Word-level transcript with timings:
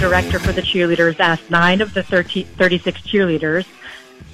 director 0.00 0.38
for 0.38 0.52
the 0.52 0.62
cheerleaders 0.62 1.20
asked 1.20 1.50
nine 1.50 1.80
of 1.80 1.92
the 1.94 2.02
30, 2.02 2.44
36 2.44 3.00
cheerleaders 3.02 3.66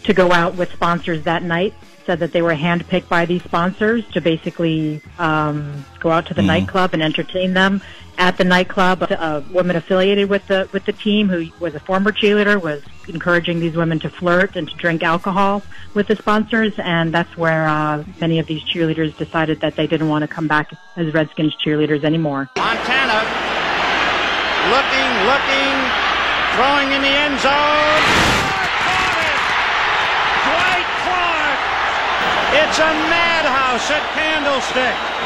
to 0.04 0.14
go 0.14 0.32
out 0.32 0.54
with 0.54 0.72
sponsors 0.72 1.24
that 1.24 1.42
night. 1.42 1.74
Said 2.06 2.20
that 2.20 2.30
they 2.30 2.40
were 2.40 2.54
handpicked 2.54 3.08
by 3.08 3.26
these 3.26 3.42
sponsors 3.42 4.08
to 4.10 4.20
basically 4.20 5.02
um, 5.18 5.84
go 5.98 6.12
out 6.12 6.26
to 6.26 6.34
the 6.34 6.42
mm. 6.42 6.46
nightclub 6.46 6.94
and 6.94 7.02
entertain 7.02 7.52
them. 7.52 7.82
At 8.16 8.38
the 8.38 8.44
nightclub, 8.44 9.02
a 9.02 9.44
woman 9.52 9.74
affiliated 9.74 10.30
with 10.30 10.46
the 10.46 10.68
with 10.72 10.86
the 10.86 10.92
team, 10.92 11.28
who 11.28 11.50
was 11.58 11.74
a 11.74 11.80
former 11.80 12.12
cheerleader, 12.12 12.62
was 12.62 12.82
encouraging 13.08 13.58
these 13.58 13.76
women 13.76 13.98
to 13.98 14.08
flirt 14.08 14.54
and 14.54 14.68
to 14.68 14.76
drink 14.76 15.02
alcohol 15.02 15.62
with 15.94 16.06
the 16.06 16.16
sponsors, 16.16 16.72
and 16.78 17.12
that's 17.12 17.36
where 17.36 17.66
uh, 17.66 18.04
many 18.20 18.38
of 18.38 18.46
these 18.46 18.62
cheerleaders 18.62 19.14
decided 19.18 19.60
that 19.60 19.74
they 19.74 19.88
didn't 19.88 20.08
want 20.08 20.22
to 20.22 20.28
come 20.28 20.46
back 20.48 20.72
as 20.96 21.12
Redskins 21.12 21.56
cheerleaders 21.56 22.04
anymore. 22.04 22.48
Montana 22.56 23.45
looking, 24.70 25.10
looking, 25.30 25.74
throwing 26.54 26.90
in 26.92 27.02
the 27.02 27.14
end 27.14 27.38
zone. 27.38 28.02
Dwight 30.46 30.88
Clark! 31.06 31.58
It's 32.62 32.78
a 32.78 32.92
madhouse 33.06 33.90
at 33.90 34.02
Candlestick. 34.14 35.16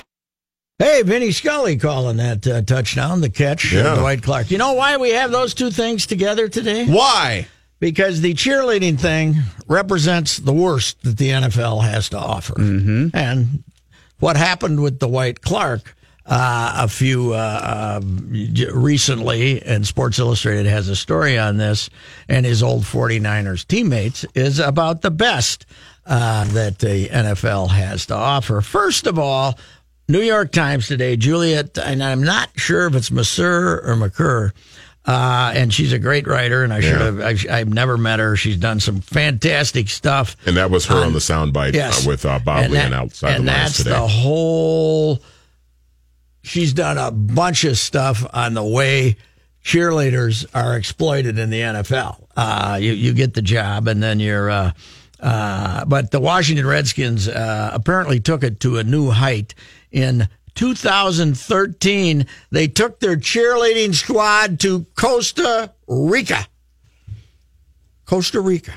Hey, 0.79 1.03
Vinny 1.03 1.31
Scully 1.31 1.77
calling 1.77 2.17
that 2.17 2.47
uh, 2.47 2.63
touchdown, 2.63 3.21
the 3.21 3.29
catch, 3.31 3.73
yeah. 3.73 3.97
Dwight 3.97 4.23
Clark. 4.23 4.51
You 4.51 4.59
know 4.59 4.73
why 4.73 4.97
we 4.97 5.11
have 5.11 5.31
those 5.31 5.53
two 5.53 5.71
things 5.71 6.07
together 6.07 6.49
today? 6.49 6.87
Why? 6.87 7.49
Because 7.81 8.21
the 8.23 8.35
cheerleading 8.35 8.99
thing 8.99 9.37
represents 9.67 10.39
the 10.39 10.53
worst 10.53 11.03
that 11.03 11.19
the 11.19 11.29
NFL 11.29 11.83
has 11.83 12.09
to 12.11 12.19
offer. 12.19 12.55
Mm-hmm. 12.55 13.09
And 13.15 13.65
what 14.21 14.37
happened 14.37 14.83
with 14.83 14.99
Dwight 14.99 15.41
Clark 15.43 15.95
uh, 16.31 16.73
a 16.77 16.89
few 16.89 17.35
uh, 17.35 18.01
uh, 18.01 18.01
recently, 18.73 19.61
and 19.63 19.85
Sports 19.85 20.21
Illustrated 20.21 20.65
has 20.67 20.89
a 20.89 20.95
story 20.95 21.37
on 21.37 21.57
this, 21.57 21.91
and 22.29 22.47
his 22.47 22.63
old 22.63 22.85
49ers 22.85 23.67
teammates 23.67 24.25
is 24.37 24.61
about 24.61 25.03
the 25.03 25.11
best 25.11 25.67
uh, 26.07 26.45
that 26.53 26.79
the 26.79 27.09
NFL 27.09 27.71
has 27.71 28.07
to 28.07 28.15
offer. 28.15 28.61
First 28.61 29.09
of 29.09 29.19
all, 29.19 29.59
New 30.09 30.21
York 30.21 30.53
Times 30.53 30.87
today, 30.87 31.17
Juliet, 31.17 31.77
and 31.79 32.01
I'm 32.01 32.23
not 32.23 32.51
sure 32.55 32.87
if 32.87 32.95
it's 32.95 33.11
Masur 33.11 33.85
or 33.85 33.97
McCur. 33.97 34.53
Uh, 35.07 35.51
and 35.57 35.75
she's 35.75 35.93
a 35.93 35.99
great 35.99 36.29
writer, 36.29 36.63
and 36.63 36.73
I 36.73 36.81
should 36.81 37.01
have. 37.01 37.21
I, 37.21 37.59
have 37.59 37.73
never 37.73 37.97
met 37.97 38.21
her. 38.21 38.37
She's 38.37 38.59
done 38.59 38.79
some 38.79 39.01
fantastic 39.01 39.89
stuff. 39.89 40.37
And 40.47 40.57
that 40.59 40.71
was 40.71 40.87
her 40.87 40.97
on, 40.97 41.07
on 41.07 41.13
the 41.15 41.21
soundbite 41.21 41.73
yes. 41.73 42.07
uh, 42.07 42.11
with 42.11 42.25
uh, 42.27 42.39
Bob 42.39 42.71
Ley 42.71 42.79
and, 42.79 42.93
that, 42.93 42.93
outside 42.93 43.37
and 43.37 43.49
the 43.49 43.53
lines 43.53 43.79
today. 43.79 43.91
That's 43.91 44.03
the 44.03 44.09
whole 44.09 45.23
she's 46.43 46.73
done 46.73 46.99
a 46.99 47.11
bunch 47.11 47.65
of 47.65 47.79
stuff 47.79 48.27
on 48.33 48.55
the 48.55 48.65
way 48.65 49.17
cheerleaders 49.65 50.47
are 50.55 50.77
exploited 50.77 51.39
in 51.39 51.51
the 51.51 51.61
NFL. 51.61 52.25
Uh, 52.37 52.79
you 52.81 52.93
you 52.93 53.13
get 53.13 53.35
the 53.35 53.43
job, 53.43 53.89
and 53.89 54.03
then 54.03 54.21
you're. 54.21 54.51
Uh, 54.51 54.73
uh, 55.21 55.85
but 55.85 56.11
the 56.11 56.21
Washington 56.21 56.67
Redskins 56.67 57.29
uh, 57.29 57.71
apparently 57.75 58.21
took 58.21 58.43
it 58.43 58.61
to 58.61 58.79
a 58.79 58.85
new 58.85 59.11
height 59.11 59.55
in 59.91 60.27
2013. 60.55 62.27
They 62.51 62.69
took 62.69 63.01
their 63.01 63.17
cheerleading 63.17 63.95
squad 63.95 64.61
to 64.61 64.87
Costa 64.95 65.73
Rica. 65.87 66.47
Costa 68.07 68.41
Rica. 68.41 68.73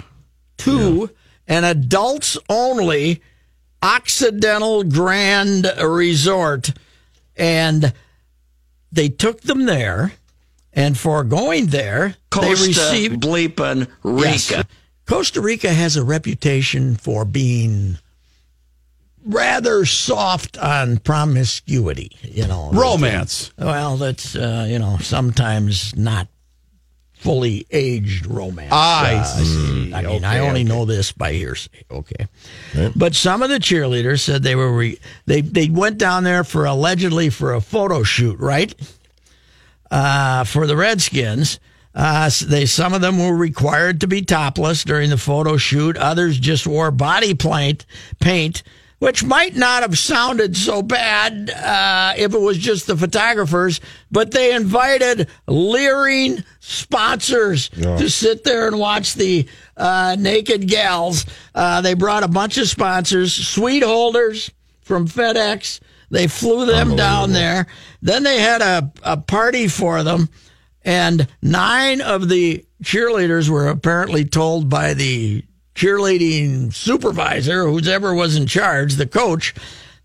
To 0.58 1.10
yeah. 1.48 1.58
an 1.58 1.64
adults 1.64 2.38
only 2.50 3.22
Occidental 3.82 4.84
Grand 4.84 5.72
Resort 5.82 6.72
and 7.36 7.94
they 8.92 9.10
took 9.10 9.42
them 9.42 9.66
there, 9.66 10.14
and 10.72 10.98
for 10.98 11.24
going 11.24 11.68
there, 11.68 12.16
Costa 12.30 12.56
they 12.56 12.68
received 12.68 13.22
bleeping 13.22 13.88
Rica. 14.04 14.28
Yes, 14.30 14.64
Costa 15.06 15.42
Rica 15.42 15.70
has 15.70 15.96
a 15.96 16.04
reputation 16.04 16.96
for 16.96 17.26
being 17.26 17.98
rather 19.26 19.86
soft 19.86 20.58
on 20.58 20.98
promiscuity, 20.98 22.12
you 22.22 22.48
know. 22.48 22.72
Romance. 22.72 23.52
Well, 23.58 23.98
that's 23.98 24.36
uh, 24.36 24.66
you 24.70 24.80
know 24.80 24.98
sometimes 25.00 25.96
not 25.96 26.28
fully 27.24 27.66
aged 27.72 28.26
romance. 28.26 28.74
I 28.74 29.16
uh, 29.16 29.24
see. 29.24 29.94
I 29.94 30.02
mean, 30.02 30.18
okay, 30.18 30.26
I 30.26 30.40
only 30.40 30.62
okay. 30.62 30.70
know 30.70 30.84
this 30.84 31.14
by 31.14 31.32
hearsay. 31.32 31.86
Okay, 31.90 32.28
but 32.96 33.16
some 33.16 33.42
of 33.42 33.50
the 33.50 33.60
cheerleaders 33.60 34.20
said 34.20 34.44
they 34.44 34.56
were 34.56 34.72
re- 34.72 35.00
they 35.26 35.42
they 35.42 35.70
went 35.70 35.98
down 35.98 36.26
there 36.26 36.44
for 36.44 36.66
allegedly 36.66 37.30
for 37.30 37.54
a 37.54 37.62
photo 37.62 38.04
shoot, 38.04 38.38
right? 38.40 38.76
Uh, 39.90 40.44
for 40.44 40.68
the 40.68 40.76
Redskins. 40.76 41.60
Uh, 41.96 42.30
they 42.48 42.66
some 42.66 42.94
of 42.94 43.02
them 43.02 43.20
were 43.20 43.36
required 43.36 44.02
to 44.02 44.08
be 44.08 44.24
topless 44.24 44.84
during 44.84 45.12
the 45.12 45.18
photo 45.18 45.58
shoot. 45.58 45.96
Others 45.96 46.40
just 46.40 46.66
wore 46.66 46.90
body 46.90 47.36
paint, 47.36 47.86
paint 48.20 48.64
which 49.04 49.22
might 49.22 49.54
not 49.54 49.82
have 49.82 49.98
sounded 49.98 50.56
so 50.56 50.82
bad 50.82 51.50
uh, 51.50 52.14
if 52.16 52.34
it 52.34 52.40
was 52.40 52.58
just 52.58 52.88
the 52.88 52.96
photographers, 52.96 53.82
but 54.10 54.32
they 54.32 54.56
invited 54.56 55.28
leering 55.46 56.42
sponsors 56.62 57.70
yeah. 57.76 57.98
to 57.98 58.10
sit 58.10 58.46
there 58.46 58.66
and 58.66 58.80
watch 58.80 59.16
the 59.16 59.46
uh, 59.76 60.16
naked 60.18 60.70
gals. 60.70 61.26
Uh, 61.54 61.82
they 61.82 61.96
brought 61.96 62.24
a 62.24 62.30
bunch 62.30 62.58
of 62.58 62.66
sponsors, 62.70 63.34
suite 63.34 63.84
holders 63.84 64.50
from 64.80 65.06
FedEx. 65.06 65.82
They 66.10 66.28
flew 66.28 66.66
them 66.66 66.96
down 66.96 67.34
there. 67.34 67.68
Then 68.02 68.24
they 68.24 68.40
had 68.40 68.62
a, 68.62 68.90
a 69.04 69.18
party 69.18 69.68
for 69.68 70.04
them, 70.04 70.30
and 70.86 71.28
nine 71.42 72.00
of 72.00 72.30
the 72.30 72.66
cheerleaders 72.82 73.50
were 73.50 73.68
apparently 73.68 74.24
told 74.24 74.70
by 74.70 74.94
the 74.94 75.44
cheerleading 75.76 76.74
supervisor, 76.74 77.68
who's 77.68 77.88
ever 77.88 78.14
was 78.14 78.36
in 78.36 78.48
charge, 78.48 78.96
the 78.96 79.08
coach, 79.08 79.54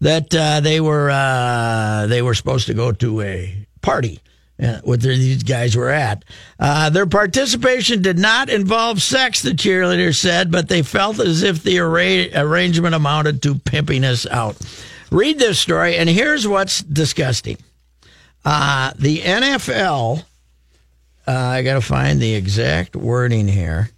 that 0.01 0.35
uh, 0.35 0.61
they 0.61 0.81
were 0.81 1.11
uh, 1.11 2.07
they 2.07 2.23
were 2.23 2.35
supposed 2.35 2.67
to 2.67 2.75
go 2.75 2.93
to 2.93 3.21
a 3.21 3.67
party. 3.81 4.21
Uh, 4.61 4.81
what 4.83 5.01
these 5.01 5.45
guys 5.45 5.77
were 5.77 5.89
at. 5.89 6.25
Uh, 6.59 6.91
their 6.91 7.07
participation 7.07 8.03
did 8.03 8.19
not 8.19 8.51
involve 8.51 9.01
sex, 9.01 9.41
the 9.41 9.53
cheerleader 9.53 10.13
said, 10.13 10.51
but 10.51 10.69
they 10.69 10.83
felt 10.83 11.21
as 11.21 11.45
if 11.45 11.63
the 11.63 11.79
arra- 11.79 12.27
arrangement 12.35 12.93
amounted 12.93 13.41
to 13.41 13.55
pimping 13.55 14.03
us 14.03 14.27
out. 14.27 14.57
Read 15.13 15.39
this 15.39 15.61
story, 15.61 15.97
and 15.97 16.09
here's 16.09 16.49
what's 16.49 16.83
disgusting. 16.83 17.57
Uh, 18.45 18.93
the 18.99 19.19
NFL, 19.19 20.25
uh, 21.29 21.31
I 21.31 21.63
got 21.63 21.75
to 21.75 21.81
find 21.81 22.19
the 22.19 22.35
exact 22.35 22.97
wording 22.97 23.47
here. 23.47 23.91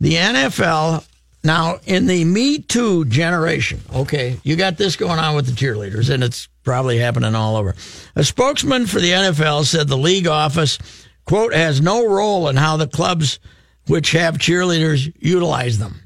The 0.00 0.14
NFL 0.14 1.04
now, 1.46 1.78
in 1.86 2.06
the 2.06 2.24
Me 2.24 2.58
Too 2.58 3.04
generation, 3.06 3.80
okay, 3.94 4.38
you 4.42 4.56
got 4.56 4.76
this 4.76 4.96
going 4.96 5.18
on 5.18 5.34
with 5.34 5.46
the 5.46 5.52
cheerleaders, 5.52 6.10
and 6.10 6.22
it's 6.22 6.48
probably 6.64 6.98
happening 6.98 7.34
all 7.34 7.56
over. 7.56 7.74
A 8.14 8.24
spokesman 8.24 8.86
for 8.86 9.00
the 9.00 9.10
NFL 9.10 9.64
said 9.64 9.88
the 9.88 9.96
league 9.96 10.26
office, 10.26 10.78
quote, 11.24 11.54
has 11.54 11.80
no 11.80 12.06
role 12.06 12.48
in 12.48 12.56
how 12.56 12.76
the 12.76 12.86
clubs 12.86 13.38
which 13.86 14.12
have 14.12 14.38
cheerleaders 14.38 15.12
utilize 15.18 15.78
them. 15.78 16.02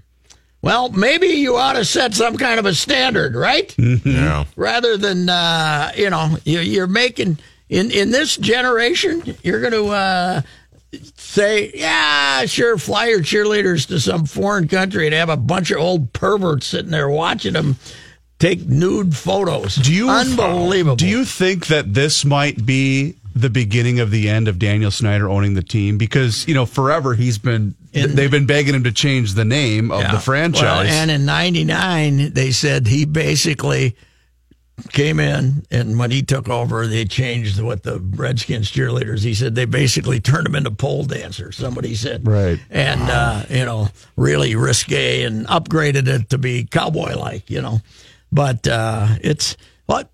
Well, 0.63 0.91
maybe 0.91 1.29
you 1.29 1.57
ought 1.57 1.73
to 1.73 1.85
set 1.87 2.13
some 2.13 2.37
kind 2.37 2.59
of 2.59 2.67
a 2.67 2.75
standard, 2.75 3.35
right? 3.35 3.69
Mm-hmm. 3.79 4.09
Yeah. 4.11 4.45
Rather 4.57 4.99
than, 4.99 5.29
uh, 5.29 5.93
you 5.97 6.11
know, 6.11 6.37
you're 6.45 6.87
making 6.87 7.39
in 7.71 7.91
in 7.91 8.11
this 8.11 8.37
generation, 8.37 9.37
you're 9.43 9.61
going 9.61 9.73
to 9.73 9.87
uh, 9.87 10.43
say, 11.15 11.71
yeah, 11.75 12.45
sure, 12.47 12.79
fly 12.79 13.09
your 13.09 13.21
cheerleaders 13.21 13.87
to 13.89 14.01
some 14.01 14.27
foreign 14.27 14.69
country 14.69 15.07
and 15.07 15.15
have 15.15 15.29
a 15.29 15.37
bunch 15.37 15.71
of 15.71 15.79
old 15.79 16.13
perverts 16.13 16.67
sitting 16.67 16.91
there 16.91 17.09
watching 17.09 17.53
them 17.53 17.77
take 18.41 18.67
nude 18.67 19.17
photos. 19.17 19.77
Do 19.77 19.95
you 19.95 20.09
unbelievable? 20.09 20.97
Do 20.97 21.07
you 21.07 21.25
think 21.25 21.69
that 21.69 21.95
this 21.95 22.25
might 22.25 22.67
be 22.67 23.15
the 23.37 23.51
beginning 23.51 24.01
of 24.01 24.11
the 24.11 24.29
end 24.29 24.49
of 24.49 24.59
Daniel 24.59 24.91
Snyder 24.91 25.29
owning 25.29 25.55
the 25.55 25.63
team? 25.63 25.99
Because 25.99 26.49
you 26.49 26.55
know, 26.55 26.67
forever 26.67 27.15
he's 27.15 27.39
been 27.39 27.77
in, 27.93 28.17
they've 28.17 28.31
been 28.31 28.47
begging 28.47 28.75
him 28.75 28.85
to 28.85 28.93
change 28.93 29.35
the 29.35 29.45
name 29.45 29.93
of 29.93 30.01
yeah. 30.01 30.13
the 30.13 30.19
franchise. 30.19 30.63
Well, 30.63 30.81
and 30.83 31.11
in 31.11 31.25
'99, 31.25 32.33
they 32.33 32.51
said 32.51 32.89
he 32.89 33.05
basically 33.05 33.95
came 34.93 35.21
in, 35.21 35.65
and 35.71 35.99
when 35.99 36.11
he 36.11 36.23
took 36.23 36.49
over, 36.49 36.87
they 36.87 37.05
changed 37.05 37.61
what 37.61 37.83
the 37.83 38.01
Redskins 38.01 38.71
cheerleaders. 38.71 39.23
He 39.23 39.35
said 39.35 39.55
they 39.55 39.65
basically 39.65 40.21
turned 40.21 40.47
them 40.47 40.55
into 40.55 40.71
pole 40.71 41.05
dancers. 41.05 41.57
Somebody 41.57 41.95
said, 41.95 42.27
right, 42.27 42.59
and 42.71 43.01
uh, 43.03 43.45
you 43.49 43.65
know, 43.65 43.89
really 44.17 44.55
risque, 44.57 45.23
and 45.23 45.47
upgraded 45.47 46.09
it 46.09 46.31
to 46.31 46.39
be 46.39 46.65
cowboy 46.65 47.17
like, 47.17 47.51
you 47.51 47.63
know. 47.63 47.81
But 48.33 48.67
uh, 48.67 49.09
it's 49.23 49.57
what 49.87 50.11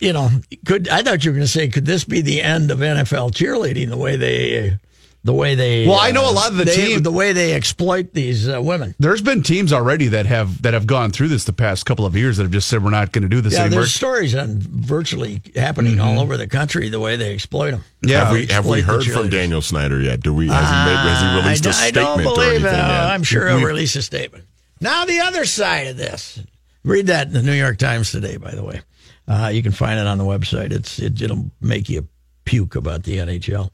you 0.00 0.12
know. 0.12 0.30
Could 0.66 0.88
I 0.88 1.02
thought 1.02 1.24
you 1.24 1.30
were 1.30 1.36
going 1.36 1.46
to 1.46 1.52
say, 1.52 1.68
could 1.68 1.86
this 1.86 2.04
be 2.04 2.20
the 2.20 2.42
end 2.42 2.70
of 2.70 2.78
NFL 2.78 3.32
cheerleading? 3.32 3.90
The 3.90 3.96
way 3.96 4.16
they 4.16 4.78
the 5.24 5.32
way 5.32 5.54
they 5.54 5.86
well 5.86 5.98
i 5.98 6.10
know 6.10 6.28
a 6.28 6.32
lot 6.32 6.50
of 6.50 6.56
the 6.56 6.64
they, 6.64 6.74
team 6.74 7.02
the 7.02 7.10
way 7.10 7.32
they 7.32 7.52
exploit 7.54 8.14
these 8.14 8.48
uh, 8.48 8.60
women. 8.62 8.94
There's 8.98 9.22
been 9.22 9.42
teams 9.42 9.72
already 9.72 10.08
that 10.08 10.26
have 10.26 10.62
that 10.62 10.74
have 10.74 10.86
gone 10.86 11.10
through 11.10 11.28
this 11.28 11.44
the 11.44 11.52
past 11.52 11.86
couple 11.86 12.06
of 12.06 12.16
years 12.16 12.36
that 12.36 12.44
have 12.44 12.52
just 12.52 12.68
said 12.68 12.84
we're 12.84 12.90
not 12.90 13.12
going 13.12 13.22
to 13.22 13.28
do 13.28 13.40
this 13.40 13.54
yeah, 13.54 13.62
anymore. 13.62 13.80
there's 13.80 13.94
stories 13.94 14.34
on 14.34 14.58
virtually 14.58 15.42
happening 15.56 15.96
mm-hmm. 15.96 16.08
all 16.08 16.20
over 16.20 16.36
the 16.36 16.46
country 16.46 16.88
the 16.88 17.00
way 17.00 17.16
they 17.16 17.34
exploit 17.34 17.72
them 17.72 17.84
yeah. 18.02 18.24
Have 18.24 18.32
we, 18.32 18.46
have 18.46 18.66
we 18.66 18.80
heard 18.80 19.04
from 19.04 19.28
daniel 19.28 19.60
snyder 19.60 20.00
yet? 20.00 20.20
Do 20.20 20.32
we 20.32 20.48
has, 20.48 20.54
uh, 20.54 20.66
he, 20.66 20.90
made, 20.90 20.96
has 20.96 21.20
he 21.20 21.42
released 21.42 21.66
I, 21.66 21.70
a 21.70 21.72
statement 21.72 22.06
I 22.06 22.22
don't 22.22 22.34
believe 22.34 22.64
or 22.64 22.68
uh, 22.68 23.08
i'm 23.12 23.22
sure 23.22 23.48
he'll 23.48 23.66
release 23.66 23.96
a 23.96 24.02
statement. 24.02 24.44
Now 24.80 25.04
the 25.04 25.20
other 25.20 25.44
side 25.44 25.88
of 25.88 25.96
this 25.96 26.40
read 26.84 27.08
that 27.08 27.26
in 27.26 27.32
the 27.32 27.42
new 27.42 27.52
york 27.52 27.78
times 27.78 28.12
today 28.12 28.36
by 28.36 28.52
the 28.52 28.64
way. 28.64 28.82
Uh, 29.26 29.50
you 29.52 29.62
can 29.62 29.72
find 29.72 30.00
it 30.00 30.06
on 30.06 30.16
the 30.16 30.24
website. 30.24 30.72
It's 30.72 30.98
it, 30.98 31.20
it'll 31.20 31.50
make 31.60 31.90
you 31.90 32.08
puke 32.46 32.76
about 32.76 33.02
the 33.02 33.18
nhl 33.18 33.70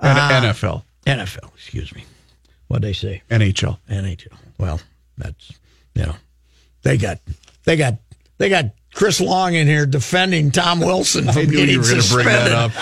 NFL. 0.00 0.82
Ah. 1.06 1.10
NFL, 1.10 1.54
excuse 1.54 1.94
me. 1.94 2.04
What 2.68 2.82
they 2.82 2.92
say? 2.92 3.22
NHL. 3.30 3.78
NHL. 3.90 4.36
Well, 4.58 4.80
that's 5.18 5.52
you 5.94 6.06
know, 6.06 6.16
they 6.82 6.96
got 6.96 7.20
they 7.64 7.76
got 7.76 7.94
they 8.38 8.48
got 8.48 8.66
Chris 8.94 9.20
Long 9.20 9.54
in 9.54 9.66
here 9.66 9.86
defending 9.86 10.50
Tom 10.52 10.80
Wilson 10.80 11.30
from 11.32 11.46
getting 11.46 11.82
suspended. 11.82 12.72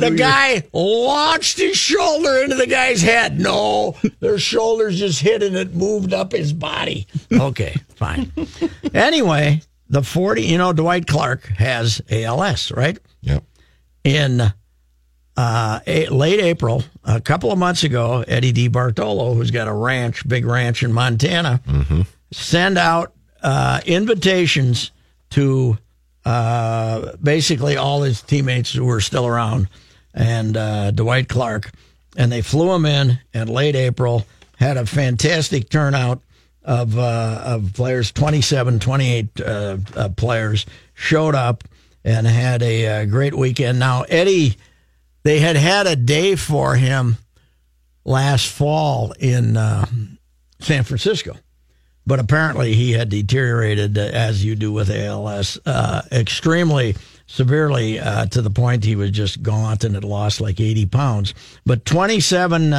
the 0.00 0.14
guy 0.16 0.62
launched 0.72 1.58
his 1.58 1.76
shoulder 1.76 2.38
into 2.42 2.54
the 2.54 2.66
guy's 2.66 3.02
head. 3.02 3.38
No, 3.38 3.96
their 4.20 4.38
shoulders 4.38 4.98
just 4.98 5.20
hit 5.20 5.42
and 5.42 5.56
it 5.56 5.74
moved 5.74 6.12
up 6.14 6.32
his 6.32 6.52
body. 6.52 7.06
Okay, 7.32 7.74
fine. 7.96 8.32
anyway, 8.94 9.60
the 9.88 10.02
40, 10.02 10.42
you 10.42 10.56
know, 10.56 10.72
Dwight 10.72 11.06
Clark 11.08 11.44
has 11.46 12.00
ALS, 12.10 12.70
right? 12.72 12.98
Yep. 13.22 13.44
In 14.04 14.52
uh, 15.40 15.80
a, 15.86 16.06
late 16.08 16.38
April, 16.38 16.84
a 17.02 17.18
couple 17.18 17.50
of 17.50 17.58
months 17.58 17.82
ago, 17.82 18.22
Eddie 18.28 18.52
DeBartolo, 18.52 19.34
who's 19.34 19.50
got 19.50 19.68
a 19.68 19.72
ranch, 19.72 20.28
big 20.28 20.44
ranch 20.44 20.82
in 20.82 20.92
Montana, 20.92 21.62
mm-hmm. 21.66 22.02
send 22.30 22.76
out 22.76 23.14
uh, 23.42 23.80
invitations 23.86 24.90
to 25.30 25.78
uh, 26.26 27.16
basically 27.22 27.78
all 27.78 28.02
his 28.02 28.20
teammates 28.20 28.70
who 28.74 28.84
were 28.84 29.00
still 29.00 29.26
around 29.26 29.70
and 30.12 30.58
uh, 30.58 30.90
Dwight 30.90 31.30
Clark. 31.30 31.70
And 32.18 32.30
they 32.30 32.42
flew 32.42 32.74
him 32.74 32.84
in 32.84 33.18
in 33.32 33.48
late 33.48 33.76
April, 33.76 34.26
had 34.56 34.76
a 34.76 34.84
fantastic 34.84 35.70
turnout 35.70 36.20
of, 36.64 36.98
uh, 36.98 37.42
of 37.46 37.72
players, 37.72 38.12
27, 38.12 38.78
28 38.78 39.40
uh, 39.40 39.78
players 40.18 40.66
showed 40.92 41.34
up 41.34 41.64
and 42.04 42.26
had 42.26 42.62
a 42.62 43.06
great 43.06 43.34
weekend. 43.34 43.78
Now, 43.78 44.02
Eddie 44.02 44.58
they 45.22 45.40
had 45.40 45.56
had 45.56 45.86
a 45.86 45.96
day 45.96 46.36
for 46.36 46.74
him 46.74 47.16
last 48.04 48.48
fall 48.48 49.12
in 49.18 49.56
uh, 49.56 49.86
San 50.60 50.84
Francisco, 50.84 51.36
but 52.06 52.18
apparently 52.18 52.74
he 52.74 52.92
had 52.92 53.08
deteriorated, 53.08 53.96
uh, 53.96 54.02
as 54.02 54.44
you 54.44 54.54
do 54.54 54.72
with 54.72 54.90
ALS, 54.90 55.58
uh, 55.66 56.02
extremely 56.10 56.96
severely 57.26 57.98
uh, 57.98 58.26
to 58.26 58.42
the 58.42 58.50
point 58.50 58.84
he 58.84 58.96
was 58.96 59.10
just 59.10 59.42
gaunt 59.42 59.84
and 59.84 59.94
had 59.94 60.04
lost 60.04 60.40
like 60.40 60.60
80 60.60 60.86
pounds. 60.86 61.34
But 61.64 61.84
27 61.84 62.72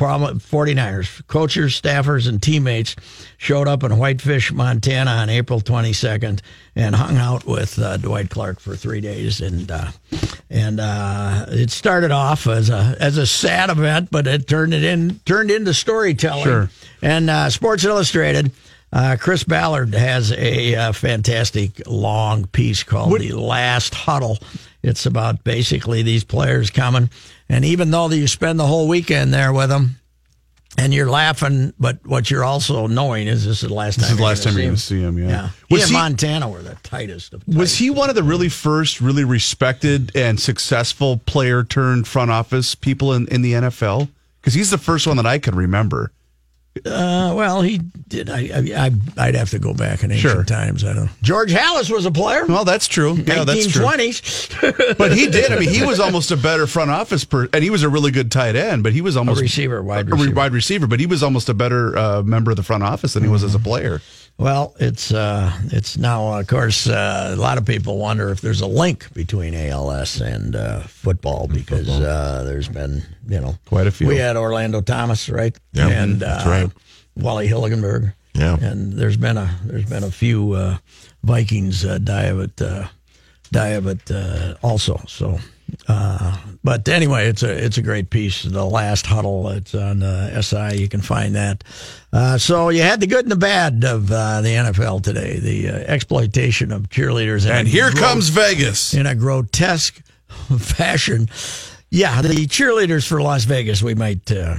uh, 0.00 0.34
49ers, 0.34 1.26
coaches, 1.26 1.80
staffers, 1.80 2.28
and 2.28 2.42
teammates 2.42 2.96
showed 3.36 3.68
up 3.68 3.82
in 3.82 3.96
Whitefish, 3.98 4.52
Montana 4.52 5.10
on 5.10 5.30
April 5.30 5.60
22nd 5.60 6.40
and 6.76 6.94
hung 6.94 7.16
out 7.16 7.44
with 7.44 7.78
uh, 7.78 7.96
Dwight 7.96 8.30
Clark 8.30 8.60
for 8.60 8.76
three 8.76 9.00
days. 9.00 9.40
And 9.40 9.70
uh, 9.70 9.90
and 10.50 10.80
uh, 10.80 11.46
it 11.48 11.70
started 11.70 12.10
off 12.10 12.46
as 12.46 12.70
a 12.70 12.96
as 13.00 13.18
a 13.18 13.26
sad 13.26 13.70
event, 13.70 14.10
but 14.10 14.26
it 14.26 14.46
turned 14.46 14.74
it 14.74 14.84
in 14.84 15.20
turned 15.24 15.50
into 15.50 15.74
storytelling. 15.74 16.44
Sure. 16.44 16.70
And 17.02 17.28
uh, 17.30 17.50
Sports 17.50 17.84
Illustrated. 17.84 18.52
Uh, 18.90 19.18
Chris 19.20 19.44
Ballard 19.44 19.94
has 19.94 20.32
a 20.32 20.74
uh, 20.74 20.92
fantastic 20.92 21.86
long 21.86 22.46
piece 22.46 22.82
called 22.82 23.10
what? 23.10 23.20
"The 23.20 23.32
Last 23.32 23.94
Huddle." 23.94 24.38
It's 24.82 25.06
about 25.06 25.44
basically 25.44 26.02
these 26.02 26.24
players 26.24 26.70
coming 26.70 27.10
and 27.48 27.64
even 27.64 27.90
though 27.90 28.10
you 28.10 28.26
spend 28.26 28.60
the 28.60 28.66
whole 28.66 28.88
weekend 28.88 29.32
there 29.32 29.52
with 29.52 29.70
them, 29.70 29.96
and 30.76 30.94
you're 30.94 31.10
laughing, 31.10 31.72
but 31.78 31.98
what 32.06 32.30
you're 32.30 32.44
also 32.44 32.86
knowing 32.86 33.26
is 33.26 33.44
this 33.44 33.62
is 33.62 33.68
the 33.68 33.74
last 33.74 33.96
time. 33.96 34.02
This 34.02 34.10
is 34.12 34.16
the 34.16 34.22
last 34.22 34.42
time 34.44 34.52
you're 34.54 34.62
going 34.62 34.76
to 34.76 34.80
see 34.80 35.00
him. 35.00 35.18
Yeah, 35.18 35.28
yeah. 35.28 35.50
Was 35.70 35.84
he, 35.84 35.88
he 35.88 35.92
Montana 35.94 36.48
were 36.48 36.62
the 36.62 36.76
tightest. 36.84 37.34
Of 37.34 37.42
was 37.48 37.76
he 37.76 37.90
one 37.90 38.10
of 38.10 38.14
the 38.14 38.22
really 38.22 38.48
first, 38.48 39.00
really 39.00 39.24
respected 39.24 40.14
and 40.14 40.38
successful 40.38 41.20
player 41.26 41.64
turned 41.64 42.06
front 42.06 42.30
office 42.30 42.76
people 42.76 43.12
in, 43.12 43.26
in 43.28 43.42
the 43.42 43.54
NFL? 43.54 44.08
Because 44.40 44.54
he's 44.54 44.70
the 44.70 44.78
first 44.78 45.06
one 45.06 45.16
that 45.16 45.26
I 45.26 45.38
can 45.38 45.56
remember. 45.56 46.12
Uh, 46.84 47.34
well, 47.36 47.62
he 47.62 47.78
did. 47.78 48.30
I, 48.30 48.90
I, 49.16 49.26
would 49.26 49.34
have 49.34 49.50
to 49.50 49.58
go 49.58 49.74
back 49.74 50.04
in 50.04 50.12
ancient 50.12 50.32
sure. 50.32 50.44
times. 50.44 50.84
I 50.84 50.92
don't. 50.92 51.10
George 51.22 51.52
Halas 51.52 51.90
was 51.90 52.06
a 52.06 52.10
player. 52.10 52.46
Well, 52.46 52.64
that's 52.64 52.86
true. 52.86 53.14
Yeah, 53.14 53.44
that's 53.44 53.66
true. 53.66 53.84
1920s. 53.84 54.96
but 54.98 55.12
he 55.12 55.28
did. 55.28 55.50
I 55.50 55.58
mean, 55.58 55.70
he 55.70 55.84
was 55.84 55.98
almost 55.98 56.30
a 56.30 56.36
better 56.36 56.66
front 56.66 56.90
office 56.90 57.24
per, 57.24 57.48
and 57.52 57.64
he 57.64 57.70
was 57.70 57.82
a 57.82 57.88
really 57.88 58.10
good 58.10 58.30
tight 58.30 58.54
end. 58.54 58.82
But 58.82 58.92
he 58.92 59.00
was 59.00 59.16
almost 59.16 59.40
a 59.40 59.42
receiver, 59.42 59.82
wide 59.82 60.08
receiver, 60.10 60.34
wide 60.34 60.52
receiver. 60.52 60.86
But 60.86 61.00
he 61.00 61.06
was 61.06 61.22
almost 61.22 61.48
a 61.48 61.54
better 61.54 61.96
uh, 61.96 62.22
member 62.22 62.50
of 62.50 62.56
the 62.56 62.62
front 62.62 62.84
office 62.84 63.14
than 63.14 63.24
he 63.24 63.28
was 63.28 63.42
as 63.42 63.54
a 63.54 63.60
player. 63.60 64.00
Well, 64.38 64.76
it's 64.78 65.12
uh, 65.12 65.52
it's 65.72 65.98
now, 65.98 66.38
of 66.38 66.46
course, 66.46 66.88
uh, 66.88 67.34
a 67.34 67.36
lot 67.36 67.58
of 67.58 67.66
people 67.66 67.98
wonder 67.98 68.30
if 68.30 68.40
there's 68.40 68.60
a 68.60 68.68
link 68.68 69.12
between 69.12 69.52
ALS 69.52 70.20
and 70.20 70.54
uh, 70.54 70.80
football 70.82 71.48
because 71.48 71.88
uh, 71.88 72.44
there's 72.44 72.68
been, 72.68 73.02
you 73.26 73.40
know, 73.40 73.58
quite 73.66 73.88
a 73.88 73.90
few. 73.90 74.06
We 74.06 74.16
had 74.16 74.36
Orlando 74.36 74.80
Thomas, 74.80 75.28
right? 75.28 75.58
Yeah, 75.72 75.88
and 75.88 76.20
that's 76.20 76.46
uh, 76.46 76.50
right. 76.50 76.70
Wally 77.16 77.48
Hilgenberg. 77.48 78.14
Yeah, 78.34 78.56
and 78.60 78.92
there's 78.92 79.16
been 79.16 79.38
a 79.38 79.52
there's 79.64 79.86
been 79.86 80.04
a 80.04 80.10
few 80.12 80.52
uh, 80.52 80.78
Vikings 81.24 81.82
die 81.82 82.26
of 82.26 82.38
it, 82.38 82.62
die 83.50 83.68
of 83.70 83.88
it 83.88 84.56
also. 84.62 85.00
So 85.08 85.40
uh, 85.86 86.36
but 86.64 86.88
anyway, 86.88 87.28
it's 87.28 87.42
a 87.42 87.64
it's 87.64 87.78
a 87.78 87.82
great 87.82 88.10
piece. 88.10 88.42
The 88.42 88.64
last 88.64 89.06
huddle. 89.06 89.48
It's 89.50 89.74
on 89.74 90.02
uh, 90.02 90.40
SI. 90.42 90.76
You 90.80 90.88
can 90.88 91.00
find 91.00 91.34
that. 91.34 91.64
Uh, 92.12 92.38
so 92.38 92.68
you 92.68 92.82
had 92.82 93.00
the 93.00 93.06
good 93.06 93.24
and 93.24 93.32
the 93.32 93.36
bad 93.36 93.84
of 93.84 94.10
uh, 94.10 94.40
the 94.40 94.48
NFL 94.48 95.02
today. 95.02 95.38
The 95.38 95.68
uh, 95.68 95.72
exploitation 95.86 96.72
of 96.72 96.88
cheerleaders. 96.88 97.48
And 97.48 97.68
here 97.68 97.90
gro- 97.90 98.00
comes 98.00 98.28
Vegas 98.28 98.94
in 98.94 99.06
a 99.06 99.14
grotesque 99.14 100.02
fashion. 100.58 101.28
Yeah, 101.90 102.20
the 102.22 102.46
cheerleaders 102.46 103.06
for 103.06 103.22
Las 103.22 103.44
Vegas. 103.44 103.82
We 103.82 103.94
might. 103.94 104.30
Uh, 104.30 104.56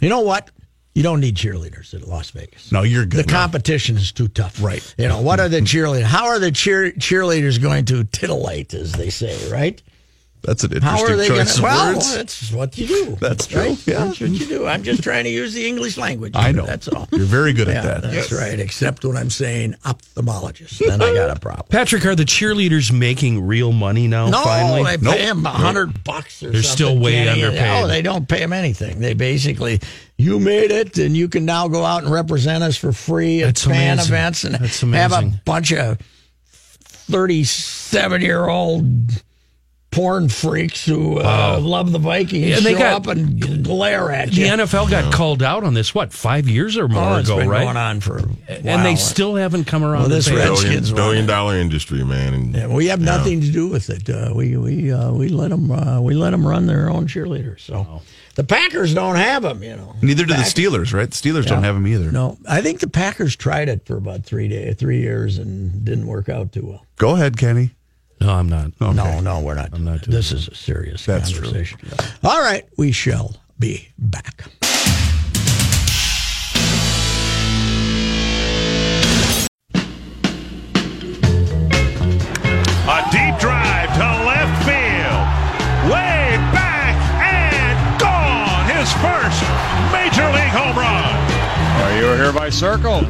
you 0.00 0.08
know 0.08 0.20
what? 0.20 0.50
You 0.94 1.02
don't 1.04 1.20
need 1.20 1.36
cheerleaders 1.36 1.94
at 1.94 2.06
Las 2.08 2.30
Vegas. 2.30 2.72
No, 2.72 2.82
you're 2.82 3.06
good. 3.06 3.24
The 3.24 3.30
competition 3.30 3.96
is 3.96 4.10
too 4.10 4.26
tough. 4.28 4.60
Right. 4.62 4.82
You 4.98 5.06
know, 5.06 5.20
what 5.22 5.38
are 5.38 5.48
the 5.48 5.60
cheerleaders? 5.60 6.02
How 6.02 6.26
are 6.26 6.38
the 6.38 6.50
cheer- 6.50 6.92
cheerleaders 6.92 7.60
going 7.62 7.84
to 7.86 8.04
titillate, 8.04 8.74
as 8.74 8.92
they 8.92 9.08
say, 9.10 9.50
right? 9.50 9.80
That's 10.42 10.64
an 10.64 10.72
interesting 10.72 11.06
choice 11.06 11.28
gonna, 11.28 11.42
of 11.42 11.60
well, 11.62 11.94
words. 11.94 12.14
that's 12.14 12.52
what 12.52 12.78
you 12.78 12.86
do. 12.86 13.16
That's 13.20 13.46
true. 13.46 13.60
Right? 13.60 13.86
Yeah. 13.86 14.06
That's 14.06 14.20
what 14.20 14.30
you 14.30 14.46
do. 14.46 14.66
I'm 14.66 14.82
just 14.82 15.02
trying 15.02 15.24
to 15.24 15.30
use 15.30 15.52
the 15.52 15.66
English 15.66 15.98
language. 15.98 16.32
I 16.34 16.52
know. 16.52 16.64
That's 16.64 16.88
all. 16.88 17.06
You're 17.12 17.26
very 17.26 17.52
good 17.52 17.68
yeah, 17.68 17.74
at 17.74 17.84
that. 17.84 18.02
That's 18.02 18.30
yes. 18.30 18.32
right. 18.32 18.58
Except 18.58 19.04
when 19.04 19.16
I'm 19.16 19.28
saying 19.28 19.74
ophthalmologist, 19.84 20.78
then 20.78 21.02
I 21.02 21.12
got 21.12 21.36
a 21.36 21.38
problem. 21.38 21.66
Patrick, 21.70 22.06
are 22.06 22.14
the 22.14 22.24
cheerleaders 22.24 22.90
making 22.90 23.46
real 23.46 23.72
money 23.72 24.08
now? 24.08 24.30
No, 24.30 24.42
finally? 24.42 24.96
they 24.96 24.96
pay 24.96 25.26
them 25.26 25.44
a 25.44 25.50
hundred 25.50 25.88
nope. 25.88 26.04
bucks 26.04 26.42
or 26.42 26.50
They're 26.50 26.62
something. 26.62 26.86
still 26.86 26.98
way 26.98 27.28
underpaid. 27.28 27.84
Oh, 27.84 27.86
they 27.86 28.00
don't 28.00 28.26
pay 28.26 28.38
them 28.40 28.54
anything. 28.54 29.00
They 29.00 29.12
basically, 29.12 29.80
you 30.16 30.40
made 30.40 30.70
it, 30.70 30.96
and 30.96 31.14
you 31.14 31.28
can 31.28 31.44
now 31.44 31.68
go 31.68 31.84
out 31.84 32.02
and 32.02 32.12
represent 32.12 32.64
us 32.64 32.76
for 32.78 32.92
free 32.92 33.42
at 33.42 33.46
That's 33.46 33.64
fan 33.66 33.94
amazing. 33.98 34.14
events 34.14 34.44
and 34.44 34.54
That's 34.54 34.80
have 34.80 35.12
a 35.12 35.32
bunch 35.44 35.72
of 35.72 35.98
thirty-seven 37.10 38.22
year 38.22 38.48
old 38.48 39.22
porn 39.90 40.28
freaks 40.28 40.84
who 40.86 41.18
uh, 41.18 41.58
love 41.60 41.90
the 41.90 41.98
Vikings 41.98 42.58
And 42.58 42.64
they 42.66 42.72
show 42.74 42.78
got- 42.78 42.92
up 42.94 43.16
and 43.16 43.64
glare 43.64 44.12
at 44.12 44.32
you. 44.32 44.44
The. 44.44 44.62
NFL 44.64 44.88
got 44.88 45.12
called 45.12 45.42
out 45.42 45.64
on 45.64 45.74
this 45.74 45.92
what 45.94 46.12
five 46.12 46.48
years 46.48 46.76
or 46.78 46.86
more 46.86 47.14
oh, 47.14 47.16
it's 47.16 47.28
ago, 47.28 47.38
been 47.38 47.48
right? 47.48 47.64
going 47.64 47.76
on 47.76 48.00
for 48.00 48.18
a 48.18 48.22
and 48.48 48.84
they 48.86 48.94
still 48.96 49.34
haven't 49.34 49.64
come 49.64 49.82
around. 49.82 50.02
Well, 50.02 50.08
this 50.10 50.28
pay 50.28 50.36
Red- 50.36 50.44
billion, 50.44 50.64
Redskins 50.64 50.92
billion 50.92 51.16
won 51.16 51.24
it. 51.24 51.26
dollar 51.26 51.56
industry, 51.56 52.04
man. 52.04 52.34
And 52.34 52.54
Yeah, 52.54 52.66
we 52.68 52.86
have 52.86 53.00
Yeah. 53.00 53.16
nothing 53.16 53.40
to 53.40 53.50
do 53.50 53.66
with 53.68 53.90
it. 53.90 54.08
Uh, 54.08 54.32
we 54.34 54.56
we 54.56 54.92
uh, 54.92 55.10
we 55.12 55.28
let 55.28 55.50
them 55.50 55.70
uh, 55.72 56.00
we 56.00 56.14
let 56.14 56.30
them 56.30 56.46
run 56.46 56.66
their 56.66 56.88
own 56.88 57.08
cheerleaders. 57.08 57.60
So 57.60 58.00
the 58.36 58.44
Packers 58.44 58.94
don't 58.94 59.16
have 59.16 59.42
them, 59.42 59.62
you 59.62 59.74
know. 59.76 59.96
Neither 60.02 60.24
do 60.24 60.34
the 60.34 60.42
Steelers, 60.42 60.94
right? 60.94 61.10
The 61.10 61.16
Steelers 61.16 61.46
don't 61.46 61.64
have 61.64 61.74
them 61.74 61.86
either. 61.88 62.12
No, 62.12 62.38
I 62.48 62.62
think 62.62 62.78
the 62.78 62.88
Packers 62.88 63.34
tried 63.34 63.68
it 63.68 63.84
for 63.86 63.96
about 63.96 64.24
three 64.24 64.46
day, 64.46 64.72
three 64.72 65.00
years 65.00 65.36
and 65.36 65.84
didn't 65.84 66.06
work 66.06 66.28
out 66.28 66.52
too 66.52 66.64
well. 66.66 66.86
Go 66.96 67.16
ahead, 67.16 67.36
Kenny. 67.36 67.72
No, 68.20 68.34
I'm 68.34 68.48
not. 68.48 68.66
Okay. 68.80 68.92
No, 68.94 69.20
no, 69.20 69.40
we're 69.40 69.54
not. 69.54 69.70
I'm 69.72 69.84
not 69.84 70.02
this 70.02 70.30
is 70.32 70.48
a 70.48 70.54
serious 70.54 71.06
That's 71.06 71.30
true. 71.30 71.42
conversation. 71.42 71.80
All 72.22 72.40
right, 72.42 72.64
we 72.76 72.92
shall 72.92 73.36
be 73.58 73.88
back. 73.98 74.44
A 82.92 83.00
deep 83.12 83.38
drive 83.38 83.88
to 83.94 84.08
left 84.26 84.64
field. 84.66 85.26
Way 85.92 86.36
back 86.52 86.96
and 87.22 88.00
gone. 88.00 88.64
His 88.74 88.90
first 88.94 89.40
major 89.92 90.26
league 90.32 90.50
home 90.50 90.76
run. 90.76 91.14
Are 91.84 91.96
you 91.96 92.06
hereby 92.22 92.50
circled? 92.50 93.06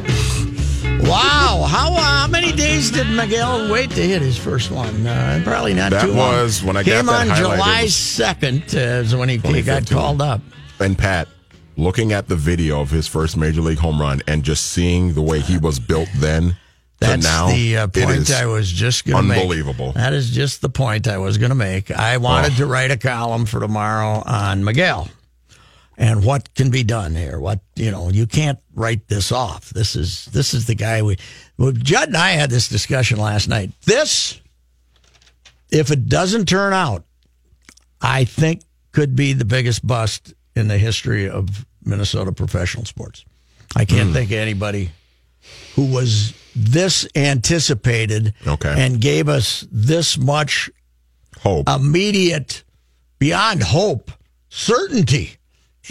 Wow, 1.03 1.65
how 1.67 1.93
uh, 1.93 1.99
how 1.99 2.27
many 2.27 2.51
days 2.51 2.91
did 2.91 3.07
Miguel 3.09 3.71
wait 3.71 3.89
to 3.91 4.01
hit 4.01 4.21
his 4.21 4.37
first 4.37 4.71
one? 4.71 5.05
Uh, 5.05 5.41
probably 5.43 5.73
not 5.73 5.91
That 5.91 6.01
too 6.05 6.13
long. 6.13 6.31
That 6.33 6.41
was 6.43 6.63
when 6.63 6.77
I 6.77 6.83
came 6.83 7.05
got 7.05 7.27
on 7.29 7.35
July 7.35 7.87
second. 7.87 8.63
Uh, 8.73 9.01
is 9.03 9.15
when 9.15 9.27
he 9.27 9.37
he 9.37 9.61
got 9.63 9.89
called 9.89 10.21
up. 10.21 10.41
and 10.79 10.97
Pat, 10.97 11.27
looking 11.75 12.13
at 12.13 12.27
the 12.27 12.35
video 12.35 12.81
of 12.81 12.91
his 12.91 13.07
first 13.07 13.35
major 13.35 13.61
league 13.61 13.79
home 13.79 13.99
run 13.99 14.21
and 14.27 14.43
just 14.43 14.67
seeing 14.67 15.13
the 15.13 15.21
way 15.21 15.39
he 15.39 15.57
was 15.57 15.79
built 15.79 16.09
then 16.19 16.55
That's 16.99 17.23
now, 17.23 17.47
the 17.49 17.77
uh, 17.77 17.87
point 17.87 18.31
I 18.31 18.45
was 18.45 18.71
just 18.71 19.05
going 19.05 19.23
to 19.23 19.27
make. 19.27 19.39
unbelievable. 19.41 19.93
That 19.93 20.13
is 20.13 20.29
just 20.29 20.61
the 20.61 20.69
point 20.69 21.07
I 21.07 21.17
was 21.17 21.39
going 21.39 21.49
to 21.49 21.55
make. 21.55 21.89
I 21.89 22.17
wanted 22.17 22.53
Oh. 22.53 22.57
to 22.57 22.65
write 22.67 22.91
a 22.91 22.97
column 22.97 23.47
for 23.47 23.59
tomorrow 23.59 24.21
on 24.25 24.63
Miguel 24.63 25.09
and 25.97 26.23
what 26.23 26.53
can 26.55 26.69
be 26.71 26.83
done 26.83 27.15
here. 27.15 27.39
What 27.39 27.59
you 27.75 27.91
know, 27.91 28.09
you 28.09 28.25
can't 28.27 28.59
write 28.73 29.07
this 29.07 29.31
off. 29.31 29.69
This 29.69 29.95
is 29.95 30.25
this 30.25 30.53
is 30.53 30.65
the 30.65 30.75
guy 30.75 31.01
we. 31.01 31.17
Well, 31.57 31.71
Judd 31.71 32.07
and 32.09 32.17
I 32.17 32.31
had 32.31 32.49
this 32.49 32.67
discussion 32.69 33.19
last 33.19 33.47
night. 33.47 33.71
This, 33.85 34.39
if 35.69 35.91
it 35.91 36.07
doesn't 36.09 36.47
turn 36.47 36.73
out, 36.73 37.03
I 38.01 38.25
think 38.25 38.61
could 38.91 39.15
be 39.15 39.33
the 39.33 39.45
biggest 39.45 39.85
bust 39.85 40.33
in 40.55 40.67
the 40.67 40.77
history 40.77 41.29
of 41.29 41.65
Minnesota 41.83 42.31
professional 42.31 42.85
sports. 42.85 43.23
I 43.75 43.85
can't 43.85 44.09
Hmm. 44.09 44.13
think 44.13 44.31
of 44.31 44.37
anybody 44.37 44.91
who 45.75 45.85
was 45.85 46.33
this 46.55 47.07
anticipated 47.15 48.33
Okay. 48.45 48.73
and 48.77 48.99
gave 48.99 49.29
us 49.29 49.65
this 49.71 50.17
much 50.17 50.69
Hope. 51.39 51.69
immediate 51.69 52.63
beyond 53.17 53.63
hope 53.63 54.11
certainty 54.49 55.37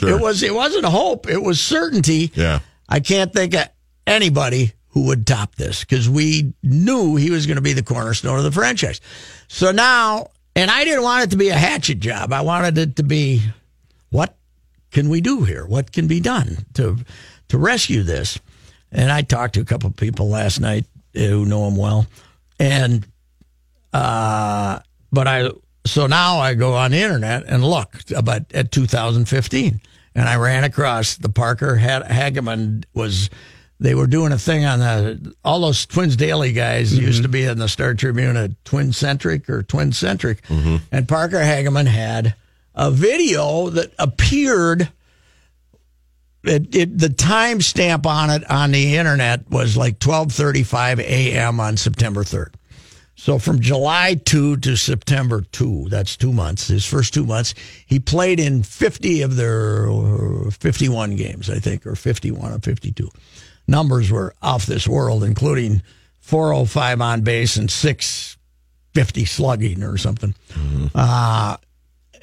Sure. 0.01 0.11
it 0.11 0.21
was 0.21 0.43
it 0.43 0.55
wasn't 0.55 0.85
hope 0.85 1.29
it 1.29 1.43
was 1.43 1.61
certainty. 1.61 2.33
Yeah. 2.35 2.61
i 2.89 3.01
can't 3.01 3.33
think 3.33 3.55
of 3.55 3.69
anybody 4.07 4.73
who 4.89 5.07
would 5.07 5.27
top 5.27 5.55
this 5.55 5.81
because 5.85 6.09
we 6.09 6.53
knew 6.63 7.17
he 7.17 7.31
was 7.31 7.47
going 7.47 7.57
to 7.57 7.63
be 7.63 7.75
the 7.75 7.83
cornerstone 7.83 8.39
of 8.39 8.45
the 8.45 8.51
franchise. 8.51 9.01
So 9.49 9.71
now 9.73 10.31
and 10.57 10.71
i 10.71 10.85
didn't 10.85 11.03
want 11.03 11.25
it 11.25 11.31
to 11.31 11.37
be 11.37 11.51
a 11.51 11.55
hatchet 11.55 12.01
job. 12.01 12.33
I 12.33 12.41
wanted 12.41 12.77
it 12.79 12.97
to 12.97 13.03
be 13.03 13.43
what 14.11 14.37
can 14.91 15.09
we 15.09 15.21
do 15.21 15.45
here? 15.45 15.65
What 15.67 15.93
can 15.93 16.07
be 16.09 16.21
done 16.21 16.67
to 16.75 16.97
to 17.49 17.59
rescue 17.59 18.03
this? 18.03 18.39
And 18.91 19.13
i 19.13 19.23
talked 19.23 19.55
to 19.55 19.61
a 19.61 19.65
couple 19.65 19.89
of 19.89 19.97
people 19.97 20.29
last 20.29 20.61
night 20.61 20.87
who 21.15 21.45
know 21.45 21.67
him 21.69 21.77
well. 21.77 22.07
And 22.59 23.07
uh, 23.93 24.81
but 25.13 25.27
I 25.27 25.51
so 25.87 26.07
now 26.07 26.39
I 26.39 26.55
go 26.55 26.75
on 26.75 26.91
the 26.91 26.99
internet 26.99 27.45
and 27.47 27.65
look 27.65 27.97
about 28.15 28.53
at 28.53 28.71
2015, 28.71 29.81
and 30.15 30.29
I 30.29 30.37
ran 30.37 30.65
across 30.65 31.17
the 31.17 31.29
Parker 31.29 31.77
Ha- 31.77 32.05
Hageman 32.05 32.85
was. 32.95 33.31
They 33.83 33.95
were 33.95 34.07
doing 34.07 34.31
a 34.31 34.39
thing 34.39 34.67
on 34.67 34.81
the 34.81 35.35
all 35.43 35.61
those 35.61 35.87
Twins 35.87 36.15
Daily 36.15 36.53
guys 36.53 36.93
mm-hmm. 36.93 37.03
used 37.03 37.23
to 37.23 37.31
be 37.31 37.45
in 37.45 37.57
the 37.57 37.69
Star 37.69 37.95
Tribune 37.95 38.37
at 38.37 38.63
Twin 38.67 38.93
Centric 38.93 39.49
or 39.49 39.63
Twin 39.63 39.93
Centric, 39.93 40.43
mm-hmm. 40.43 40.77
and 40.93 41.09
Parker 41.09 41.39
Hageman 41.39 41.87
had 41.87 42.35
a 42.75 42.91
video 42.91 43.71
that 43.71 43.93
appeared. 43.99 44.91
It, 46.43 46.75
it 46.75 46.99
the 46.99 47.09
timestamp 47.09 48.05
on 48.05 48.31
it 48.31 48.51
on 48.51 48.73
the 48.73 48.97
internet 48.97 49.51
was 49.51 49.79
like 49.79 49.99
12:35 49.99 50.99
a.m. 51.01 51.59
on 51.59 51.79
September 51.79 52.23
3rd. 52.23 52.55
So 53.21 53.39
from 53.39 53.61
July 53.61 54.15
2 54.15 54.57
to 54.57 54.77
September 54.77 55.43
2, 55.53 55.91
that's 55.91 56.17
two 56.17 56.33
months, 56.33 56.69
his 56.69 56.87
first 56.87 57.13
two 57.13 57.27
months, 57.27 57.53
he 57.85 58.01
played 58.01 58.41
in 58.41 58.63
50 58.63 59.21
of 59.21 59.37
their 59.37 59.91
uh, 59.91 60.51
51 60.51 61.17
games, 61.17 61.51
I 61.51 61.59
think, 61.59 61.87
or 61.87 61.95
51 61.95 62.51
or 62.51 62.59
52. 62.61 63.11
Numbers 63.69 64.11
were 64.11 64.35
off 64.41 64.65
this 64.65 64.89
world, 64.89 65.23
including 65.23 65.83
405 66.23 67.03
on 67.03 67.21
base 67.21 67.57
and 67.57 67.71
650 67.71 69.25
slugging 69.27 69.83
or 69.83 69.99
something. 69.99 70.35
Uh, 70.95 71.59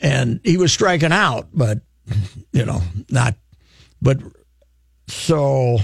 and 0.02 0.40
he 0.44 0.58
was 0.58 0.74
striking 0.74 1.12
out, 1.12 1.48
but, 1.54 1.80
you 2.52 2.66
know, 2.66 2.82
not, 3.12 3.36
but 4.02 4.18
so 5.06 5.78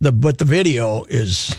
the, 0.00 0.12
but 0.12 0.38
the 0.38 0.46
video 0.46 1.04
is, 1.04 1.54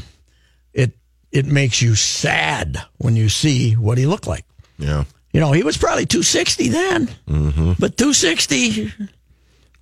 it, 0.74 0.94
it 1.32 1.46
makes 1.46 1.82
you 1.82 1.96
sad 1.96 2.82
when 2.98 3.16
you 3.16 3.30
see 3.30 3.74
what 3.74 3.98
he 3.98 4.06
looked 4.06 4.28
like. 4.28 4.46
Yeah. 4.78 5.06
You 5.34 5.40
know, 5.40 5.52
he 5.54 5.64
was 5.64 5.78
probably 5.78 6.06
260 6.06 6.70
then, 6.70 7.08
mm-hmm. 7.28 7.74
but 7.80 7.98
260. 7.98 8.92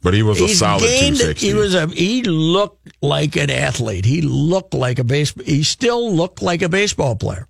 But 0.02 0.14
he 0.14 0.24
was 0.24 0.40
a 0.40 0.48
solid 0.48 0.82
gained- 0.82 1.18
260. 1.18 1.48
He 1.48 1.54
was 1.54 1.76
a. 1.76 1.88
He 1.88 2.24
looked 2.24 2.88
like 3.02 3.36
an 3.36 3.50
athlete. 3.50 4.06
He 4.06 4.22
looked 4.22 4.74
like 4.74 5.00
a 5.00 5.04
base. 5.04 5.34
He 5.44 5.64
still 5.64 6.14
looked 6.14 6.42
like 6.42 6.62
a 6.62 6.70
baseball 6.70 7.16
player, 7.16 7.48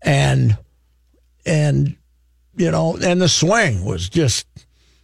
and 0.00 0.56
and 1.44 1.96
you 2.56 2.70
know, 2.70 2.96
and 3.02 3.20
the 3.20 3.28
swing 3.28 3.84
was 3.84 4.08
just. 4.08 4.46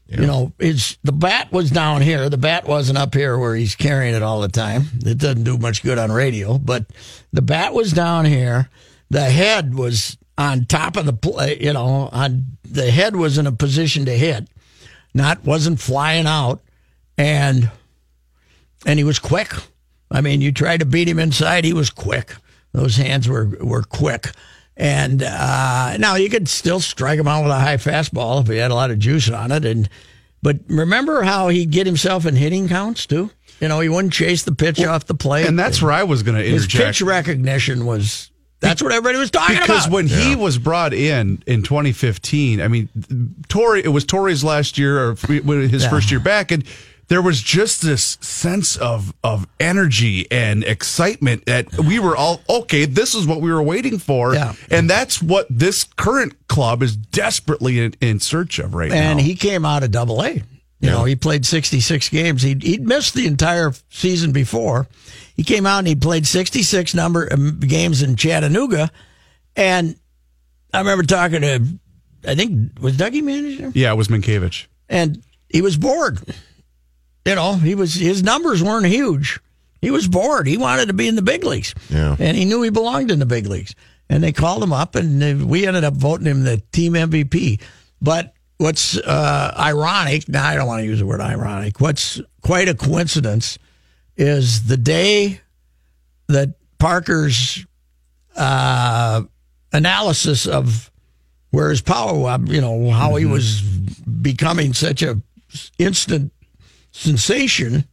You 0.08 0.26
know, 0.26 0.52
it's 0.58 0.96
the 1.04 1.12
bat 1.12 1.52
was 1.52 1.70
down 1.70 2.00
here. 2.00 2.30
The 2.30 2.38
bat 2.38 2.66
wasn't 2.66 2.96
up 2.96 3.12
here 3.14 3.36
where 3.36 3.54
he's 3.54 3.76
carrying 3.76 4.14
it 4.14 4.22
all 4.22 4.40
the 4.40 4.48
time. 4.48 4.84
It 5.04 5.18
doesn't 5.18 5.44
do 5.44 5.58
much 5.58 5.82
good 5.82 5.98
on 5.98 6.10
radio, 6.10 6.56
but 6.56 6.86
the 7.30 7.42
bat 7.42 7.74
was 7.74 7.92
down 7.92 8.24
here. 8.24 8.70
The 9.10 9.24
head 9.24 9.74
was 9.74 10.16
on 10.38 10.64
top 10.64 10.96
of 10.96 11.04
the 11.04 11.12
play. 11.12 11.58
Uh, 11.58 11.62
you 11.62 11.72
know, 11.74 12.08
on 12.10 12.46
the 12.62 12.90
head 12.90 13.16
was 13.16 13.36
in 13.36 13.46
a 13.46 13.52
position 13.52 14.06
to 14.06 14.12
hit, 14.12 14.48
not 15.12 15.44
wasn't 15.44 15.78
flying 15.78 16.26
out, 16.26 16.62
and 17.18 17.70
and 18.86 18.98
he 18.98 19.04
was 19.04 19.18
quick. 19.18 19.52
I 20.10 20.22
mean, 20.22 20.40
you 20.40 20.52
tried 20.52 20.80
to 20.80 20.86
beat 20.86 21.08
him 21.08 21.18
inside, 21.18 21.66
he 21.66 21.74
was 21.74 21.90
quick. 21.90 22.34
Those 22.72 22.96
hands 22.96 23.28
were 23.28 23.58
were 23.60 23.82
quick. 23.82 24.30
And 24.80 25.22
uh, 25.24 25.96
now 25.98 26.14
you 26.14 26.30
could 26.30 26.48
still 26.48 26.78
strike 26.80 27.18
him 27.18 27.26
out 27.26 27.42
with 27.42 27.50
a 27.50 27.58
high 27.58 27.76
fastball 27.78 28.40
if 28.40 28.46
he 28.46 28.56
had 28.56 28.70
a 28.70 28.74
lot 28.74 28.90
of 28.92 28.98
juice 29.00 29.28
on 29.28 29.50
it. 29.50 29.64
And 29.64 29.88
but 30.40 30.58
remember 30.68 31.22
how 31.22 31.48
he'd 31.48 31.70
get 31.72 31.84
himself 31.84 32.24
in 32.26 32.36
hitting 32.36 32.68
counts 32.68 33.04
too. 33.04 33.30
You 33.60 33.66
know, 33.66 33.80
he 33.80 33.88
wouldn't 33.88 34.12
chase 34.12 34.44
the 34.44 34.54
pitch 34.54 34.80
off 34.84 35.06
the 35.06 35.14
plate. 35.16 35.46
And 35.48 35.58
that's 35.58 35.82
where 35.82 35.90
I 35.90 36.04
was 36.04 36.22
going 36.22 36.38
to 36.38 36.44
his 36.44 36.62
interject. 36.64 36.86
pitch 36.98 37.02
recognition 37.02 37.86
was. 37.86 38.30
That's 38.60 38.80
what 38.82 38.90
everybody 38.92 39.18
was 39.18 39.30
talking 39.32 39.56
because 39.56 39.86
about. 39.86 39.90
Because 39.98 40.12
when 40.14 40.26
he 40.28 40.36
was 40.36 40.58
brought 40.58 40.92
in 40.94 41.42
in 41.46 41.62
2015, 41.64 42.60
I 42.60 42.66
mean, 42.68 42.88
Torii, 43.48 43.82
it 43.84 43.88
was 43.88 44.04
Torii's 44.04 44.42
last 44.44 44.78
year 44.78 45.10
or 45.10 45.14
his 45.14 45.82
Yeah. 45.84 45.90
first 45.90 46.10
year 46.10 46.18
back, 46.20 46.50
and 46.52 46.64
there 47.08 47.22
was 47.22 47.40
just 47.42 47.82
this 47.82 48.18
sense 48.20 48.76
of 48.76 49.12
of 49.24 49.46
energy 49.58 50.26
and 50.30 50.62
excitement 50.64 51.46
that 51.46 51.76
we 51.78 51.98
were 51.98 52.16
all 52.16 52.40
okay. 52.48 52.84
This 52.84 53.14
is 53.14 53.26
what 53.26 53.40
we 53.40 53.50
were 53.52 53.62
waiting 53.62 53.98
for, 53.98 54.34
Yeah. 54.34 54.54
and 54.70 54.88
that's 54.88 55.20
what 55.22 55.46
this 55.50 55.84
current 55.84 56.34
club 56.48 56.82
is 56.82 56.96
desperately 56.96 57.80
in, 57.80 57.94
in 58.00 58.20
search 58.20 58.58
of 58.58 58.74
right 58.74 58.90
and 58.92 59.00
now. 59.00 59.10
And 59.12 59.20
he 59.20 59.34
came 59.34 59.64
out 59.64 59.82
of 59.82 59.90
Double 59.90 60.22
A. 60.22 60.42
You 60.80 60.90
know, 60.90 61.02
he 61.02 61.16
played 61.16 61.44
66 61.44 62.08
games. 62.10 62.40
He'd, 62.42 62.62
he'd 62.62 62.86
missed 62.86 63.14
the 63.14 63.26
entire 63.26 63.72
season 63.90 64.30
before. 64.30 64.86
He 65.34 65.42
came 65.42 65.66
out 65.66 65.78
and 65.80 65.88
he 65.88 65.96
played 65.96 66.24
66 66.24 66.94
number 66.94 67.28
um, 67.32 67.58
games 67.58 68.00
in 68.00 68.14
Chattanooga. 68.14 68.88
And 69.56 69.96
I 70.72 70.78
remember 70.78 71.02
talking 71.02 71.40
to, 71.40 71.66
I 72.28 72.36
think, 72.36 72.78
was 72.80 72.96
Dougie 72.96 73.24
manager? 73.24 73.72
yeah, 73.74 73.90
it 73.92 73.96
was 73.96 74.06
Mientkiewicz. 74.06 74.66
And 74.88 75.20
he 75.48 75.62
was 75.62 75.76
bored. 75.76 76.20
You 77.28 77.34
know, 77.34 77.54
he 77.54 77.74
was 77.74 77.94
his 77.94 78.22
numbers 78.22 78.62
weren't 78.62 78.86
huge. 78.86 79.38
He 79.82 79.90
was 79.90 80.08
bored. 80.08 80.46
He 80.46 80.56
wanted 80.56 80.86
to 80.86 80.94
be 80.94 81.06
in 81.06 81.14
the 81.14 81.22
big 81.22 81.44
leagues. 81.44 81.74
Yeah. 81.90 82.16
And 82.18 82.36
he 82.36 82.44
knew 82.44 82.62
he 82.62 82.70
belonged 82.70 83.10
in 83.10 83.18
the 83.18 83.26
big 83.26 83.46
leagues. 83.46 83.74
and 84.08 84.22
they 84.22 84.32
called 84.32 84.62
him 84.62 84.72
up, 84.72 84.94
and 84.94 85.48
we 85.48 85.66
ended 85.66 85.84
up 85.84 85.94
voting 85.94 86.26
him 86.26 86.42
the 86.42 86.62
team 86.72 86.94
MVP. 86.94 87.60
But 88.00 88.32
what's 88.56 88.96
uh, 88.96 89.54
ironic? 89.58 90.28
Now 90.28 90.46
I 90.46 90.54
don't 90.54 90.66
want 90.66 90.80
to 90.80 90.86
use 90.86 91.00
the 91.00 91.06
word 91.06 91.20
ironic. 91.20 91.80
What's 91.80 92.20
quite 92.40 92.68
a 92.68 92.74
coincidence 92.74 93.58
is 94.16 94.64
the 94.64 94.78
day 94.78 95.40
that 96.28 96.54
Parker's 96.78 97.66
uh, 98.36 99.22
analysis 99.72 100.46
of 100.46 100.90
where 101.50 101.68
his 101.70 101.82
power, 101.82 102.38
you 102.46 102.60
know, 102.60 102.90
how 102.90 103.16
he 103.16 103.26
was 103.26 103.60
becoming 103.60 104.72
such 104.72 105.02
a 105.02 105.20
instant 105.78 106.32
sensation 106.98 107.84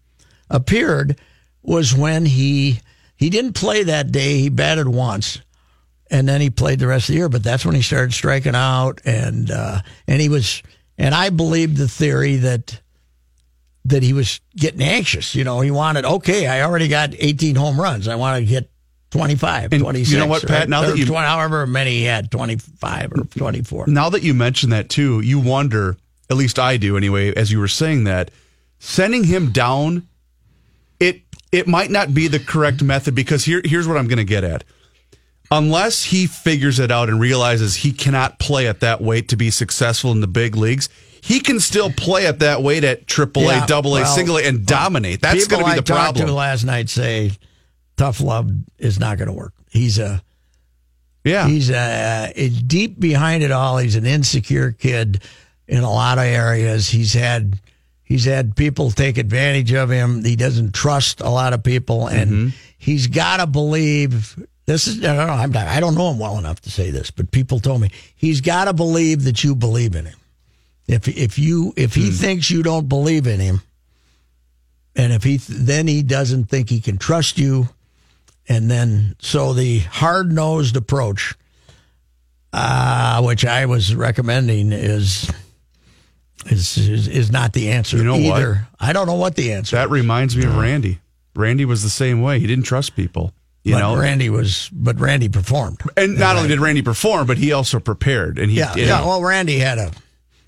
appeared 0.50 1.20
was 1.62 1.94
when 1.96 2.26
he 2.26 2.80
he 3.16 3.30
didn't 3.30 3.54
play 3.54 3.84
that 3.84 4.12
day. 4.12 4.40
He 4.40 4.50
batted 4.50 4.88
once, 4.88 5.40
and 6.12 6.28
then 6.28 6.42
he 6.42 6.50
played 6.50 6.80
the 6.80 6.88
rest 6.88 7.10
of 7.10 7.14
the 7.14 7.18
year. 7.20 7.30
But 7.30 7.44
that's 7.44 7.66
when 7.66 7.76
he 7.76 7.82
started 7.82 8.14
striking 8.14 8.56
out, 8.56 9.02
and 9.06 9.50
uh, 9.52 9.80
and 10.08 10.22
he 10.22 10.30
was, 10.30 10.62
and 10.98 11.16
I 11.16 11.30
believed 11.30 11.78
the 11.78 11.88
theory 11.88 12.38
that 12.38 12.80
that 13.86 14.02
he 14.04 14.14
was 14.14 14.42
getting 14.56 14.82
anxious. 14.82 15.36
You 15.36 15.44
know, 15.44 15.62
he 15.62 15.72
wanted 15.72 16.06
okay, 16.06 16.48
I 16.48 16.62
already 16.64 16.88
got 16.88 17.14
18 17.18 17.56
home 17.56 17.80
runs. 17.80 18.08
I 18.08 18.16
want 18.16 18.40
to 18.40 18.46
get 18.46 18.70
25, 19.12 19.72
And 19.74 19.82
26. 19.82 20.12
you 20.12 20.18
know 20.18 20.26
what, 20.28 20.42
Pat, 20.42 20.50
right? 20.62 20.70
now 20.70 20.82
that 20.82 20.98
you- 20.98 21.06
20, 21.06 21.26
however 21.28 21.66
many 21.68 21.92
he 21.92 22.04
had, 22.04 22.32
25 22.32 23.14
or 23.14 23.24
24. 23.26 23.86
Now 23.88 24.10
that 24.10 24.24
you 24.24 24.34
mention 24.34 24.72
that 24.72 24.90
too, 24.90 25.22
you 25.22 25.40
wonder, 25.40 25.96
at 26.30 26.36
least 26.36 26.58
I 26.60 26.76
do 26.78 26.98
anyway, 26.98 27.34
as 27.34 27.52
you 27.52 27.60
were 27.60 27.68
saying 27.70 28.06
that, 28.06 28.32
sending 28.86 29.24
him 29.24 29.52
down, 29.52 30.08
it 31.00 31.22
it 31.52 31.68
might 31.68 31.90
not 31.90 32.14
be 32.14 32.28
the 32.28 32.40
correct 32.40 32.84
method 32.84 33.16
because 33.16 33.44
here 33.44 33.62
here's 33.66 33.88
what 33.88 33.98
I'm 33.98 34.08
gonna 34.08 34.24
get 34.24 34.44
at. 34.44 34.64
Unless 35.52 36.06
he 36.06 36.26
figures 36.28 36.80
it 36.80 36.92
out 36.92 37.08
and 37.10 37.20
realizes 37.20 37.76
he 37.78 37.92
cannot 37.92 38.40
play 38.40 38.68
at 38.68 38.80
that 38.80 39.02
weight 39.02 39.30
to 39.30 39.36
be 39.38 39.52
successful 39.52 40.12
in 40.12 40.20
the 40.20 40.28
big 40.28 40.56
leagues, 40.56 40.90
he 41.22 41.40
can 41.40 41.60
still 41.60 41.92
play 41.92 42.26
at 42.26 42.40
that 42.40 42.64
weight 42.64 42.84
at 42.84 43.08
triple 43.08 43.44
A, 43.44 43.54
Yeah, 43.54 43.66
double 43.66 43.96
A, 43.96 44.02
well, 44.02 44.16
single 44.16 44.38
A, 44.38 44.44
and 44.44 44.66
dominate. 44.66 45.22
That's 45.22 45.48
going 45.48 45.64
to 45.64 45.70
be 45.70 45.76
the 45.76 45.78
I 45.78 45.82
talked 45.82 46.16
problem. 46.16 46.28
to 46.28 46.34
last 46.34 46.64
night 46.64 46.90
say 46.90 47.32
tough 47.96 48.22
love 48.22 48.50
is 48.80 49.00
not 49.00 49.18
going 49.20 49.28
to 49.28 49.34
work. 49.34 49.54
He's 49.70 50.00
a 50.00 50.22
yeah, 51.24 51.48
he's 51.48 51.70
a 51.70 52.32
it's 52.36 52.60
deep 52.62 53.00
behind 53.00 53.44
it 53.44 53.52
all. 53.52 53.78
He's 53.78 53.96
an 53.96 54.06
insecure 54.06 54.72
kid 54.72 55.22
in 55.68 55.84
a 55.84 55.92
lot 55.92 56.18
of 56.18 56.24
areas. 56.26 56.90
He's 56.90 57.14
had 57.14 57.60
he's 58.06 58.24
had 58.26 58.56
people 58.56 58.90
take 58.92 59.18
advantage 59.18 59.74
of 59.74 59.90
him. 59.90 60.24
He 60.24 60.36
doesn't 60.38 60.74
trust 60.74 61.20
a 61.20 61.30
lot 61.30 61.52
of 61.54 61.62
people, 61.64 62.08
and 62.08 62.32
Mm-hmm. 62.32 62.48
he's 62.78 63.08
got 63.08 63.38
to 63.38 63.48
believe. 63.48 64.38
This 64.66 64.88
is 64.88 65.04
I 65.04 65.16
don't 65.16 65.28
know. 65.28 65.34
I'm 65.34 65.52
not, 65.52 65.68
I 65.68 65.80
don't 65.80 65.94
know 65.96 66.10
him 66.12 66.18
well 66.20 66.38
enough 66.40 66.62
to 66.62 66.72
say 66.72 66.90
this, 66.92 67.12
but 67.12 67.32
people 67.32 67.60
told 67.60 67.82
me 67.82 67.92
he's 68.16 68.42
got 68.42 68.66
to 68.66 68.74
believe 68.74 69.26
that 69.26 69.44
you 69.44 69.56
believe 69.56 69.94
in 69.96 70.06
him. 70.06 70.18
If 70.88 71.08
if 71.08 71.38
you 71.38 71.74
if 71.76 71.94
Hmm. 71.96 72.00
he 72.02 72.12
thinks 72.12 72.50
you 72.50 72.64
don't 72.64 72.88
believe 72.88 73.28
in 73.28 73.40
him, 73.40 73.62
and 74.96 75.12
if 75.14 75.24
he 75.24 75.38
then 75.38 75.88
he 75.88 76.02
doesn't 76.04 76.46
think 76.46 76.70
he 76.70 76.80
can 76.80 76.98
trust 76.98 77.38
you, 77.38 77.70
and 78.48 78.70
then 78.72 79.16
so 79.20 79.54
the 79.54 79.80
hard 79.80 80.32
nosed 80.32 80.76
approach, 80.76 81.34
uh, 82.54 83.22
which 83.22 83.46
I 83.46 83.66
was 83.66 83.94
recommending, 83.96 84.72
is 84.72 85.30
is 86.46 86.78
is, 86.78 87.08
is 87.08 87.32
not 87.32 87.54
the 87.54 87.70
answer 87.72 87.98
You 87.98 88.04
know 88.04 88.18
what? 88.18 88.58
I 88.80 88.94
don't 88.94 89.08
know 89.08 89.16
what 89.16 89.36
the 89.36 89.54
answer. 89.54 89.76
that 89.76 89.90
reminds 89.90 90.36
me 90.36 90.46
of 90.46 90.56
Randy. 90.56 91.00
Randy 91.36 91.66
was 91.66 91.84
the 91.84 91.90
same 91.90 92.22
way. 92.22 92.40
He 92.40 92.48
didn't 92.48 92.66
trust 92.66 92.96
people. 92.96 93.34
You 93.64 93.74
but 93.74 93.80
know, 93.80 93.98
Randy 93.98 94.30
was, 94.30 94.70
but 94.72 95.00
Randy 95.00 95.28
performed. 95.28 95.82
and 95.98 96.20
not 96.20 96.36
only 96.36 96.50
did 96.50 96.60
Randy 96.60 96.84
perform, 96.84 97.26
but 97.26 97.38
he 97.40 97.52
also 97.52 97.80
prepared. 97.80 98.38
And 98.38 98.52
he, 98.52 98.58
Yeah, 98.60 98.74
yeah. 98.76 99.04
Well, 99.06 99.22
Randy 99.24 99.58
had 99.58 99.80
a 99.80 99.92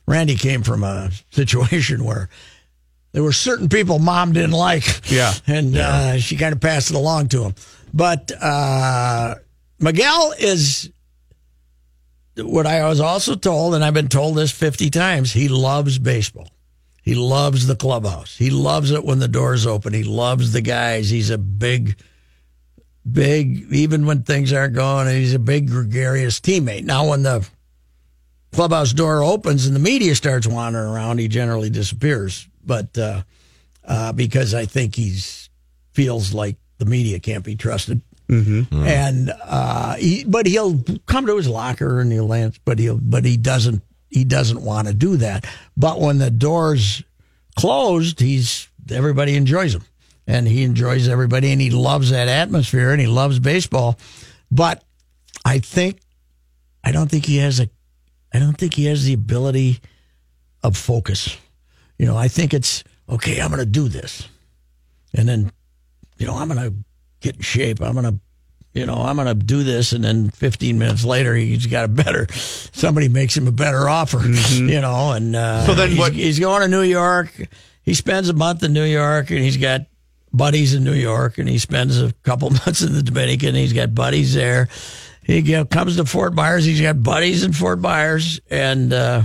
Randy 0.08 0.36
came 0.36 0.62
from 0.64 0.84
a 0.84 1.10
situation 1.32 2.04
where 2.04 2.30
there 3.14 3.24
were 3.24 3.32
certain 3.34 3.70
people 3.70 3.98
mom 4.00 4.34
didn't 4.34 4.52
like. 4.52 5.10
Yeah. 5.12 5.34
and 5.48 5.76
Uh, 5.76 6.20
she 6.20 6.38
kind 6.38 6.54
of 6.54 6.62
passed 6.62 6.92
it 6.92 6.96
along 6.96 7.30
to 7.30 7.44
him. 7.44 7.56
But 7.94 8.32
uh, 8.40 9.36
Miguel 9.80 10.34
is 10.40 10.92
what 12.38 12.66
I 12.66 12.88
was 12.88 13.00
also 13.00 13.36
told, 13.36 13.76
and 13.76 13.84
I've 13.84 13.94
been 13.94 14.08
told 14.08 14.36
this 14.36 14.52
fifty 14.52 14.90
times. 14.90 15.34
He 15.34 15.48
loves 15.48 15.98
baseball. 16.00 16.50
He 17.02 17.16
loves 17.16 17.68
the 17.68 17.76
clubhouse. 17.76 18.38
He 18.38 18.50
loves 18.50 18.92
it 18.92 19.04
when 19.04 19.20
the 19.20 19.28
doors 19.28 19.66
open. 19.66 19.94
He 19.94 20.04
loves 20.04 20.52
the 20.52 20.62
guys. 20.62 21.10
He's 21.10 21.30
a 21.30 21.38
big 21.38 21.96
big, 23.10 23.72
even 23.72 24.06
when 24.06 24.24
things 24.24 24.52
aren't 24.52 24.74
going, 24.74 25.08
he's 25.08 25.34
a 25.34 25.40
big 25.40 25.70
gregarious 25.70 26.40
teammate. 26.40 26.84
Now, 26.84 27.10
when 27.10 27.24
the 27.24 27.48
clubhouse 28.52 28.94
door 28.94 29.24
opens 29.24 29.66
and 29.66 29.76
the 29.76 29.80
media 29.80 30.16
starts 30.16 30.48
wandering 30.48 30.90
around, 30.90 31.20
he 31.20 31.28
generally 31.28 31.70
disappears. 31.70 32.48
But 32.66 32.98
uh, 32.98 33.24
uh, 33.86 34.14
because 34.14 34.54
I 34.54 34.66
think 34.66 34.96
he's 34.96 35.50
feels 35.94 36.34
like 36.34 36.58
the 36.78 36.86
media 36.86 37.20
can't 37.20 37.44
be 37.44 37.56
trusted, 37.56 38.02
and 38.30 39.32
uh, 39.44 39.96
he, 39.96 40.24
but 40.26 40.46
he'll 40.46 40.84
come 41.06 41.26
to 41.28 41.38
his 41.38 41.48
locker 41.48 42.00
and 42.02 42.12
he'll 42.12 42.34
answer, 42.34 42.60
but 42.66 42.78
he'll, 42.78 43.00
but 43.02 43.24
he 43.24 43.38
doesn't, 43.38 43.82
he 44.10 44.24
doesn't 44.24 44.62
want 44.62 44.88
to 44.88 44.94
do 44.94 45.18
that. 45.18 45.46
But 45.76 46.00
when 46.00 46.18
the 46.18 46.32
doors 46.32 47.04
closed, 47.56 48.20
he's 48.20 48.68
everybody 48.90 49.36
enjoys 49.36 49.76
him, 49.76 49.84
and 50.26 50.48
he 50.48 50.64
enjoys 50.64 51.08
everybody, 51.08 51.52
and 51.52 51.62
he 51.62 51.70
loves 51.70 52.10
that 52.12 52.28
atmosphere, 52.28 52.92
and 52.92 53.02
he 53.02 53.08
loves 53.08 53.40
baseball. 53.40 53.98
But 54.52 54.84
I 55.44 55.60
think, 55.60 56.00
I 56.84 56.92
don't 56.92 57.10
think 57.10 57.26
he 57.26 57.38
has 57.38 57.60
a, 57.60 57.70
I 58.34 58.40
don't 58.40 58.58
think 58.58 58.74
he 58.74 58.86
has 58.86 59.04
the 59.04 59.14
ability 59.14 59.80
of 60.64 60.78
focus. 60.78 61.38
You 61.98 62.06
know, 62.06 62.18
I 62.18 62.28
think 62.28 62.54
it's 62.54 62.84
okay. 63.10 63.42
I'm 63.42 63.50
going 63.50 63.60
to 63.60 63.66
do 63.66 63.88
this, 63.88 64.28
and 65.14 65.28
then, 65.28 65.52
you 66.18 66.28
know, 66.28 66.36
I'm 66.36 66.48
going 66.48 66.62
to 66.62 66.76
get 67.22 67.36
in 67.36 67.42
shape. 67.42 67.82
I'm 67.82 67.94
going 67.94 68.06
to, 68.06 68.20
you 68.74 68.86
know, 68.86 68.96
I'm 68.96 69.16
going 69.16 69.28
to 69.28 69.34
do 69.34 69.64
this, 69.64 69.92
and 69.92 70.04
then 70.04 70.30
15 70.30 70.78
minutes 70.78 71.04
later, 71.04 71.34
he's 71.36 71.66
got 71.66 71.86
a 71.86 71.88
better. 71.88 72.28
Somebody 72.34 73.10
makes 73.10 73.36
him 73.36 73.48
a 73.48 73.52
better 73.52 73.90
offer, 73.90 74.20
you 74.54 74.82
know, 74.82 75.12
and 75.14 75.36
uh, 75.36 75.66
So 75.66 75.74
then 75.74 75.90
he's, 75.90 76.00
what- 76.00 76.14
he's 76.14 76.40
going 76.40 76.62
to 76.62 76.68
New 76.68 76.84
York. 76.84 77.34
He 77.84 77.94
spends 77.94 78.30
a 78.30 78.34
month 78.34 78.64
in 78.64 78.74
New 78.74 78.84
York, 78.84 79.30
and 79.32 79.40
he's 79.40 79.58
got 79.58 79.82
buddies 80.34 80.74
in 80.76 80.84
New 80.84 80.94
York, 80.94 81.38
and 81.38 81.48
he 81.50 81.58
spends 81.58 82.00
a 82.02 82.12
couple 82.24 82.50
months 82.66 82.82
in 82.82 82.94
the 82.94 83.02
Dominican. 83.02 83.56
He's 83.56 83.74
got 83.74 83.96
buddies 83.96 84.34
there. 84.36 84.68
He 85.24 85.40
you 85.40 85.54
know, 85.58 85.66
comes 85.66 85.96
to 85.98 86.06
Fort 86.06 86.34
Myers. 86.36 86.64
He's 86.66 86.82
got 86.82 87.02
buddies 87.02 87.44
in 87.44 87.54
Fort 87.54 87.80
Myers, 87.80 88.40
and 88.50 88.94
uh, 88.94 89.24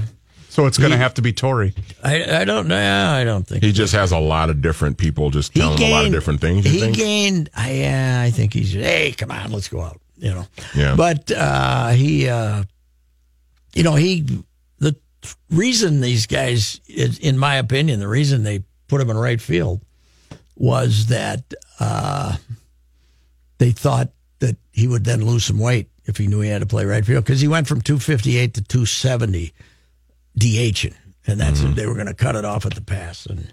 so 0.52 0.66
it's 0.66 0.76
going 0.76 0.90
to 0.90 0.98
have 0.98 1.14
to 1.14 1.22
be 1.22 1.32
Torii. 1.32 1.72
I, 2.04 2.40
I 2.40 2.44
don't 2.44 2.68
know. 2.68 2.76
I 2.76 3.24
don't 3.24 3.46
think 3.46 3.64
He 3.64 3.72
just 3.72 3.94
has 3.94 4.12
a 4.12 4.18
lot 4.18 4.50
of 4.50 4.60
different 4.60 4.98
people 4.98 5.30
just 5.30 5.54
telling 5.54 5.78
him 5.78 5.88
a 5.88 5.90
lot 5.90 6.04
of 6.04 6.12
different 6.12 6.42
things. 6.42 6.66
You 6.66 6.72
he 6.72 6.80
think? 6.80 6.96
gained. 6.96 7.48
I, 7.56 7.72
yeah, 7.72 8.20
I 8.22 8.30
think 8.30 8.52
he's. 8.52 8.70
Hey, 8.74 9.12
come 9.16 9.30
on, 9.30 9.50
let's 9.50 9.68
go 9.68 9.80
out. 9.80 9.98
You 10.18 10.34
know. 10.34 10.46
Yeah. 10.76 10.94
But 10.94 11.32
uh, 11.32 11.88
he, 11.92 12.28
uh, 12.28 12.64
you 13.72 13.82
know, 13.82 13.94
he. 13.94 14.26
The 14.78 14.94
reason 15.50 16.02
these 16.02 16.26
guys, 16.26 16.82
is, 16.86 17.18
in 17.18 17.38
my 17.38 17.54
opinion, 17.54 17.98
the 17.98 18.08
reason 18.08 18.42
they 18.42 18.62
put 18.88 19.00
him 19.00 19.08
in 19.08 19.16
right 19.16 19.40
field 19.40 19.80
was 20.54 21.06
that 21.06 21.54
uh, 21.80 22.36
they 23.56 23.70
thought 23.70 24.10
that 24.40 24.58
he 24.70 24.86
would 24.86 25.04
then 25.06 25.24
lose 25.24 25.46
some 25.46 25.58
weight 25.58 25.88
if 26.04 26.18
he 26.18 26.26
knew 26.26 26.40
he 26.40 26.50
had 26.50 26.60
to 26.60 26.66
play 26.66 26.84
right 26.84 27.06
field 27.06 27.24
because 27.24 27.40
he 27.40 27.48
went 27.48 27.66
from 27.66 27.80
258 27.80 28.52
to 28.52 28.62
270 28.62 29.54
DHing, 30.38 30.94
and 31.26 31.40
that's 31.40 31.60
mm-hmm. 31.60 31.74
they 31.74 31.86
were 31.86 31.94
going 31.94 32.06
to 32.06 32.14
cut 32.14 32.36
it 32.36 32.44
off 32.44 32.66
at 32.66 32.74
the 32.74 32.80
pass. 32.80 33.26
And 33.26 33.52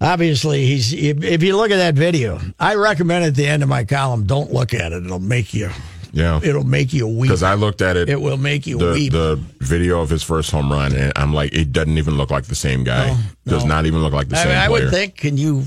obviously, 0.00 0.66
he's 0.66 0.92
if, 0.92 1.22
if 1.22 1.42
you 1.42 1.56
look 1.56 1.70
at 1.70 1.76
that 1.76 1.94
video, 1.94 2.40
I 2.58 2.74
recommend 2.74 3.24
at 3.24 3.34
the 3.34 3.46
end 3.46 3.62
of 3.62 3.68
my 3.68 3.84
column, 3.84 4.26
don't 4.26 4.52
look 4.52 4.74
at 4.74 4.92
it. 4.92 5.04
It'll 5.04 5.18
make 5.18 5.54
you 5.54 5.70
yeah. 6.12 6.40
it'll 6.42 6.64
make 6.64 6.92
you 6.92 7.06
weep. 7.06 7.28
Because 7.28 7.42
I 7.42 7.54
looked 7.54 7.82
at 7.82 7.96
it. 7.96 8.08
It 8.08 8.20
will 8.20 8.36
make 8.36 8.66
you 8.66 8.78
the, 8.78 8.92
weep. 8.92 9.12
the 9.12 9.40
video 9.60 10.00
of 10.00 10.10
his 10.10 10.22
first 10.22 10.50
home 10.50 10.70
run, 10.70 10.94
and 10.94 11.12
I'm 11.16 11.32
like, 11.32 11.52
it 11.52 11.72
doesn't 11.72 11.98
even 11.98 12.16
look 12.16 12.30
like 12.30 12.44
the 12.44 12.54
same 12.54 12.84
guy. 12.84 13.16
Does 13.46 13.64
not 13.64 13.86
even 13.86 14.02
look 14.02 14.12
like 14.12 14.28
the 14.28 14.36
I, 14.36 14.42
same 14.42 14.48
mean, 14.48 14.58
I 14.58 14.66
player. 14.68 14.84
would 14.84 14.90
think, 14.90 15.16
can 15.16 15.36
you? 15.36 15.64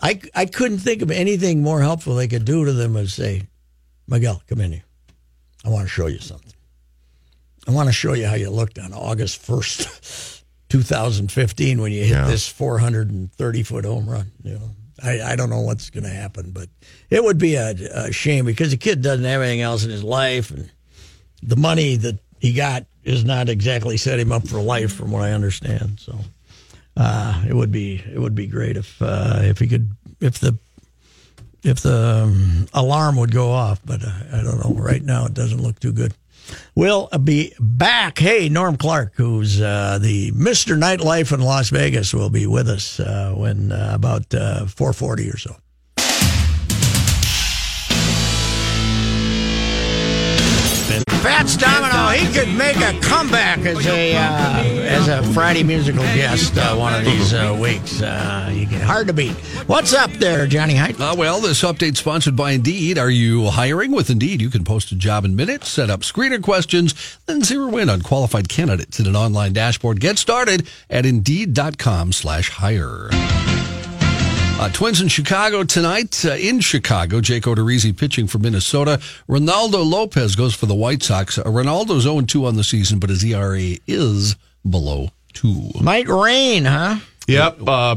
I 0.00 0.20
I 0.34 0.46
couldn't 0.46 0.78
think 0.78 1.02
of 1.02 1.10
anything 1.10 1.62
more 1.62 1.80
helpful 1.80 2.14
they 2.14 2.28
could 2.28 2.44
do 2.44 2.64
to 2.64 2.72
them 2.72 2.96
as 2.96 3.14
say, 3.14 3.42
Miguel, 4.06 4.42
come 4.48 4.60
in 4.60 4.72
here. 4.72 4.84
I 5.64 5.70
want 5.70 5.84
to 5.84 5.88
show 5.88 6.06
you 6.06 6.18
something. 6.18 6.52
I 7.68 7.70
want 7.70 7.88
to 7.90 7.92
show 7.92 8.14
you 8.14 8.26
how 8.26 8.34
you 8.34 8.48
looked 8.48 8.78
on 8.78 8.94
August 8.94 9.42
first, 9.42 10.42
2015, 10.70 11.80
when 11.82 11.92
you 11.92 12.00
hit 12.00 12.10
Yeah. 12.10 12.26
this 12.26 12.48
430 12.48 13.62
foot 13.62 13.84
home 13.84 14.08
run. 14.08 14.32
You 14.42 14.54
know, 14.54 14.70
I, 15.02 15.20
I 15.20 15.36
don't 15.36 15.50
know 15.50 15.60
what's 15.60 15.90
going 15.90 16.04
to 16.04 16.10
happen, 16.10 16.50
but 16.50 16.70
it 17.10 17.22
would 17.22 17.36
be 17.36 17.56
a, 17.56 17.74
a 17.94 18.10
shame 18.12 18.46
because 18.46 18.70
the 18.70 18.78
kid 18.78 19.02
doesn't 19.02 19.24
have 19.26 19.42
anything 19.42 19.60
else 19.60 19.84
in 19.84 19.90
his 19.90 20.02
life, 20.02 20.50
and 20.50 20.70
the 21.42 21.56
money 21.56 21.96
that 21.96 22.18
he 22.40 22.54
got 22.54 22.86
is 23.04 23.22
not 23.24 23.50
exactly 23.50 23.98
set 23.98 24.18
him 24.18 24.32
up 24.32 24.48
for 24.48 24.60
life, 24.60 24.92
from 24.94 25.10
what 25.10 25.22
I 25.22 25.32
understand. 25.32 26.00
So 26.00 26.18
uh, 26.96 27.44
it 27.46 27.54
would 27.54 27.70
be 27.70 28.02
it 28.12 28.18
would 28.18 28.34
be 28.34 28.46
great 28.46 28.76
if 28.78 29.00
uh, 29.02 29.40
if 29.42 29.58
he 29.58 29.66
could 29.68 29.90
if 30.20 30.38
the 30.38 30.56
if 31.62 31.80
the 31.80 32.22
um, 32.24 32.66
alarm 32.72 33.16
would 33.16 33.32
go 33.32 33.50
off, 33.50 33.80
but 33.84 34.02
uh, 34.02 34.10
I 34.32 34.42
don't 34.42 34.58
know. 34.64 34.74
Right 34.80 35.02
now, 35.02 35.26
it 35.26 35.34
doesn't 35.34 35.60
look 35.60 35.78
too 35.80 35.92
good. 35.92 36.14
We'll 36.74 37.08
be 37.08 37.54
back. 37.58 38.18
Hey, 38.18 38.48
Norm 38.48 38.76
Clarke, 38.76 39.14
who's 39.16 39.60
uh, 39.60 39.98
the 40.00 40.32
Mister 40.34 40.76
Nightlife 40.76 41.32
in 41.32 41.40
Las 41.40 41.70
Vegas, 41.70 42.14
will 42.14 42.30
be 42.30 42.46
with 42.46 42.68
us 42.68 43.00
uh, 43.00 43.34
when 43.36 43.72
uh, 43.72 43.90
about 43.94 44.34
uh, 44.34 44.66
four 44.66 44.92
forty 44.92 45.28
or 45.28 45.36
so. 45.36 45.56
Fats 51.22 51.56
Domino, 51.56 52.08
he 52.08 52.32
could 52.32 52.48
make 52.56 52.76
a 52.76 52.98
comeback 53.00 53.58
as 53.60 53.84
a 53.86 54.16
uh, 54.16 54.62
as 54.62 55.08
a 55.08 55.22
Friday 55.32 55.62
musical 55.62 56.02
guest 56.02 56.56
uh, 56.56 56.74
one 56.76 56.94
of 56.94 57.04
these 57.04 57.34
uh, 57.34 57.56
weeks. 57.60 58.00
Uh, 58.00 58.50
you 58.54 58.66
get 58.66 58.80
hard 58.80 59.06
to 59.08 59.12
beat. 59.12 59.32
What's 59.66 59.92
up 59.92 60.10
there, 60.12 60.46
Johnny 60.46 60.74
Hite? 60.74 61.00
Uh, 61.00 61.14
well, 61.18 61.40
this 61.40 61.62
update 61.62 61.96
sponsored 61.96 62.36
by 62.36 62.52
Indeed. 62.52 62.98
Are 62.98 63.10
you 63.10 63.46
hiring 63.46 63.90
with 63.90 64.10
Indeed? 64.10 64.40
You 64.40 64.50
can 64.50 64.64
post 64.64 64.92
a 64.92 64.96
job 64.96 65.24
in 65.24 65.34
minutes, 65.36 65.68
set 65.68 65.90
up 65.90 66.00
screener 66.00 66.42
questions, 66.42 67.18
then 67.26 67.42
zero 67.42 67.76
in 67.76 67.90
on 67.90 68.02
qualified 68.02 68.48
candidates 68.48 69.00
in 69.00 69.06
an 69.06 69.16
online 69.16 69.52
dashboard. 69.52 70.00
Get 70.00 70.18
started 70.18 70.68
at 70.88 71.04
Indeed.com 71.04 72.12
slash 72.12 72.50
hire. 72.50 73.10
Uh, 74.58 74.68
Twins 74.70 75.00
in 75.00 75.06
Chicago 75.06 75.62
tonight. 75.62 76.24
Uh, 76.24 76.32
in 76.32 76.58
Chicago, 76.58 77.20
Jake 77.20 77.44
Odorizzi 77.44 77.96
pitching 77.96 78.26
for 78.26 78.38
Minnesota. 78.38 79.00
Reynaldo 79.28 79.88
Lopez 79.88 80.34
goes 80.34 80.52
for 80.52 80.66
the 80.66 80.74
White 80.74 81.00
Sox. 81.00 81.38
Uh, 81.38 81.44
Reynaldo's 81.44 82.04
0-2 82.04 82.44
on 82.44 82.56
the 82.56 82.64
season, 82.64 82.98
but 82.98 83.08
his 83.08 83.24
ERA 83.24 83.76
is 83.86 84.34
below 84.68 85.10
2. 85.34 85.70
Might 85.80 86.08
rain, 86.08 86.64
huh? 86.64 86.96
Yep. 87.28 87.58
Uh, 87.68 87.96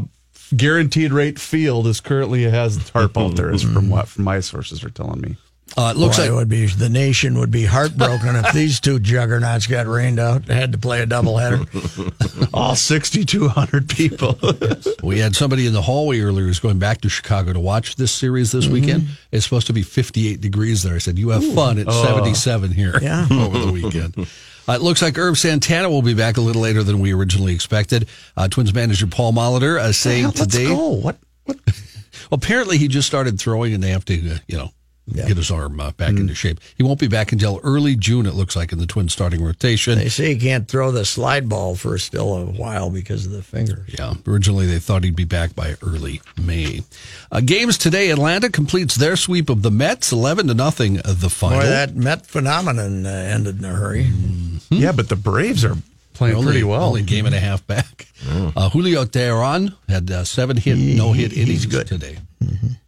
guaranteed 0.55 1.11
rate 1.11 1.39
field 1.39 1.87
is 1.87 1.99
currently 1.99 2.43
has 2.43 2.77
the 2.77 2.91
tarp 2.91 3.17
out 3.17 3.35
there, 3.35 3.51
is 3.51 3.63
from 3.63 3.89
what 3.89 4.07
from 4.07 4.25
my 4.25 4.39
sources 4.39 4.83
are 4.83 4.89
telling 4.91 5.21
me. 5.21 5.37
Uh, 5.77 5.93
it 5.95 5.97
looks 5.97 6.17
Boy, 6.17 6.23
like 6.23 6.31
it 6.31 6.35
would 6.35 6.49
be 6.49 6.65
the 6.65 6.89
nation 6.89 7.39
would 7.39 7.49
be 7.51 7.63
heartbroken 7.65 8.35
if 8.35 8.51
these 8.53 8.79
two 8.81 8.99
juggernauts 8.99 9.67
got 9.67 9.87
rained 9.87 10.19
out. 10.19 10.45
They 10.45 10.55
had 10.55 10.73
to 10.73 10.77
play 10.77 11.01
a 11.01 11.05
doubleheader. 11.07 12.49
All 12.53 12.75
6,200 12.75 13.87
people. 13.89 14.37
We 15.03 15.19
had 15.19 15.35
somebody 15.35 15.65
in 15.65 15.73
the 15.73 15.81
hallway 15.81 16.19
earlier 16.19 16.45
who's 16.45 16.59
going 16.59 16.77
back 16.77 17.01
to 17.01 17.09
Chicago 17.09 17.53
to 17.53 17.59
watch 17.59 17.95
this 17.95 18.11
series 18.11 18.51
this 18.51 18.67
weekend. 18.67 19.07
It's 19.31 19.43
supposed 19.45 19.67
to 19.67 19.73
be 19.73 19.81
58 19.81 20.39
degrees 20.39 20.83
there. 20.83 20.93
I 20.95 20.99
said, 20.99 21.17
You 21.17 21.29
have 21.29 21.43
fun. 21.55 21.77
It's 21.79 21.93
77 22.01 22.71
here 22.71 22.97
Yeah. 23.01 23.27
over 23.31 23.57
the 23.59 23.71
weekend. 23.71 24.15
Uh, 24.17 24.73
it 24.73 24.81
looks 24.81 25.01
like 25.01 25.15
Erv 25.15 25.37
Santana 25.37 25.89
will 25.89 26.03
be 26.03 26.13
back 26.13 26.37
a 26.37 26.41
little 26.41 26.61
later 26.61 26.83
than 26.83 26.99
we 26.99 27.13
originally 27.13 27.53
expected. 27.53 28.07
Uh, 28.37 28.47
Twins 28.47 28.73
manager 28.73 29.07
Paul 29.07 29.33
Molitor 29.33 29.79
uh, 29.79 29.91
saying 29.91 30.31
today. 30.33 30.65
go. 30.67 30.89
What? 30.89 31.17
Apparently, 32.31 32.77
he 32.77 32.87
just 32.87 33.07
started 33.07 33.39
throwing 33.39 33.73
and 33.73 33.83
they 33.83 33.89
have 33.89 34.05
to, 34.05 34.33
uh, 34.33 34.37
you 34.47 34.57
know, 34.57 34.69
Yeah. 35.13 35.27
get 35.27 35.37
his 35.37 35.51
arm 35.51 35.79
uh, 35.79 35.91
back 35.91 36.09
into 36.11 36.33
shape. 36.35 36.59
He 36.75 36.83
won't 36.83 36.99
be 36.99 37.07
back 37.07 37.31
until 37.31 37.59
early 37.63 37.95
June, 37.95 38.25
it 38.25 38.33
looks 38.33 38.55
like, 38.55 38.71
in 38.71 38.79
the 38.79 38.85
twin 38.85 39.09
starting 39.09 39.43
rotation. 39.43 39.97
They 39.97 40.09
say 40.09 40.33
he 40.33 40.39
can't 40.39 40.67
throw 40.67 40.91
the 40.91 41.05
slide 41.05 41.49
ball 41.49 41.75
for 41.75 41.97
still 41.97 42.35
a 42.37 42.45
while 42.45 42.89
because 42.89 43.25
of 43.25 43.31
the 43.31 43.43
fingers. 43.43 43.93
Yeah, 43.97 44.13
originally 44.25 44.65
they 44.67 44.79
thought 44.79 45.03
he'd 45.03 45.15
be 45.15 45.25
back 45.25 45.55
by 45.55 45.75
early 45.81 46.21
May. 46.41 46.81
Uh, 47.31 47.41
games 47.41 47.77
today: 47.77 48.09
Atlanta 48.09 48.49
completes 48.49 48.95
their 48.95 49.15
sweep 49.15 49.49
of 49.49 49.61
the 49.61 49.71
Mets, 49.71 50.11
eleven 50.11 50.47
to 50.47 50.53
nothing. 50.53 50.99
uh, 50.99 51.13
The 51.13 51.29
final. 51.29 51.59
Boy, 51.59 51.65
that 51.65 51.95
Met 51.95 52.25
phenomenon 52.25 53.05
uh, 53.05 53.09
ended 53.09 53.59
in 53.59 53.65
a 53.65 53.73
hurry. 53.75 54.09
yeah, 54.69 54.91
but 54.91 55.09
the 55.09 55.15
Braves 55.15 55.63
are 55.65 55.75
playing 56.21 56.35
only, 56.37 56.51
pretty 56.51 56.63
well. 56.63 56.83
Only 56.83 57.01
game 57.01 57.25
and 57.25 57.33
a 57.33 57.39
half 57.39 57.65
back. 57.65 58.07
Uh, 58.55 58.69
Julio 58.69 59.05
Teheran 59.05 59.75
had 59.89 60.11
uh, 60.11 60.23
seven 60.23 60.55
hit, 60.55 60.77
no 60.77 61.11
hit 61.13 61.35
innings 61.35 61.65
good. 61.65 61.87
today 61.87 62.17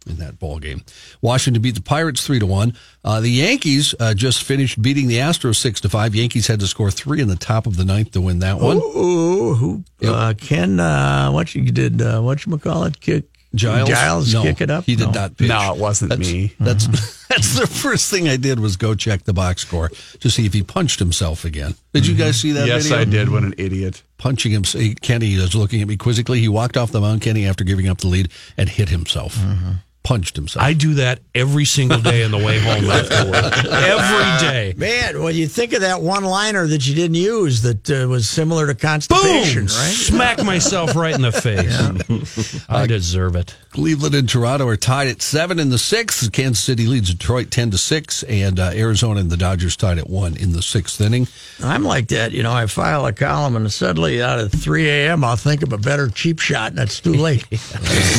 in 0.06 0.16
that 0.18 0.38
ball 0.38 0.60
game. 0.60 0.82
Washington 1.20 1.60
beat 1.60 1.74
the 1.74 1.82
Pirates 1.82 2.24
three 2.24 2.38
to 2.38 2.46
one. 2.46 2.76
Uh, 3.02 3.20
the 3.20 3.30
Yankees 3.30 3.92
uh, 3.98 4.14
just 4.14 4.44
finished 4.44 4.80
beating 4.80 5.08
the 5.08 5.16
Astros 5.16 5.56
six 5.56 5.80
to 5.80 5.88
five. 5.88 6.14
Yankees 6.14 6.46
had 6.46 6.60
to 6.60 6.68
score 6.68 6.92
three 6.92 7.20
in 7.20 7.26
the 7.26 7.36
top 7.36 7.66
of 7.66 7.76
the 7.76 7.84
ninth 7.84 8.12
to 8.12 8.20
win 8.20 8.38
that 8.38 8.60
one. 8.60 8.76
Ooh, 8.76 9.54
who? 9.54 9.84
Uh, 10.04 10.34
Ken, 10.38 10.78
uh, 10.78 11.30
what 11.30 11.54
you 11.56 11.70
did? 11.72 12.00
Uh, 12.00 12.20
what 12.20 12.46
you 12.46 12.56
call 12.58 12.84
it? 12.84 13.00
Kick 13.00 13.24
Giles, 13.54 13.88
Giles 13.88 14.34
no, 14.34 14.42
kick 14.42 14.60
it 14.60 14.70
up. 14.70 14.84
He 14.84 14.96
did 14.96 15.06
No. 15.06 15.12
not 15.12 15.36
pitch. 15.36 15.48
No, 15.48 15.74
it 15.74 15.80
wasn't 15.80 16.10
that's, 16.10 16.20
me. 16.30 16.52
That's 16.60 16.86
that's 17.28 17.58
the 17.58 17.66
first 17.66 18.10
thing 18.10 18.28
I 18.28 18.36
did 18.36 18.60
was 18.60 18.76
go 18.76 18.94
check 18.94 19.24
the 19.24 19.32
box 19.32 19.62
score 19.62 19.90
to 20.20 20.30
see 20.30 20.46
if 20.46 20.52
he 20.52 20.62
punched 20.62 20.98
himself 20.98 21.44
again. 21.44 21.74
Did 21.92 22.06
you 22.06 22.14
guys 22.14 22.40
see 22.40 22.52
that? 22.52 22.66
yes, 22.66 22.84
video? 22.84 22.98
I 22.98 23.04
did. 23.04 23.28
What 23.30 23.42
an 23.42 23.54
idiot. 23.58 24.02
Punching 24.18 24.52
him. 24.52 24.62
Kenny 25.00 25.34
is 25.34 25.54
looking 25.54 25.82
at 25.82 25.88
me 25.88 25.96
quizzically. 25.96 26.38
He 26.40 26.48
walked 26.48 26.76
off 26.76 26.92
the 26.92 27.00
mound, 27.00 27.22
Kenny, 27.22 27.46
after 27.46 27.64
giving 27.64 27.88
up 27.88 27.98
the 27.98 28.06
lead 28.08 28.30
and 28.56 28.68
hit 28.68 28.88
himself. 28.88 29.36
Mm-hmm. 29.36 29.72
Punched 30.04 30.36
himself. 30.36 30.62
I 30.64 30.74
do 30.74 30.94
that 30.94 31.20
every 31.34 31.64
single 31.64 31.98
day 31.98 32.24
on 32.24 32.30
the 32.30 32.36
way 32.36 32.60
home 32.60 32.84
after 32.90 33.24
work. 33.30 33.64
Every 33.64 34.46
day. 34.48 34.74
Man, 34.76 35.22
when 35.22 35.34
you 35.34 35.48
think 35.48 35.72
of 35.72 35.80
that 35.80 36.02
one-liner 36.02 36.66
that 36.66 36.86
you 36.86 36.94
didn't 36.94 37.14
use 37.14 37.62
that 37.62 37.90
uh, 37.90 38.06
was 38.06 38.28
similar 38.28 38.66
to 38.66 38.74
constipation, 38.74 39.66
Boom! 39.66 39.76
right? 39.76 39.92
Smack 39.94 40.44
myself 40.44 40.94
right 40.94 41.14
in 41.14 41.22
the 41.22 41.32
face. 41.32 42.60
I 42.68 42.86
deserve 42.86 43.34
it. 43.34 43.56
Cleveland 43.70 44.14
and 44.14 44.28
Toronto 44.28 44.68
are 44.68 44.76
tied 44.76 45.08
at 45.08 45.22
seven 45.22 45.58
in 45.58 45.70
the 45.70 45.78
sixth. 45.78 46.30
Kansas 46.32 46.62
City 46.62 46.86
leads 46.86 47.12
Detroit 47.12 47.50
ten 47.50 47.70
to 47.70 47.78
six, 47.78 48.22
and 48.24 48.60
uh, 48.60 48.70
Arizona 48.74 49.20
and 49.20 49.30
the 49.30 49.36
Dodgers 49.38 49.74
tied 49.76 49.98
at 49.98 50.08
one 50.08 50.36
in 50.36 50.52
the 50.52 50.62
sixth 50.62 51.00
inning. 51.00 51.26
I'm 51.62 51.82
like 51.82 52.08
that. 52.08 52.32
You 52.32 52.42
know, 52.42 52.52
I 52.52 52.66
file 52.66 53.06
a 53.06 53.12
column 53.12 53.56
and 53.56 53.72
suddenly 53.72 54.22
out 54.22 54.38
at 54.38 54.52
3 54.52 54.88
a.m. 54.88 55.24
I'll 55.24 55.36
think 55.36 55.62
of 55.62 55.72
a 55.72 55.78
better 55.78 56.08
cheap 56.08 56.40
shot 56.40 56.72
and 56.72 56.78
it's 56.80 57.00
too 57.00 57.14
late. 57.14 57.46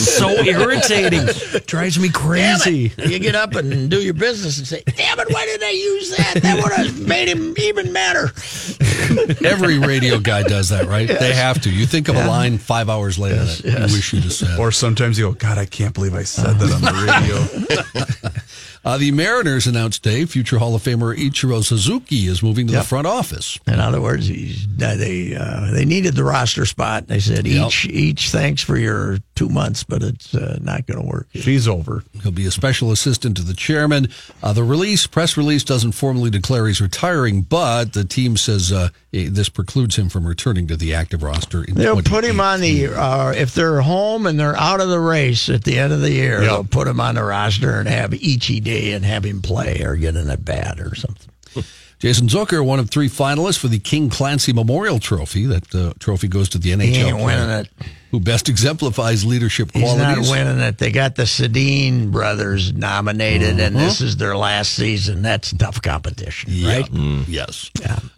So 0.05 0.29
irritating. 0.29 1.21
Drives 1.75 1.99
me 1.99 2.09
crazy. 2.09 2.93
you 2.97 3.19
get 3.19 3.35
up 3.35 3.53
and 3.55 3.89
do 3.91 4.01
your 4.01 4.13
business 4.13 4.57
and 4.57 4.65
say, 4.67 4.81
damn 4.95 5.19
it, 5.19 5.27
why 5.29 5.45
did 5.45 5.61
I 5.61 5.71
use 5.71 6.15
that? 6.15 6.39
That 6.41 6.63
would 6.63 6.71
have 6.71 7.05
made 7.07 7.27
him 7.27 7.53
even 7.57 7.91
madder. 7.91 8.31
Every 9.45 9.77
radio 9.79 10.19
guy 10.19 10.43
does 10.43 10.69
that, 10.69 10.85
right? 10.87 11.07
They 11.07 11.33
have 11.33 11.61
to. 11.63 11.69
You 11.69 11.85
think 11.85 12.07
of 12.07 12.15
a 12.15 12.25
line 12.27 12.57
five 12.57 12.89
hours 12.89 13.19
later 13.19 13.43
that 13.43 13.63
you 13.89 13.95
wish 13.95 14.13
you'd 14.13 14.23
have 14.23 14.33
said. 14.33 14.57
Or 14.59 14.71
sometimes 14.71 15.19
you 15.19 15.25
go, 15.25 15.33
God, 15.33 15.57
I 15.57 15.65
can't 15.65 15.93
believe 15.93 16.13
I 16.15 16.23
said 16.23 16.57
that 16.59 16.71
on 16.71 16.81
the 16.81 18.03
radio. 18.03 18.31
Uh, 18.85 18.99
the 18.99 19.09
Mariners 19.11 19.65
announced 19.65 20.03
today 20.03 20.25
future 20.25 20.59
Hall 20.59 20.75
of 20.75 20.83
Famer 20.83 21.17
Ichiro 21.17 21.63
Suzuki 21.65 22.27
is 22.27 22.43
moving 22.43 22.67
to 22.67 22.73
Yep. 22.73 22.83
the 22.83 22.87
front 22.87 23.07
office. 23.07 23.57
In 23.65 23.79
other 23.79 23.99
words, 23.99 24.27
he's, 24.27 24.67
they 24.77 25.35
uh, 25.35 25.71
they 25.71 25.85
needed 25.85 26.13
the 26.13 26.23
roster 26.23 26.67
spot. 26.67 27.07
They 27.07 27.19
said 27.19 27.47
Yep. 27.47 27.65
each 27.67 27.85
each 27.87 28.29
thanks 28.29 28.61
for 28.61 28.77
your 28.77 29.17
two 29.35 29.49
months, 29.49 29.83
but 29.83 30.01
it's 30.01 30.33
uh, 30.33 30.57
not 30.61 30.87
going 30.87 30.99
to 30.99 31.05
work. 31.05 31.27
She's 31.33 31.67
over. 31.67 32.03
He'll 32.23 32.31
be 32.31 32.45
a 32.45 32.51
special 32.51 32.91
assistant 32.91 33.37
to 33.37 33.43
the 33.43 33.53
chairman. 33.53 34.07
Uh, 34.41 34.53
the 34.53 34.63
release, 34.63 35.05
press 35.07 35.37
release, 35.37 35.63
doesn't 35.63 35.91
formally 35.91 36.29
declare 36.29 36.67
he's 36.67 36.81
retiring, 36.81 37.41
but 37.41 37.93
the 37.93 38.05
team 38.05 38.37
says 38.37 38.71
uh, 38.71 38.89
eh, 39.13 39.27
this 39.29 39.49
precludes 39.49 39.97
him 39.97 40.09
from 40.09 40.25
returning 40.25 40.67
to 40.67 40.77
the 40.77 40.93
active 40.93 41.21
roster. 41.21 41.63
In 41.63 41.75
They'll 41.75 42.01
put 42.01 42.23
him 42.23 42.39
on 42.39 42.61
the 42.61 42.87
uh, 42.87 43.33
if 43.35 43.53
they're 43.53 43.81
home 43.81 44.25
and 44.25 44.39
they're 44.39 44.55
out 44.55 44.79
of 44.79 44.89
the 44.89 44.99
race 44.99 45.49
at 45.49 45.63
the 45.63 45.77
end 45.77 45.91
of 45.91 46.01
the 46.01 46.11
year. 46.11 46.41
Yep. 46.41 46.41
They'll 46.41 46.63
put 46.63 46.87
him 46.87 46.99
on 46.99 47.15
the 47.15 47.23
roster 47.23 47.79
and 47.79 47.87
have 47.89 48.13
Ichi 48.13 48.61
Day 48.61 48.93
and 48.93 49.03
have 49.03 49.25
him 49.25 49.41
play 49.41 49.81
or 49.83 49.95
get 49.95 50.15
in 50.15 50.29
a 50.29 50.37
bat 50.37 50.79
or 50.79 50.95
something. 50.95 51.29
Jason 51.99 52.27
Zucker, 52.27 52.63
one 52.65 52.79
of 52.79 52.89
three 52.89 53.07
finalists 53.09 53.57
for 53.57 53.67
the 53.67 53.79
King 53.79 54.09
Clancy 54.09 54.51
Memorial 54.53 54.99
Trophy. 54.99 55.45
That 55.45 55.73
uh, 55.73 55.93
trophy 55.99 56.27
goes 56.27 56.49
to 56.49 56.57
the 56.57 56.71
NHL 56.71 56.83
He 56.85 56.95
ain't 56.97 57.17
player 57.19 57.25
winning 57.39 57.49
it. 57.49 57.69
who 58.11 58.19
best 58.19 58.49
exemplifies 58.49 59.25
leadership 59.25 59.71
He's 59.73 59.83
qualities. 59.83 60.29
not 60.29 60.37
winning 60.37 60.59
it. 60.61 60.77
They 60.77 60.91
got 60.91 61.15
the 61.15 61.23
Sedin 61.23 62.11
brothers 62.11 62.73
nominated, 62.73 63.59
and 63.59 63.75
this 63.75 64.01
is 64.01 64.17
their 64.17 64.35
last 64.35 64.73
season. 64.73 65.21
That's 65.21 65.51
tough 65.53 65.81
competition, 65.81 66.49
Yeah. 66.53 66.77
right? 66.79 66.89
Yes. 67.27 67.71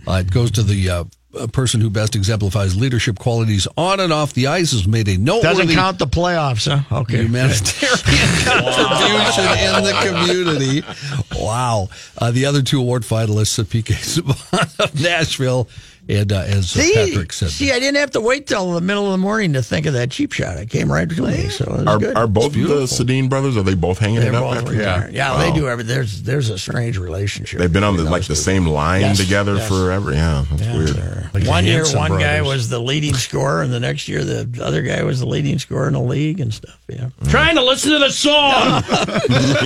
Uh, 0.07 0.13
it 0.25 0.31
goes 0.31 0.51
to 0.51 0.63
the 0.63 0.89
uh, 0.89 1.03
a 1.33 1.47
person 1.47 1.81
who 1.81 1.89
best 1.89 2.15
exemplifies 2.15 2.75
leadership 2.75 3.19
qualities 3.19 3.67
on 3.77 3.99
and 3.99 4.13
off 4.13 4.33
the 4.33 4.47
ice 4.47 4.71
has 4.71 4.87
made 4.87 5.07
a 5.07 5.17
noteworthy 5.17 5.57
Doesn't 5.59 5.75
count 5.75 5.99
the 5.99 6.07
playoffs, 6.07 6.67
huh? 6.71 6.99
Okay. 7.01 7.23
humanitarian 7.23 7.97
contribution 8.45 9.45
in 9.59 9.83
the 9.83 9.93
community. 10.05 11.41
Wow. 11.43 11.89
Uh, 12.17 12.31
the 12.31 12.45
other 12.45 12.61
two 12.61 12.79
award 12.79 13.03
finalists, 13.03 13.61
PK 13.65 13.93
Subban 13.95 14.79
of 14.83 15.01
Nashville, 15.01 15.67
and 16.09 16.31
uh, 16.31 16.39
as 16.47 16.71
See, 16.71 16.93
Patrick 16.93 17.33
said, 17.33 17.49
see, 17.49 17.71
I 17.71 17.79
didn't 17.79 17.97
have 17.97 18.11
to 18.11 18.21
wait 18.21 18.47
till 18.47 18.71
the 18.73 18.81
middle 18.81 19.05
of 19.05 19.11
the 19.11 19.17
morning 19.17 19.53
to 19.53 19.61
think 19.63 19.85
of 19.85 19.93
that 19.93 20.11
cheap 20.11 20.31
shot. 20.33 20.57
It 20.57 20.69
came 20.69 20.91
right 20.91 21.09
to 21.09 21.21
me, 21.21 21.49
so 21.49 21.65
it 21.65 21.71
was 21.71 21.87
Are, 21.87 21.97
good. 21.99 22.15
are 22.15 22.27
both 22.27 22.53
the 22.53 22.59
Sedin 22.59 23.29
brothers? 23.29 23.57
Are 23.57 23.63
they 23.63 23.75
both 23.75 23.99
hanging 23.99 24.19
They're 24.19 24.29
it 24.29 24.35
up? 24.35 24.43
both 24.43 24.57
after? 24.57 24.71
retired. 24.71 25.13
Yeah, 25.13 25.31
Wow. 25.33 25.39
they 25.39 25.51
do 25.59 25.67
every. 25.67 25.83
There's 25.83 26.23
there's 26.23 26.49
a 26.49 26.57
strange 26.57 26.97
relationship. 26.97 27.59
They've 27.59 27.71
been 27.71 27.83
on 27.83 27.97
the, 27.97 28.03
like 28.03 28.21
those 28.21 28.27
the 28.29 28.35
two. 28.35 28.41
same 28.41 28.65
line 28.67 29.01
Yes, 29.01 29.17
together 29.17 29.55
yes. 29.55 29.67
forever. 29.67 30.11
Yeah, 30.13 30.45
that's 30.49 30.61
Yeah, 30.61 30.77
weird. 30.77 31.29
Like 31.33 31.45
one 31.47 31.65
year, 31.65 31.77
Hanson 31.79 31.99
one 31.99 32.11
guy 32.19 32.41
was 32.41 32.69
the 32.69 32.79
leading 32.79 33.13
scorer, 33.13 33.61
and 33.61 33.71
the 33.73 33.79
next 33.79 34.07
year, 34.07 34.23
the 34.23 34.47
other 34.63 34.81
guy 34.81 35.03
was 35.03 35.19
the 35.19 35.25
leading 35.27 35.59
scorer 35.59 35.87
in 35.87 35.93
the 35.93 35.99
league 36.01 36.39
and 36.39 36.53
stuff. 36.53 36.79
Yeah, 36.87 37.09
Trying 37.29 37.55
to 37.55 37.63
listen 37.63 37.91
to 37.91 37.99
the 37.99 38.09
song. 38.11 38.81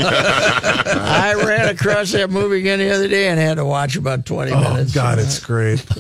I 0.04 1.34
ran 1.46 1.70
across 1.70 2.12
that 2.14 2.30
movie 2.30 2.60
again 2.60 2.80
the 2.80 2.90
other 2.90 3.08
day 3.08 3.28
and 3.28 3.40
had 3.40 3.56
to 3.58 3.66
watch 3.66 3.96
about 3.96 4.26
twenty 4.26 4.52
Oh, 4.52 4.60
minutes. 4.74 4.94
God, 4.94 5.20
it's 5.20 5.40
great. 5.40 5.86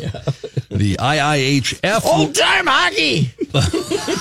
The 0.69 0.95
IIHF. 0.95 2.05
Old 2.05 2.35
time 2.35 2.67
hockey. 2.67 3.31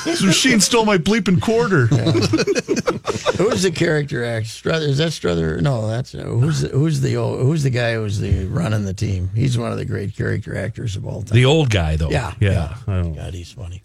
this 0.05 0.23
machine 0.25 0.61
stole 0.61 0.85
my 0.85 0.99
bleeping 0.99 1.40
quarter. 1.40 1.87
who's 3.37 3.62
the 3.62 3.73
character 3.75 4.25
actor? 4.25 4.49
Strother, 4.49 4.87
is 4.87 4.99
that 4.99 5.12
Strother? 5.12 5.61
No, 5.61 5.88
that's 5.88 6.14
uh, 6.14 6.25
who's 6.25 6.62
the, 6.62 6.68
who's 6.68 7.01
the 7.01 7.16
old, 7.16 7.40
who's 7.40 7.62
the 7.62 7.70
guy 7.70 7.94
who's 7.94 8.18
the 8.18 8.46
running 8.46 8.85
the 8.85 8.94
team? 8.94 9.31
He's 9.35 9.57
one 9.57 9.73
of 9.73 9.79
the 9.79 9.85
great 9.85 10.16
character 10.16 10.57
actors 10.57 10.96
of 10.96 11.07
all 11.07 11.23
time. 11.23 11.35
The 11.37 11.44
old 11.44 11.70
guy, 11.70 11.96
though. 11.96 12.11
Yeah, 12.11 12.35
yeah. 12.40 12.77
God, 12.87 13.35
he's 13.35 13.53
funny. 13.53 13.83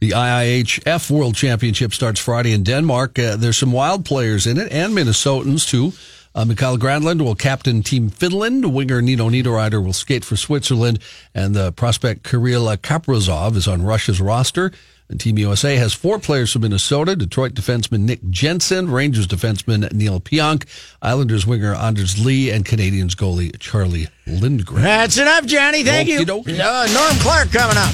The 0.00 0.10
IIHF 0.10 1.10
World 1.12 1.36
Championship 1.36 1.94
starts 1.94 2.18
Friday 2.18 2.52
in 2.52 2.64
Denmark. 2.64 3.20
Uh, 3.20 3.36
there's 3.36 3.56
some 3.56 3.70
wild 3.70 4.04
players 4.04 4.48
in 4.48 4.58
it 4.58 4.72
and 4.72 4.92
Minnesotans 4.92 5.68
too. 5.68 5.92
Uh, 6.34 6.44
Mikael 6.44 6.78
Granlund 6.78 7.22
will 7.22 7.34
captain 7.34 7.82
Team 7.82 8.08
Finland. 8.08 8.72
Winger 8.72 9.02
Nino 9.02 9.28
Niederreiter 9.28 9.84
will 9.84 9.92
skate 9.92 10.24
for 10.24 10.36
Switzerland. 10.36 10.98
And 11.34 11.54
the 11.54 11.72
prospect 11.72 12.22
Kirill 12.24 12.74
Kaprizov 12.78 13.56
is 13.56 13.68
on 13.68 13.82
Russia's 13.82 14.20
roster. 14.20 14.72
And 15.08 15.20
Team 15.20 15.36
USA 15.36 15.76
has 15.76 15.92
four 15.92 16.18
players 16.18 16.52
from 16.52 16.62
Minnesota, 16.62 17.14
Detroit 17.14 17.52
defenseman 17.52 18.00
Nick 18.00 18.20
Jensen, 18.30 18.90
Rangers 18.90 19.26
defenseman 19.26 19.92
Neal 19.92 20.20
Pionk, 20.20 20.64
Islanders 21.02 21.46
winger 21.46 21.74
Anders 21.74 22.24
Lee, 22.24 22.50
and 22.50 22.64
Canadiens 22.64 23.14
goalie 23.14 23.58
Charlie 23.58 24.08
Lindgren. 24.26 24.80
That's 24.82 25.18
enough, 25.18 25.44
Johnny. 25.44 25.82
Thank 25.82 26.08
you. 26.08 26.20
Uh, 26.22 26.88
Norm 26.94 27.16
Clarke 27.20 27.52
coming 27.52 27.76
up. 27.76 27.92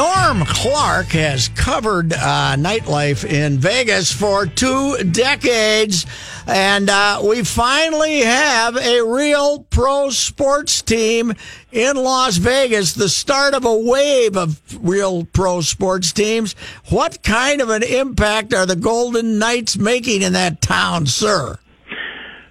Norm 0.00 0.46
Clarke 0.46 1.12
has 1.12 1.48
covered 1.48 2.14
uh, 2.14 2.56
nightlife 2.56 3.22
in 3.22 3.58
Vegas 3.58 4.10
for 4.10 4.46
two 4.46 4.96
decades, 5.04 6.06
and 6.46 6.88
uh, 6.88 7.20
we 7.22 7.44
finally 7.44 8.20
have 8.20 8.78
a 8.78 9.02
real 9.02 9.58
pro 9.64 10.08
sports 10.08 10.80
team 10.80 11.34
in 11.70 11.96
Las 11.96 12.38
Vegas, 12.38 12.94
the 12.94 13.10
start 13.10 13.52
of 13.52 13.66
a 13.66 13.76
wave 13.76 14.38
of 14.38 14.58
real 14.80 15.26
pro 15.26 15.60
sports 15.60 16.12
teams. 16.12 16.54
What 16.88 17.22
kind 17.22 17.60
of 17.60 17.68
an 17.68 17.82
impact 17.82 18.54
are 18.54 18.64
the 18.64 18.76
Golden 18.76 19.38
Knights 19.38 19.76
making 19.76 20.22
in 20.22 20.32
that 20.32 20.62
town, 20.62 21.04
sir? 21.04 21.58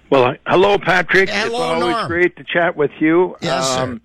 Well, 0.08 0.36
hello, 0.46 0.78
Patrick. 0.78 1.28
Hello, 1.28 1.46
it's 1.46 1.54
always 1.54 1.96
Norm. 1.96 2.06
great 2.06 2.36
to 2.36 2.44
chat 2.44 2.76
with 2.76 2.92
you. 3.00 3.36
Yes, 3.40 3.74
sir. 3.74 3.98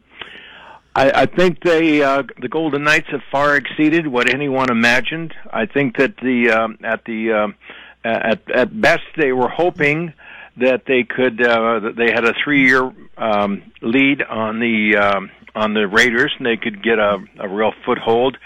I, 0.96 1.24
I 1.24 1.26
think 1.26 1.62
they 1.62 2.02
uh, 2.02 2.24
the 2.42 2.48
Golden 2.48 2.84
Knights 2.84 3.08
have 3.12 3.22
far 3.32 3.56
exceeded 3.58 4.08
what 4.08 4.34
anyone 4.34 4.72
imagined. 4.72 5.34
I 5.52 5.66
think 5.66 5.98
that 5.98 6.16
the 6.18 6.52
um, 6.52 6.78
at 6.84 7.04
the 7.06 7.34
um, 7.34 7.56
at 8.04 8.50
at 8.50 8.82
best 8.82 9.04
they 9.18 9.34
were 9.34 9.50
hoping 9.50 10.14
that 10.58 10.84
they 10.88 11.04
could 11.04 11.46
uh, 11.46 11.80
that 11.80 11.96
they 11.98 12.12
had 12.12 12.24
a 12.24 12.34
three 12.44 12.66
year 12.66 12.94
um, 13.18 13.72
lead 13.82 14.22
on 14.24 14.60
the 14.60 14.96
um, 14.96 15.32
on 15.54 15.74
the 15.74 15.88
Raiders 15.88 16.34
and 16.38 16.46
they 16.46 16.58
could 16.58 16.82
get 16.82 16.98
a, 16.98 17.18
a 17.40 17.48
real 17.48 17.74
foothold 17.86 18.38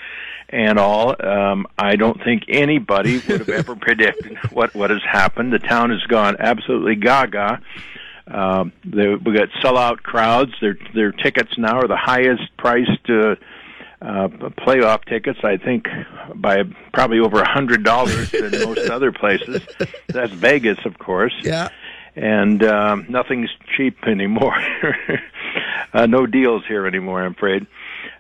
and 0.50 0.80
all. 0.80 1.16
Um, 1.24 1.68
I 1.78 1.96
don't 1.96 2.24
think 2.24 2.46
anybody 2.48 3.20
would 3.28 3.42
have 3.42 3.50
ever 3.50 3.76
predicted 3.80 4.38
what 4.52 4.74
what 4.74 4.90
has 4.90 5.04
happened. 5.04 5.54
The 5.54 5.60
town 5.60 5.92
has 5.92 6.02
gone 6.04 6.38
absolutely 6.40 6.96
gaga. 6.96 7.62
Um, 8.30 8.72
they, 8.86 9.16
we 9.16 9.34
got 9.34 9.50
sellout 9.64 10.04
crowds. 10.04 10.52
Their 10.62 10.78
their 10.94 11.12
tickets 11.12 11.58
now 11.58 11.80
are 11.80 11.88
the 11.88 11.98
highest 11.98 12.56
priced 12.58 13.10
uh, 13.10 13.36
uh, 14.02 14.28
playoff 14.58 15.06
tickets. 15.06 15.40
I 15.44 15.58
think 15.58 15.88
by 16.36 16.64
probably 16.94 17.20
over 17.20 17.42
a 17.42 17.50
hundred 17.50 17.84
dollars 17.84 18.32
than 18.32 18.52
most 18.66 18.90
other 18.90 19.12
places. 19.12 19.62
That's 20.08 20.32
Vegas, 20.32 20.78
of 20.86 21.00
course. 21.00 21.34
Yeah. 21.42 21.70
And 22.16 22.64
um, 22.64 23.06
nothing's 23.10 23.50
cheap 23.76 23.98
anymore. 24.06 24.56
uh, 25.94 26.06
no 26.06 26.26
deals 26.26 26.64
here 26.68 26.86
anymore. 26.86 27.24
I'm 27.24 27.32
afraid. 27.32 27.66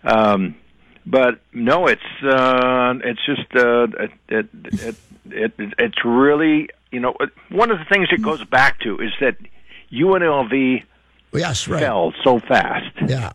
Um, 0.03 0.55
but 1.05 1.39
no, 1.53 1.87
it's 1.87 2.01
uh, 2.23 2.93
it's 3.03 3.25
just 3.25 3.55
uh, 3.55 3.87
it, 3.99 4.11
it, 4.27 4.49
it, 4.53 4.95
it 5.25 5.53
it's 5.77 6.05
really 6.05 6.69
you 6.91 6.99
know 6.99 7.15
one 7.49 7.71
of 7.71 7.79
the 7.79 7.85
things 7.85 8.09
it 8.11 8.21
goes 8.21 8.43
back 8.45 8.79
to 8.81 8.97
is 8.99 9.11
that 9.19 9.35
UNLV 9.91 10.83
yes, 11.33 11.67
right. 11.67 11.81
fell 11.81 12.13
so 12.23 12.39
fast. 12.39 12.95
Yeah. 13.07 13.33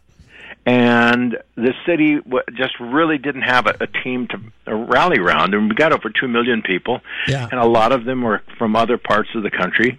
And 0.66 1.36
the 1.56 1.74
city 1.84 2.20
just 2.54 2.78
really 2.80 3.18
didn't 3.18 3.42
have 3.42 3.66
a, 3.66 3.76
a 3.80 3.86
team 3.86 4.28
to 4.28 4.74
rally 4.74 5.18
around. 5.18 5.52
And 5.52 5.68
we 5.68 5.74
got 5.74 5.92
over 5.92 6.08
2 6.08 6.26
million 6.26 6.62
people. 6.62 7.00
Yeah. 7.28 7.48
And 7.50 7.60
a 7.60 7.66
lot 7.66 7.92
of 7.92 8.04
them 8.04 8.22
were 8.22 8.42
from 8.56 8.74
other 8.74 8.96
parts 8.96 9.28
of 9.34 9.42
the 9.42 9.50
country. 9.50 9.98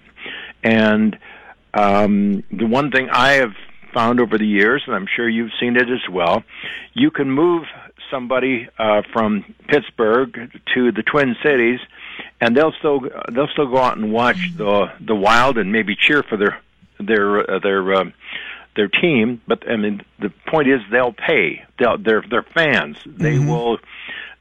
And 0.64 1.18
um, 1.76 2.44
the 2.52 2.66
one 2.66 2.90
thing 2.90 3.10
I 3.12 3.34
have 3.34 3.54
found 3.94 4.20
over 4.20 4.38
the 4.38 4.48
years, 4.48 4.84
and 4.88 4.96
I'm 4.96 5.08
sure 5.16 5.30
you've 5.30 5.52
seen 5.60 5.76
it 5.76 5.90
as 5.90 6.10
well, 6.12 6.44
you 6.94 7.12
can 7.12 7.30
move 7.30 7.66
somebody 8.10 8.68
uh, 8.80 9.04
from 9.14 9.46
Pittsburgh 9.68 10.52
to 10.74 10.92
the 10.92 11.04
Twin 11.04 11.36
Cities, 11.44 11.80
and 12.42 12.56
they'll 12.56 12.74
still 12.80 13.02
they'll 13.32 13.48
still 13.48 13.68
go 13.68 13.78
out 13.78 13.98
and 13.98 14.12
watch 14.12 14.52
the 14.56 14.92
the 15.00 15.16
Wild 15.16 15.58
and 15.58 15.72
maybe 15.72 15.96
cheer 15.96 16.24
for 16.24 16.38
their 16.38 16.60
their 17.00 17.50
uh, 17.50 17.60
their 17.60 17.94
uh, 17.94 18.06
their 18.76 18.88
team. 18.88 19.42
But 19.48 19.70
I 19.70 19.76
mean, 19.78 20.02
the 20.20 20.32
point 20.48 20.68
is 20.68 20.82
they'll 20.92 21.14
pay. 21.14 21.64
They'll, 21.80 21.98
they're 21.98 22.24
they're 22.30 22.46
fans. 22.54 22.98
They 23.06 23.40
will 23.40 23.80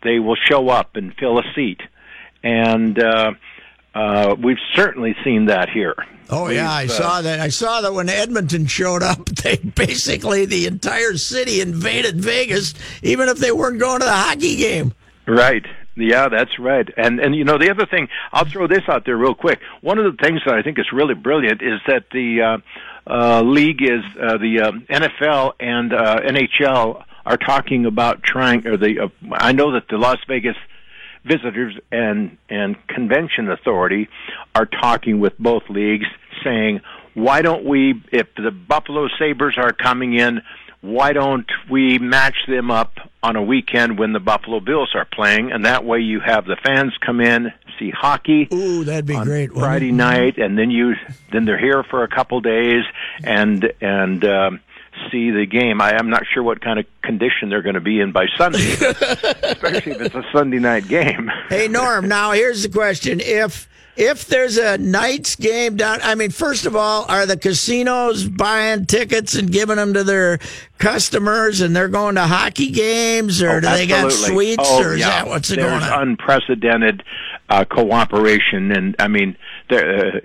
they 0.02 0.18
will 0.18 0.36
show 0.36 0.68
up 0.68 0.96
and 0.96 1.14
fill 1.14 1.38
a 1.38 1.42
seat, 1.54 1.80
and 2.42 2.98
uh, 3.02 3.32
uh, 3.94 4.36
we've 4.38 4.58
certainly 4.74 5.14
seen 5.24 5.46
that 5.46 5.70
here. 5.70 5.94
Oh 6.30 6.48
yeah, 6.48 6.70
I 6.72 6.84
uh, 6.84 6.88
saw 6.88 7.22
that. 7.22 7.40
I 7.40 7.48
saw 7.48 7.80
that 7.82 7.92
when 7.92 8.08
Edmonton 8.08 8.66
showed 8.66 9.02
up, 9.02 9.26
they 9.42 9.56
basically 9.56 10.46
the 10.46 10.66
entire 10.66 11.16
city 11.16 11.60
invaded 11.60 12.20
Vegas, 12.20 12.74
even 13.02 13.28
if 13.28 13.38
they 13.38 13.52
weren't 13.52 13.78
going 13.78 14.00
to 14.00 14.06
the 14.06 14.12
hockey 14.12 14.56
game. 14.56 14.94
Right. 15.26 15.64
Yeah, 15.96 16.28
that's 16.28 16.58
right. 16.58 16.88
And 16.96 17.20
and 17.20 17.36
you 17.36 17.44
know 17.44 17.56
the 17.58 17.70
other 17.70 17.86
thing, 17.86 18.08
I'll 18.32 18.44
throw 18.44 18.66
this 18.66 18.82
out 18.88 19.04
there 19.06 19.16
real 19.16 19.34
quick. 19.34 19.60
One 19.80 19.98
of 19.98 20.04
the 20.04 20.22
things 20.22 20.40
that 20.44 20.54
I 20.54 20.62
think 20.62 20.78
is 20.78 20.86
really 20.92 21.14
brilliant 21.14 21.62
is 21.62 21.80
that 21.86 22.06
the 22.10 22.60
uh, 23.06 23.10
uh, 23.10 23.42
league 23.42 23.82
is 23.82 24.02
uh, 24.20 24.38
the 24.38 24.60
uh, 24.60 24.72
NFL 24.90 25.52
and 25.60 25.92
uh, 25.92 26.20
NHL 26.20 27.04
are 27.24 27.36
talking 27.36 27.86
about 27.86 28.22
trying, 28.22 28.66
or 28.66 28.76
the 28.76 29.04
uh, 29.04 29.08
I 29.32 29.52
know 29.52 29.72
that 29.72 29.88
the 29.88 29.96
Las 29.96 30.18
Vegas 30.26 30.56
visitors 31.24 31.74
and 31.92 32.36
and 32.48 32.76
convention 32.88 33.48
authority 33.50 34.08
are 34.54 34.66
talking 34.66 35.20
with 35.20 35.38
both 35.38 35.62
leagues 35.70 36.06
saying 36.42 36.80
why 37.14 37.40
don't 37.40 37.64
we 37.64 38.02
if 38.12 38.26
the 38.36 38.50
buffalo 38.50 39.08
Sabres 39.18 39.54
are 39.56 39.72
coming 39.72 40.14
in 40.14 40.42
why 40.84 41.14
don't 41.14 41.50
we 41.70 41.98
match 41.98 42.36
them 42.46 42.70
up 42.70 42.92
on 43.22 43.36
a 43.36 43.42
weekend 43.42 43.98
when 43.98 44.12
the 44.12 44.20
buffalo 44.20 44.60
bills 44.60 44.90
are 44.94 45.06
playing 45.06 45.50
and 45.50 45.64
that 45.64 45.84
way 45.84 45.98
you 45.98 46.20
have 46.20 46.44
the 46.44 46.56
fans 46.62 46.92
come 47.04 47.20
in 47.20 47.50
see 47.78 47.90
hockey 47.90 48.48
Ooh, 48.52 48.84
that'd 48.84 49.06
be 49.06 49.18
great. 49.18 49.52
Friday 49.52 49.88
it? 49.88 49.92
night, 49.92 50.38
and 50.38 50.58
then 50.58 50.70
you 50.70 50.94
then 51.32 51.44
they're 51.44 51.58
here 51.58 51.82
for 51.82 52.02
a 52.04 52.08
couple 52.08 52.40
days 52.40 52.84
and 53.22 53.72
and 53.80 54.24
um, 54.24 54.60
see 55.10 55.30
the 55.30 55.46
game. 55.46 55.80
I 55.80 55.98
am 55.98 56.10
not 56.10 56.22
sure 56.32 56.42
what 56.42 56.60
kind 56.60 56.78
of 56.78 56.86
condition 57.02 57.48
they're 57.48 57.62
going 57.62 57.74
to 57.74 57.80
be 57.80 58.00
in 58.00 58.12
by 58.12 58.26
Sunday, 58.36 58.58
especially 59.42 59.92
if 59.92 60.00
it's 60.00 60.14
a 60.14 60.24
Sunday 60.32 60.58
night 60.58 60.88
game. 60.88 61.30
Hey 61.48 61.68
Norm, 61.68 62.08
now 62.08 62.32
here's 62.32 62.62
the 62.62 62.68
question: 62.68 63.20
If 63.20 63.68
if 63.96 64.26
there's 64.26 64.56
a 64.58 64.76
Knights 64.78 65.36
game 65.36 65.76
down, 65.76 66.00
I 66.02 66.14
mean, 66.14 66.30
first 66.30 66.66
of 66.66 66.74
all, 66.74 67.04
are 67.08 67.26
the 67.26 67.36
casinos 67.36 68.24
buying 68.26 68.86
tickets 68.86 69.34
and 69.34 69.50
giving 69.52 69.76
them 69.76 69.94
to 69.94 70.02
their 70.04 70.38
customers, 70.78 71.60
and 71.60 71.74
they're 71.74 71.88
going 71.88 72.16
to 72.16 72.22
hockey 72.26 72.70
games, 72.70 73.42
or 73.42 73.50
Oh, 73.50 73.60
do 73.60 73.68
they 73.68 73.86
got 73.86 74.06
absolutely. 74.06 74.54
suites, 74.54 74.68
Oh, 74.70 74.82
or 74.82 74.94
is 74.94 75.00
yeah. 75.00 75.08
that 75.08 75.26
what's 75.28 75.48
There's 75.48 75.60
going 75.66 75.82
on? 75.82 76.08
unprecedented 76.08 77.02
uh, 77.48 77.64
cooperation, 77.64 78.72
and 78.72 78.96
I 78.98 79.08
mean, 79.08 79.36
there, 79.70 80.16
uh, 80.16 80.20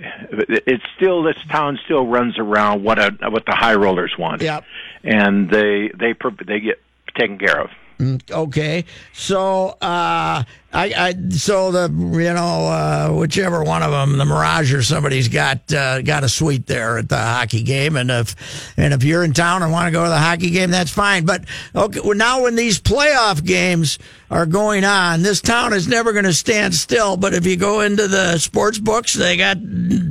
it's 0.68 0.84
still 0.96 1.24
this 1.24 1.38
town 1.50 1.80
still 1.86 2.06
runs 2.08 2.38
around 2.40 2.84
what 2.84 2.98
a, 2.98 3.30
what 3.30 3.46
the 3.46 3.56
high 3.56 3.76
rollers 3.76 4.14
want, 4.18 4.42
Yep. 4.42 4.64
and 5.04 5.50
they 5.50 5.90
they 5.98 6.14
they 6.46 6.60
get 6.60 6.82
taken 7.18 7.38
care 7.38 7.62
of. 7.62 7.70
Okay, 8.02 8.86
so 9.14 9.70
uh, 9.82 10.44
I, 10.44 10.46
I, 10.74 11.14
so 11.32 11.72
the 11.72 11.90
you 11.92 12.34
know 12.34 12.68
uh, 12.68 13.10
whichever 13.12 13.62
one 13.62 13.84
of 13.84 13.92
them, 13.92 14.18
the 14.18 14.24
Mirage 14.24 14.74
or 14.74 14.82
somebody's 14.82 15.28
got 15.28 15.74
uh, 15.74 16.02
got 16.02 16.24
a 16.24 16.30
suite 16.30 16.66
there 16.66 16.98
at 16.98 17.10
the 17.10 17.18
hockey 17.18 17.62
game, 17.62 17.98
and 17.98 18.10
if 18.10 18.78
and 18.78 18.94
if 18.94 19.04
you're 19.04 19.26
in 19.26 19.34
town 19.34 19.64
and 19.64 19.74
want 19.74 19.88
to 19.88 19.92
go 19.92 20.04
to 20.04 20.10
the 20.10 20.18
hockey 20.18 20.50
game, 20.50 20.72
that's 20.72 20.92
fine. 20.92 21.26
But 21.26 21.44
okay, 21.76 22.00
well, 22.00 22.16
now 22.16 22.44
when 22.44 22.56
these 22.56 22.80
playoff 22.80 23.44
games 23.44 24.00
are 24.32 24.46
going 24.46 24.86
on, 24.86 25.22
this 25.22 25.42
town 25.42 25.74
is 25.74 25.90
never 25.90 26.14
going 26.14 26.24
to 26.24 26.34
stand 26.34 26.74
still. 26.76 27.18
But 27.18 27.34
if 27.34 27.46
you 27.46 27.58
go 27.58 27.82
into 27.82 28.08
the 28.08 28.38
sports 28.38 28.78
books, 28.78 29.14
they 29.14 29.36
got 29.36 29.58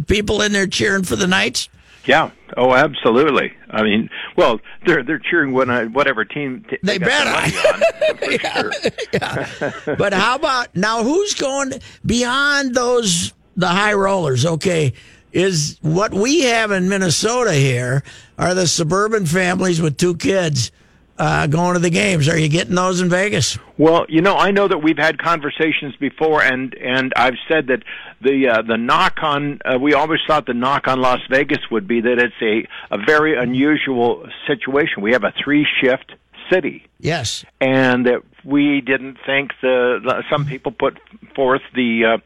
people 0.06 0.42
in 0.42 0.52
there 0.52 0.66
cheering 0.66 1.04
for 1.04 1.16
the 1.16 1.26
Knights. 1.26 1.70
Yeah. 2.08 2.30
Oh, 2.56 2.74
absolutely. 2.74 3.52
I 3.70 3.82
mean, 3.82 4.08
well, 4.34 4.60
they're 4.86 5.02
they're 5.04 5.18
cheering 5.18 5.52
when 5.52 5.68
I, 5.68 5.84
whatever 5.84 6.24
team 6.24 6.64
t- 6.68 6.78
They 6.82 6.98
got 6.98 7.06
better. 7.08 7.30
on, 7.68 8.16
for 8.16 8.38
sure. 9.84 9.96
but 9.96 10.12
how 10.14 10.34
about 10.36 10.74
now? 10.74 11.02
Who's 11.04 11.34
going 11.34 11.72
beyond 12.04 12.74
those 12.74 13.34
the 13.56 13.68
high 13.68 13.92
rollers? 13.92 14.46
Okay, 14.46 14.94
is 15.32 15.78
what 15.82 16.14
we 16.14 16.44
have 16.44 16.70
in 16.70 16.88
Minnesota 16.88 17.52
here 17.52 18.02
are 18.38 18.54
the 18.54 18.66
suburban 18.66 19.26
families 19.26 19.80
with 19.82 19.98
two 19.98 20.16
kids 20.16 20.72
uh, 21.18 21.46
going 21.46 21.74
to 21.74 21.80
the 21.80 21.90
games. 21.90 22.28
Are 22.28 22.38
you 22.38 22.48
getting 22.48 22.74
those 22.74 23.00
in 23.00 23.08
Vegas? 23.08 23.58
Well, 23.76 24.06
you 24.08 24.22
know, 24.22 24.36
I 24.36 24.50
know 24.50 24.68
that 24.68 24.78
we've 24.78 24.98
had 24.98 25.18
conversations 25.18 25.94
before, 25.96 26.42
and 26.42 26.74
and 26.74 27.12
I've 27.16 27.36
said 27.48 27.66
that 27.68 27.82
the 28.20 28.48
uh, 28.48 28.62
the 28.62 28.76
knock 28.76 29.18
on 29.22 29.60
uh, 29.64 29.78
we 29.78 29.94
always 29.94 30.20
thought 30.26 30.46
the 30.46 30.54
knock 30.54 30.86
on 30.86 31.00
Las 31.00 31.20
Vegas 31.30 31.58
would 31.70 31.88
be 31.88 32.00
that 32.00 32.18
it's 32.18 32.34
a 32.42 32.66
a 32.94 32.98
very 33.04 33.36
unusual 33.36 34.26
situation. 34.46 35.02
We 35.02 35.12
have 35.12 35.24
a 35.24 35.32
three 35.42 35.66
shift 35.80 36.12
city. 36.50 36.86
Yes, 37.00 37.44
and 37.60 38.06
that 38.06 38.22
we 38.44 38.80
didn't 38.80 39.18
think 39.26 39.52
the, 39.60 40.22
some 40.30 40.46
people 40.46 40.72
put 40.72 40.98
forth 41.34 41.62
the 41.74 42.16
uh, 42.16 42.18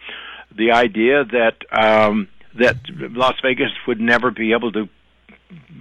the 0.56 0.72
idea 0.72 1.24
that 1.24 1.56
um, 1.72 2.28
that 2.58 2.76
Las 2.88 3.34
Vegas 3.42 3.70
would 3.86 4.00
never 4.00 4.30
be 4.30 4.52
able 4.52 4.72
to 4.72 4.88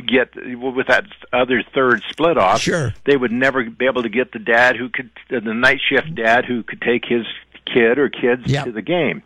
get 0.08 0.30
with 0.58 0.88
that 0.88 1.06
other 1.34 1.64
third 1.74 2.02
split 2.10 2.38
off. 2.38 2.62
Sure, 2.62 2.94
they 3.06 3.16
would 3.18 3.32
never 3.32 3.64
be 3.70 3.86
able 3.86 4.04
to 4.04 4.10
get 4.10 4.32
the 4.32 4.40
dad 4.40 4.76
who 4.76 4.90
could 4.90 5.10
the 5.30 5.40
night 5.54 5.80
shift 5.88 6.14
dad 6.16 6.46
who 6.46 6.64
could 6.64 6.82
take 6.82 7.06
his 7.06 7.26
kid 7.66 7.98
or 7.98 8.10
kids 8.10 8.44
Yep. 8.46 8.66
to 8.66 8.72
the 8.72 8.82
game. 8.82 9.22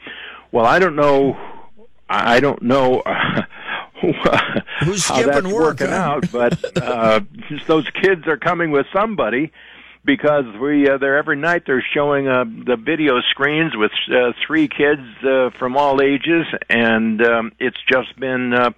Well, 0.51 0.65
I 0.65 0.79
don't 0.79 0.95
know. 0.95 1.37
I 2.09 2.39
don't 2.39 2.61
know. 2.61 3.01
Who's 4.83 5.07
how 5.07 5.23
that's 5.23 5.45
work, 5.45 5.53
working 5.79 5.87
huh? 5.87 5.93
out, 5.95 6.31
but 6.31 6.77
uh, 6.77 7.21
those 7.67 7.89
kids 7.89 8.27
are 8.27 8.37
coming 8.37 8.69
with 8.71 8.85
somebody 8.93 9.51
because 10.03 10.45
we 10.61 10.87
uh, 10.89 10.97
they're 10.97 11.17
every 11.17 11.37
night 11.37 11.63
they're 11.65 11.83
showing 11.93 12.27
uh, 12.27 12.43
the 12.43 12.75
video 12.75 13.21
screens 13.31 13.75
with 13.75 13.91
uh, 14.11 14.33
three 14.45 14.67
kids 14.67 15.01
uh, 15.23 15.49
from 15.57 15.77
all 15.77 16.01
ages, 16.01 16.45
and 16.69 17.25
um, 17.25 17.51
it's 17.59 17.77
just 17.91 18.17
been 18.19 18.53
uh, 18.53 18.71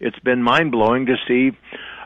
it's 0.00 0.18
been 0.20 0.42
mind 0.42 0.72
blowing 0.72 1.06
to 1.06 1.16
see 1.28 1.56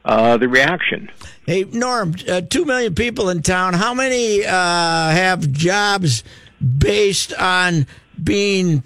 uh, 0.04 0.36
the 0.36 0.48
reaction. 0.48 1.10
Hey, 1.46 1.64
Norm, 1.64 2.14
uh, 2.28 2.40
two 2.42 2.64
million 2.64 2.94
people 2.94 3.28
in 3.30 3.42
town. 3.42 3.74
How 3.74 3.94
many 3.94 4.44
uh, 4.44 4.50
have 4.50 5.50
jobs 5.52 6.24
based 6.78 7.32
on 7.34 7.86
being 8.22 8.82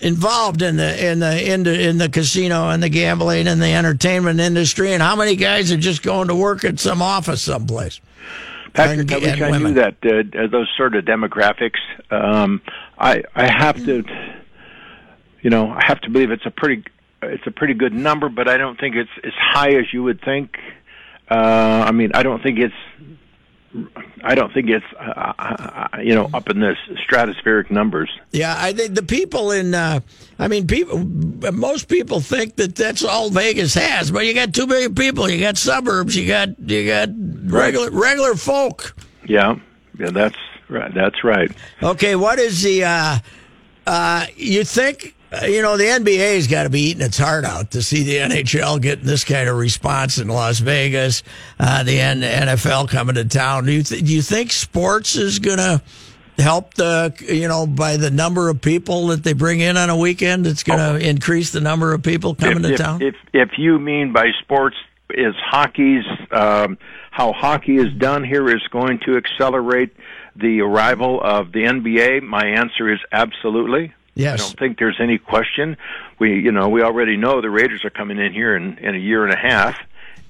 involved 0.00 0.62
in 0.62 0.76
the 0.76 1.10
in 1.10 1.20
the 1.20 1.52
in 1.52 1.62
the 1.62 1.88
in 1.88 1.98
the 1.98 2.08
casino 2.08 2.68
and 2.70 2.82
the 2.82 2.88
gambling 2.88 3.46
and 3.46 3.60
the 3.62 3.72
entertainment 3.72 4.40
industry? 4.40 4.92
And 4.92 5.02
how 5.02 5.16
many 5.16 5.36
guys 5.36 5.70
are 5.72 5.76
just 5.76 6.02
going 6.02 6.28
to 6.28 6.34
work 6.34 6.64
at 6.64 6.78
some 6.80 7.02
office 7.02 7.42
someplace? 7.42 8.00
Patrick, 8.74 9.00
And- 9.00 9.12
I 9.12 9.18
wish 9.18 9.40
I 9.42 9.50
women. 9.50 9.74
knew 9.74 9.80
that 9.80 9.96
uh, 10.04 10.46
those 10.48 10.68
sort 10.76 10.94
of 10.94 11.04
demographics. 11.04 11.78
Um, 12.10 12.62
I 12.98 13.22
I 13.34 13.46
have 13.46 13.76
to, 13.84 14.02
you 15.42 15.50
know, 15.50 15.70
I 15.70 15.80
have 15.86 16.00
to 16.02 16.10
believe 16.10 16.30
it's 16.30 16.46
a 16.46 16.50
pretty 16.50 16.82
it's 17.22 17.46
a 17.46 17.50
pretty 17.50 17.74
good 17.74 17.92
number, 17.92 18.28
but 18.28 18.48
I 18.48 18.56
don't 18.56 18.78
think 18.78 18.96
it's 18.96 19.10
as 19.24 19.32
high 19.34 19.74
as 19.74 19.92
you 19.92 20.02
would 20.02 20.20
think. 20.22 20.58
Uh, 21.30 21.84
I 21.86 21.92
mean, 21.92 22.10
I 22.14 22.22
don't 22.22 22.42
think 22.42 22.58
it's. 22.58 22.74
I 24.22 24.34
don't 24.34 24.52
think 24.52 24.68
it's, 24.68 24.84
uh, 25.00 25.32
uh, 25.38 25.88
you 26.02 26.14
know, 26.14 26.28
up 26.34 26.50
in 26.50 26.60
the 26.60 26.76
stratospheric 27.08 27.70
numbers. 27.70 28.10
Yeah, 28.30 28.54
I 28.58 28.74
think 28.74 28.94
the 28.94 29.02
people 29.02 29.50
in, 29.50 29.74
uh, 29.74 30.00
I 30.38 30.48
mean, 30.48 30.66
people, 30.66 30.98
most 30.98 31.88
people 31.88 32.20
think 32.20 32.56
that 32.56 32.74
that's 32.74 33.02
all 33.02 33.30
Vegas 33.30 33.72
has, 33.72 34.10
but 34.10 34.26
you 34.26 34.34
got 34.34 34.52
two 34.52 34.66
million 34.66 34.94
people, 34.94 35.30
you 35.30 35.40
got 35.40 35.56
suburbs, 35.56 36.14
you 36.14 36.28
got 36.28 36.48
you 36.68 36.86
got 36.86 37.08
regular 37.50 37.90
regular 37.90 38.34
folk. 38.34 38.94
Yeah, 39.26 39.56
yeah, 39.98 40.10
that's 40.10 40.36
right. 40.68 40.92
That's 40.92 41.24
right. 41.24 41.50
Okay, 41.82 42.14
what 42.14 42.38
is 42.38 42.62
the? 42.62 42.84
Uh, 42.84 43.18
uh, 43.86 44.26
you 44.36 44.64
think 44.64 45.16
uh, 45.32 45.46
you 45.46 45.62
know 45.62 45.76
the 45.76 45.84
NBA's 45.84 46.46
got 46.46 46.64
to 46.64 46.70
be 46.70 46.80
eating 46.80 47.02
its 47.02 47.18
heart 47.18 47.44
out 47.44 47.70
to 47.72 47.82
see 47.82 48.02
the 48.02 48.16
NHL 48.16 48.80
getting 48.80 49.06
this 49.06 49.24
kind 49.24 49.48
of 49.48 49.56
response 49.56 50.18
in 50.18 50.28
Las 50.28 50.58
Vegas, 50.58 51.22
uh, 51.58 51.82
the 51.82 52.00
N- 52.00 52.20
NFL 52.20 52.88
coming 52.88 53.14
to 53.14 53.24
town. 53.24 53.64
Do 53.64 53.72
you 53.72 53.82
th- 53.82 54.04
do 54.04 54.12
you 54.12 54.22
think 54.22 54.52
sports 54.52 55.16
is 55.16 55.38
going 55.38 55.58
to 55.58 55.82
help 56.38 56.74
the 56.74 57.14
you 57.26 57.48
know 57.48 57.66
by 57.66 57.96
the 57.96 58.10
number 58.10 58.48
of 58.48 58.60
people 58.60 59.08
that 59.08 59.24
they 59.24 59.32
bring 59.32 59.60
in 59.60 59.76
on 59.76 59.88
a 59.88 59.96
weekend? 59.96 60.46
It's 60.46 60.62
going 60.62 60.78
to 60.78 61.08
increase 61.08 61.50
the 61.50 61.60
number 61.60 61.94
of 61.94 62.02
people 62.02 62.34
coming 62.34 62.58
if, 62.58 62.62
to 62.62 62.72
if, 62.72 62.78
town. 62.78 63.02
If 63.02 63.14
if 63.32 63.50
you 63.58 63.78
mean 63.78 64.12
by 64.12 64.26
sports 64.42 64.76
is 65.10 65.34
hockey's 65.38 66.04
um, 66.30 66.76
how 67.10 67.32
hockey 67.32 67.76
is 67.76 67.92
done 67.98 68.24
here 68.24 68.48
is 68.48 68.62
going 68.70 68.98
to 69.06 69.16
accelerate 69.16 69.94
the 70.36 70.60
arrival 70.60 71.20
of 71.22 71.52
the 71.52 71.60
NBA, 71.60 72.22
my 72.22 72.46
answer 72.46 72.92
is 72.92 73.00
absolutely. 73.12 73.94
Yes. 74.14 74.34
I 74.34 74.36
don't 74.46 74.58
think 74.58 74.78
there's 74.78 75.00
any 75.00 75.18
question. 75.18 75.76
We 76.18 76.38
you 76.40 76.52
know 76.52 76.68
we 76.68 76.82
already 76.82 77.16
know 77.16 77.40
the 77.40 77.50
Raiders 77.50 77.84
are 77.84 77.90
coming 77.90 78.18
in 78.18 78.32
here 78.32 78.54
in, 78.56 78.78
in 78.78 78.94
a 78.94 78.98
year 78.98 79.24
and 79.24 79.32
a 79.32 79.38
half, 79.38 79.76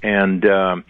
and 0.02 0.44
um, 0.46 0.84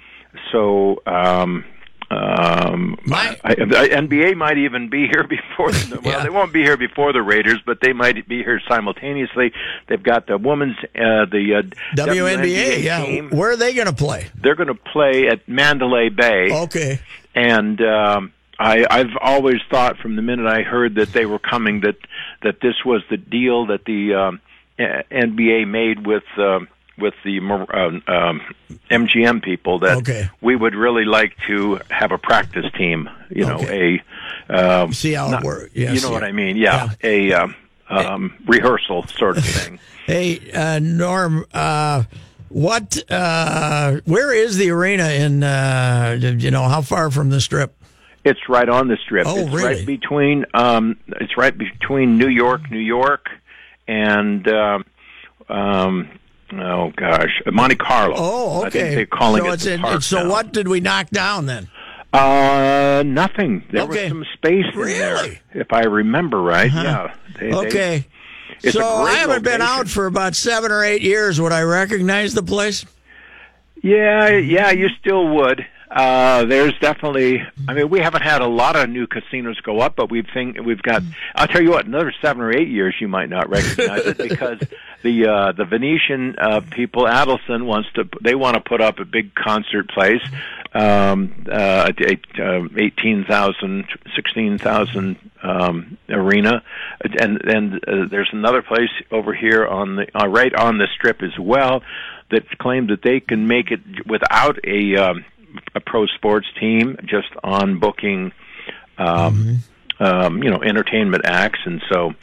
so. 0.51 1.03
Um, 1.07 1.65
um, 2.11 2.99
My- 3.07 3.39
I, 3.43 3.53
I, 3.53 3.55
NBA 3.55 4.37
might 4.37 4.59
even 4.59 4.91
be 4.91 5.07
here 5.09 5.25
before. 5.29 5.71
The, 5.73 5.99
well, 6.05 6.19
Yeah. 6.19 6.23
they 6.23 6.29
won't 6.29 6.53
be 6.53 6.61
here 6.63 6.77
before 6.77 7.15
the 7.15 7.23
Raiders, 7.23 7.61
but 7.65 7.79
they 7.81 7.95
might 7.95 8.29
be 8.29 8.43
here 8.43 8.61
simultaneously. 8.69 9.53
They've 9.89 10.03
got 10.03 10.27
the 10.27 10.37
women's, 10.37 10.77
uh, 10.95 11.25
the 11.25 11.63
uh, 11.65 11.97
WNBA, 11.97 12.83
yeah. 12.83 13.03
team. 13.03 13.31
Where 13.31 13.53
are 13.53 13.57
they 13.57 13.73
going 13.73 13.87
to 13.87 13.95
play? 13.95 14.27
They're 14.35 14.57
going 14.57 14.67
to 14.69 14.75
play 14.75 15.29
at 15.29 15.49
Mandalay 15.49 16.11
Bay, 16.11 16.51
Okay. 16.53 17.01
and 17.35 17.81
um, 17.81 18.33
I, 18.63 18.87
I've 18.89 19.17
always 19.21 19.61
thought 19.71 19.99
from 19.99 20.17
the 20.17 20.23
minute 20.23 20.47
I 20.47 20.63
heard 20.63 20.95
that 20.95 21.13
they 21.13 21.27
were 21.27 21.39
coming 21.39 21.81
that 21.81 21.97
that 22.43 22.61
this 22.61 22.85
was 22.85 23.03
the 23.11 23.17
deal 23.17 23.67
that 23.67 23.85
the 23.85 24.15
um, 24.15 24.41
uh, 24.79 25.03
NBA 25.11 25.67
made 25.69 26.07
with. 26.07 26.25
Um, 26.39 26.69
with 26.99 27.15
the 27.25 27.39
uh, 27.41 28.13
um, 28.13 28.43
MGM 28.91 29.43
people 29.43 29.79
that 29.81 29.97
Okay. 29.99 30.29
we 30.43 30.55
would 30.55 30.75
really 30.75 31.07
like 31.07 31.35
to 31.47 31.81
have 31.91 32.13
a 32.13 32.19
practice 32.19 32.67
team, 32.77 33.09
you 33.31 33.47
know, 33.47 33.59
a 33.63 34.03
um, 34.51 34.93
See 34.93 35.15
how 35.15 35.29
it 35.29 35.31
not- 35.31 35.43
works. 35.43 35.71
Yes, 35.75 35.95
you 35.95 36.03
know 36.03 36.09
yeah. 36.09 36.13
what 36.13 36.23
I 36.23 36.33
mean? 36.33 36.57
Yeah, 36.59 36.91
a 37.03 37.33
um, 37.33 37.55
um, 37.89 38.35
rehearsal 38.47 39.07
sort 39.07 39.39
of 39.39 39.45
thing. 39.45 39.79
Hey, 40.07 40.51
uh, 40.53 40.81
Norm, 40.81 41.47
uh, 41.55 42.03
what? 42.51 42.99
Uh, 43.11 44.01
where 44.05 44.35
is 44.35 44.59
the 44.59 44.71
arena 44.71 45.09
in? 45.09 45.43
Uh, 45.43 46.19
you 46.21 46.51
know, 46.51 46.65
how 46.69 46.83
far 46.83 47.11
from 47.11 47.31
the 47.31 47.41
strip? 47.41 47.75
It's 48.25 48.49
right 48.49 48.69
on 48.69 48.87
the 48.89 48.97
strip. 49.05 49.27
Oh, 49.27 49.37
it's 49.37 49.51
really? 49.51 49.63
right 49.77 49.87
between 49.87 50.47
um 50.55 50.97
it's 51.21 51.37
right 51.37 51.57
between 51.57 52.19
New 52.19 52.29
York, 52.29 52.71
New 52.71 52.79
York 52.79 53.27
and 53.89 54.47
um 54.49 54.85
um 55.49 56.09
oh 56.53 56.93
gosh, 56.97 57.43
Monte 57.53 57.77
Carlo. 57.77 58.15
Oh, 58.17 58.63
I 58.63 58.67
okay. 58.69 58.81
think 58.81 58.95
they're 58.95 59.07
calling 59.07 59.43
so 59.43 59.51
it 59.51 59.55
it's 59.55 59.65
the 59.65 59.73
in, 59.75 59.81
park 59.81 60.03
so 60.03 60.23
now. 60.23 60.31
what 60.31 60.53
did 60.53 60.69
we 60.69 60.81
knock 60.81 61.11
down 61.11 61.47
then? 61.47 61.69
Uh 62.13 63.03
nothing. 63.05 63.65
There 63.73 63.83
Okay. 63.85 64.05
was 64.05 64.09
some 64.11 64.25
space 64.35 64.67
in 64.75 64.83
there 64.83 65.41
if 65.55 65.73
I 65.73 65.83
remember 65.85 66.41
right. 66.41 66.71
Yeah. 66.73 67.15
They- 67.41 67.51
they- 67.51 67.57
okay. 67.57 68.07
it's 68.63 68.77
so 68.77 68.85
I 68.87 69.15
haven't 69.15 69.43
been 69.43 69.63
out 69.63 69.89
for 69.89 70.07
about 70.07 70.37
seven 70.37 70.71
or 70.71 70.85
eight 70.85 71.03
years. 71.03 71.41
Would 71.41 71.53
I 71.53 71.63
recognize 71.63 72.35
the 72.35 72.43
place? 72.45 72.85
Yeah, 73.83 74.29
yeah, 74.29 74.71
you 74.71 74.89
still 75.01 75.27
would. 75.27 75.67
Uh, 75.93 76.47
there's 76.47 76.73
definitely. 76.81 77.43
I 77.69 77.75
mean, 77.75 77.91
we 77.91 78.01
haven't 78.01 78.23
had 78.23 78.41
a 78.41 78.47
lot 78.47 78.77
of 78.77 78.89
new 78.89 79.07
casinos 79.07 79.61
go 79.61 79.81
up, 79.81 79.95
but 79.95 80.11
we've 80.11 80.27
think 80.33 80.59
we've 80.65 80.81
got. 80.81 81.03
I'll 81.35 81.47
tell 81.47 81.63
you 81.63 81.71
what, 81.71 81.85
another 81.85 82.15
seven 82.23 82.41
or 82.41 82.51
eight 82.51 82.69
years, 82.69 82.95
you 82.99 83.09
might 83.09 83.29
not 83.29 83.51
recognize 83.51 84.07
it 84.07 84.17
because 84.29 84.59
the 85.03 85.27
uh, 85.27 85.53
the 85.53 85.67
Venetian 85.67 86.37
uh, 86.39 86.63
people, 86.71 87.05
Adelson 87.05 87.67
wants 87.67 87.91
to. 87.97 88.09
They 88.23 88.35
want 88.35 88.55
to 88.55 88.63
put 88.63 88.81
up 88.81 89.01
a 89.01 89.05
big 89.05 89.35
concert 89.35 89.91
place, 89.91 90.23
um, 90.73 91.45
uh, 91.53 91.93
a, 91.99 92.43
uh, 92.43 92.69
eighteen 92.79 93.27
thousand, 93.29 93.85
sixteen 94.17 94.57
thousand 94.57 95.19
um, 95.43 95.99
arena, 96.09 96.63
and 97.03 97.43
and 97.45 97.75
uh, 97.75 98.07
there's 98.11 98.31
another 98.33 98.63
place 98.63 98.89
over 99.11 99.35
here 99.35 99.67
on 99.67 99.97
the 99.97 100.07
uh, 100.19 100.27
right 100.27 100.55
on 100.55 100.79
the 100.79 100.87
strip 100.97 101.23
as 101.23 101.39
well 101.39 101.83
that 102.31 102.49
claim 102.59 102.87
that 102.87 103.03
they 103.03 103.21
can 103.21 103.47
make 103.47 103.71
it 103.71 103.81
without 104.07 104.59
a 104.65 104.97
um, 104.97 105.25
a 105.75 105.81
pro 105.81 106.07
sports 106.07 106.47
team, 106.59 106.97
just 107.05 107.29
on 107.43 107.79
booking, 107.79 108.33
um, 108.99 109.59
um, 109.99 110.43
you 110.43 110.51
know, 110.51 110.63
entertainment 110.63 111.25
acts, 111.25 111.61
and 111.65 111.83
so 111.91 112.15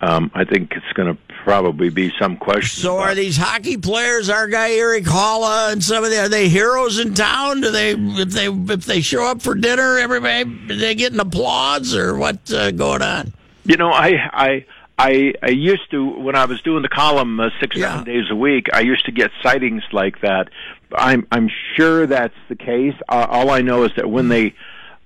um, 0.00 0.30
I 0.34 0.44
think 0.44 0.72
it's 0.72 0.92
going 0.94 1.14
to 1.14 1.20
probably 1.44 1.88
be 1.88 2.12
some 2.18 2.36
question. 2.36 2.82
So 2.82 2.98
are 2.98 3.14
these 3.14 3.36
hockey 3.36 3.76
players, 3.76 4.28
our 4.28 4.46
guy 4.46 4.72
Erik 4.72 5.04
Haula 5.04 5.72
and 5.72 5.82
some 5.82 6.04
of 6.04 6.10
the 6.10 6.18
are 6.18 6.28
they 6.28 6.48
heroes 6.48 6.98
in 6.98 7.14
town? 7.14 7.60
Do 7.60 7.70
they 7.70 7.92
if 7.92 8.30
they 8.30 8.48
if 8.48 8.84
they 8.84 9.00
show 9.00 9.24
up 9.24 9.40
for 9.40 9.54
dinner, 9.54 9.96
everybody 9.96 10.44
they 10.68 10.94
getting 10.94 11.20
applause 11.20 11.94
or 11.94 12.16
what's 12.16 12.52
uh, 12.52 12.72
going 12.72 13.02
on? 13.02 13.32
You 13.64 13.76
know, 13.76 13.90
I 13.90 14.12
I 14.32 14.66
I 14.98 15.34
I 15.42 15.48
used 15.48 15.90
to 15.92 16.04
when 16.04 16.36
I 16.36 16.44
was 16.44 16.60
doing 16.62 16.82
the 16.82 16.88
column 16.88 17.40
uh, 17.40 17.50
six 17.60 17.78
seven 17.78 18.04
days 18.04 18.24
a 18.30 18.36
week. 18.36 18.66
I 18.72 18.80
used 18.80 19.06
to 19.06 19.12
get 19.12 19.30
sightings 19.42 19.82
like 19.92 20.20
that. 20.20 20.48
I'm 20.94 21.26
I'm 21.32 21.48
sure 21.76 22.06
that's 22.06 22.34
the 22.48 22.56
case. 22.56 22.94
Uh, 23.08 23.26
all 23.28 23.50
I 23.50 23.60
know 23.62 23.84
is 23.84 23.92
that 23.96 24.08
when 24.10 24.28
they 24.28 24.54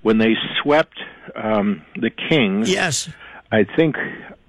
when 0.03 0.19
they 0.19 0.35
swept 0.63 0.99
um, 1.35 1.83
the 1.97 2.11
Kings, 2.11 2.71
Yes. 2.71 3.09
I 3.53 3.65
think 3.65 3.97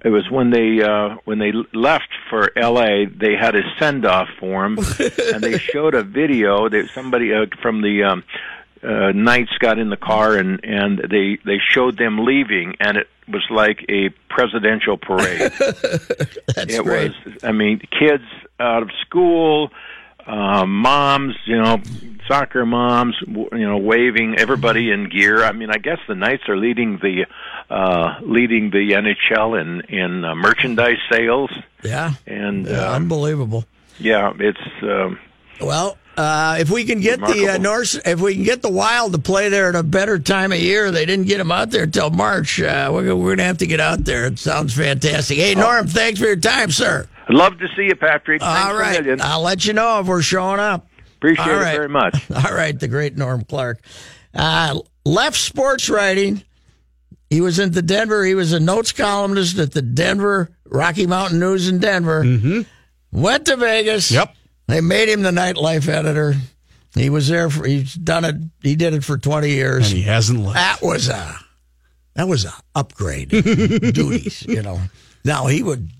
it 0.04 0.08
was 0.10 0.30
when 0.30 0.50
they 0.50 0.80
uh, 0.82 1.16
when 1.24 1.38
they 1.38 1.52
left 1.72 2.08
for 2.30 2.50
L.A. 2.56 3.06
They 3.06 3.34
had 3.34 3.54
a 3.56 3.62
send 3.78 4.04
off 4.06 4.28
for 4.38 4.64
him, 4.64 4.78
and 5.34 5.42
they 5.42 5.58
showed 5.58 5.94
a 5.94 6.02
video 6.02 6.68
that 6.68 6.88
somebody 6.94 7.32
uh, 7.34 7.46
from 7.60 7.82
the 7.82 8.04
um, 8.04 8.24
uh, 8.82 9.10
Knights 9.12 9.52
got 9.58 9.78
in 9.78 9.90
the 9.90 9.96
car 9.96 10.36
and 10.36 10.64
and 10.64 10.98
they 11.10 11.38
they 11.44 11.58
showed 11.58 11.98
them 11.98 12.24
leaving, 12.24 12.76
and 12.80 12.96
it 12.96 13.08
was 13.28 13.44
like 13.50 13.84
a 13.88 14.10
presidential 14.28 14.96
parade. 14.96 15.52
That's 15.58 16.74
it 16.74 16.84
was. 16.84 17.10
I 17.42 17.52
mean, 17.52 17.80
kids 17.98 18.24
out 18.60 18.82
of 18.82 18.90
school, 19.00 19.70
uh, 20.26 20.64
moms, 20.66 21.34
you 21.46 21.56
know, 21.60 21.80
soccer 22.28 22.64
moms, 22.66 23.16
you 23.26 23.48
know, 23.52 23.78
waving. 23.78 24.36
Everybody 24.38 24.90
in 24.90 25.08
gear. 25.08 25.42
I 25.44 25.52
mean, 25.52 25.70
I 25.70 25.78
guess 25.78 25.98
the 26.08 26.14
Knights 26.14 26.48
are 26.48 26.56
leading 26.56 26.98
the 26.98 27.26
uh, 27.70 28.16
leading 28.22 28.70
the 28.70 28.92
NHL 28.92 29.60
in 29.60 29.80
in 29.94 30.24
uh, 30.24 30.34
merchandise 30.34 30.98
sales, 31.10 31.50
Yeah. 31.82 32.12
and 32.26 32.66
Yeah, 32.66 32.90
uh, 32.90 32.94
unbelievable. 32.96 33.64
yeah, 33.98 34.32
it's. 34.38 34.60
Um, 34.82 35.18
Well, 35.60 35.96
uh, 36.16 36.56
if 36.60 36.70
we 36.70 36.84
can 36.84 37.00
get 37.00 37.20
the 37.20 37.48
uh, 37.54 37.58
Norse, 37.58 37.94
if 38.04 38.20
we 38.20 38.34
can 38.34 38.42
get 38.44 38.60
the 38.62 38.70
Wild 38.70 39.12
to 39.12 39.18
play 39.18 39.48
there 39.48 39.68
at 39.70 39.74
a 39.76 39.82
better 39.82 40.18
time 40.18 40.52
of 40.52 40.58
year, 40.58 40.90
they 40.90 41.06
didn't 41.06 41.26
get 41.26 41.38
them 41.38 41.50
out 41.52 41.70
there 41.70 41.86
till 41.86 42.10
March. 42.10 42.60
Uh, 42.60 42.90
we're, 42.92 43.14
we're 43.16 43.28
going 43.28 43.38
to 43.38 43.44
have 43.44 43.58
to 43.58 43.66
get 43.66 43.80
out 43.80 44.04
there. 44.04 44.26
It 44.26 44.38
sounds 44.38 44.74
fantastic. 44.74 45.38
Hey, 45.38 45.54
Norm, 45.54 45.86
thanks 45.86 46.20
for 46.20 46.26
your 46.26 46.36
time, 46.36 46.70
sir. 46.70 47.06
I'd 47.28 47.34
love 47.34 47.58
to 47.58 47.68
see 47.76 47.84
you, 47.84 47.94
Patrick. 47.96 48.40
Thanks 48.40 48.44
All 48.66 48.76
a 48.76 48.78
right, 48.78 49.00
million. 49.00 49.20
I'll 49.20 49.42
let 49.42 49.64
you 49.64 49.72
know 49.72 50.00
if 50.00 50.06
we're 50.06 50.22
showing 50.22 50.60
up. 50.60 50.86
Appreciate 51.16 51.44
All 51.48 51.54
it 51.54 51.62
right. 51.62 51.76
very 51.76 51.88
much. 51.88 52.30
All 52.34 52.54
right, 52.54 52.78
the 52.78 52.88
great 52.88 53.16
Norm 53.16 53.44
Clarke. 53.44 53.80
Uh, 54.34 54.80
left 55.04 55.36
sports 55.36 55.88
writing. 55.88 56.42
He 57.30 57.40
was 57.40 57.58
in 57.58 57.72
the 57.72 57.82
Denver. 57.82 58.24
He 58.24 58.34
was 58.34 58.52
a 58.52 58.60
notes 58.60 58.92
columnist 58.92 59.58
at 59.58 59.72
the 59.72 59.82
Denver 59.82 60.50
Rocky 60.66 61.06
Mountain 61.06 61.38
News 61.38 61.68
in 61.68 61.78
Denver. 61.78 62.22
Mm-hmm. 62.24 62.62
Went 63.12 63.46
to 63.46 63.56
Vegas. 63.56 64.10
Yep. 64.10 64.34
They 64.66 64.80
made 64.80 65.08
him 65.08 65.22
the 65.22 65.30
nightlife 65.30 65.88
editor. 65.88 66.34
He 66.94 67.08
was 67.08 67.28
there 67.28 67.48
for. 67.48 67.66
He's 67.66 67.94
done 67.94 68.24
it. 68.24 68.36
He 68.62 68.76
did 68.76 68.92
it 68.94 69.02
for 69.04 69.16
twenty 69.16 69.50
years. 69.50 69.88
And 69.88 69.96
he 69.96 70.02
hasn't 70.02 70.40
left. 70.40 70.54
That 70.56 70.78
was 70.82 71.08
a 71.08 71.34
that 72.14 72.28
was 72.28 72.44
a 72.44 72.52
upgrade 72.74 73.28
duties, 73.30 74.42
you 74.46 74.62
know. 74.62 74.80
Now 75.24 75.46
he 75.46 75.62
would 75.62 75.90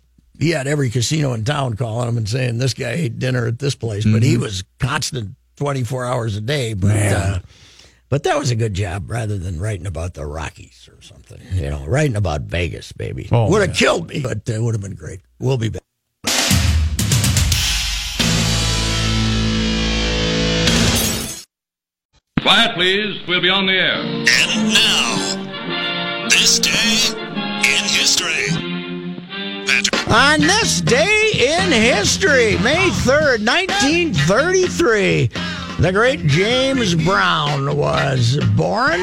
he 0.42 0.50
had 0.50 0.66
every 0.66 0.90
casino 0.90 1.32
in 1.32 1.44
town 1.44 1.76
calling 1.76 2.08
him 2.08 2.16
and 2.16 2.28
saying 2.28 2.58
this 2.58 2.74
guy 2.74 2.90
ate 2.90 3.18
dinner 3.18 3.46
at 3.46 3.58
this 3.58 3.74
place, 3.74 4.04
but 4.04 4.22
he 4.22 4.36
was 4.36 4.64
constant 4.78 5.36
twenty 5.56 5.84
four 5.84 6.04
hours 6.04 6.36
a 6.36 6.40
day. 6.40 6.74
But 6.74 6.96
uh, 6.96 7.38
but 8.08 8.24
that 8.24 8.38
was 8.38 8.50
a 8.50 8.56
good 8.56 8.74
job 8.74 9.10
rather 9.10 9.38
than 9.38 9.60
writing 9.60 9.86
about 9.86 10.14
the 10.14 10.26
Rockies 10.26 10.88
or 10.92 11.00
something. 11.00 11.40
You 11.52 11.70
know, 11.70 11.86
writing 11.86 12.16
about 12.16 12.42
Vegas, 12.42 12.92
baby. 12.92 13.28
Oh, 13.30 13.48
would 13.50 13.60
have 13.60 13.70
yeah. 13.70 13.74
killed 13.74 14.08
me, 14.08 14.20
but 14.20 14.48
it 14.48 14.60
would 14.60 14.74
have 14.74 14.82
been 14.82 14.96
great. 14.96 15.20
We'll 15.38 15.58
be 15.58 15.68
back. 15.68 15.82
Quiet, 22.40 22.74
please. 22.74 23.20
We'll 23.28 23.40
be 23.40 23.48
on 23.48 23.66
the 23.66 23.72
air. 23.72 23.94
And 23.94 24.74
now, 24.74 25.01
On 30.12 30.40
this 30.40 30.82
day 30.82 31.30
in 31.34 31.72
history, 31.72 32.58
May 32.58 32.90
3rd, 32.90 33.46
1933, 33.46 35.30
the 35.80 35.90
great 35.90 36.20
James 36.26 36.94
Brown 36.94 37.74
was 37.74 38.36
born. 38.54 39.00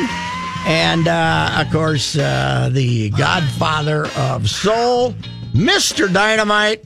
And, 0.67 1.07
uh, 1.07 1.63
of 1.65 1.71
course, 1.71 2.15
uh, 2.15 2.69
the 2.71 3.09
godfather 3.09 4.05
of 4.17 4.47
soul, 4.51 5.15
Mr. 5.51 6.13
Dynamite, 6.13 6.85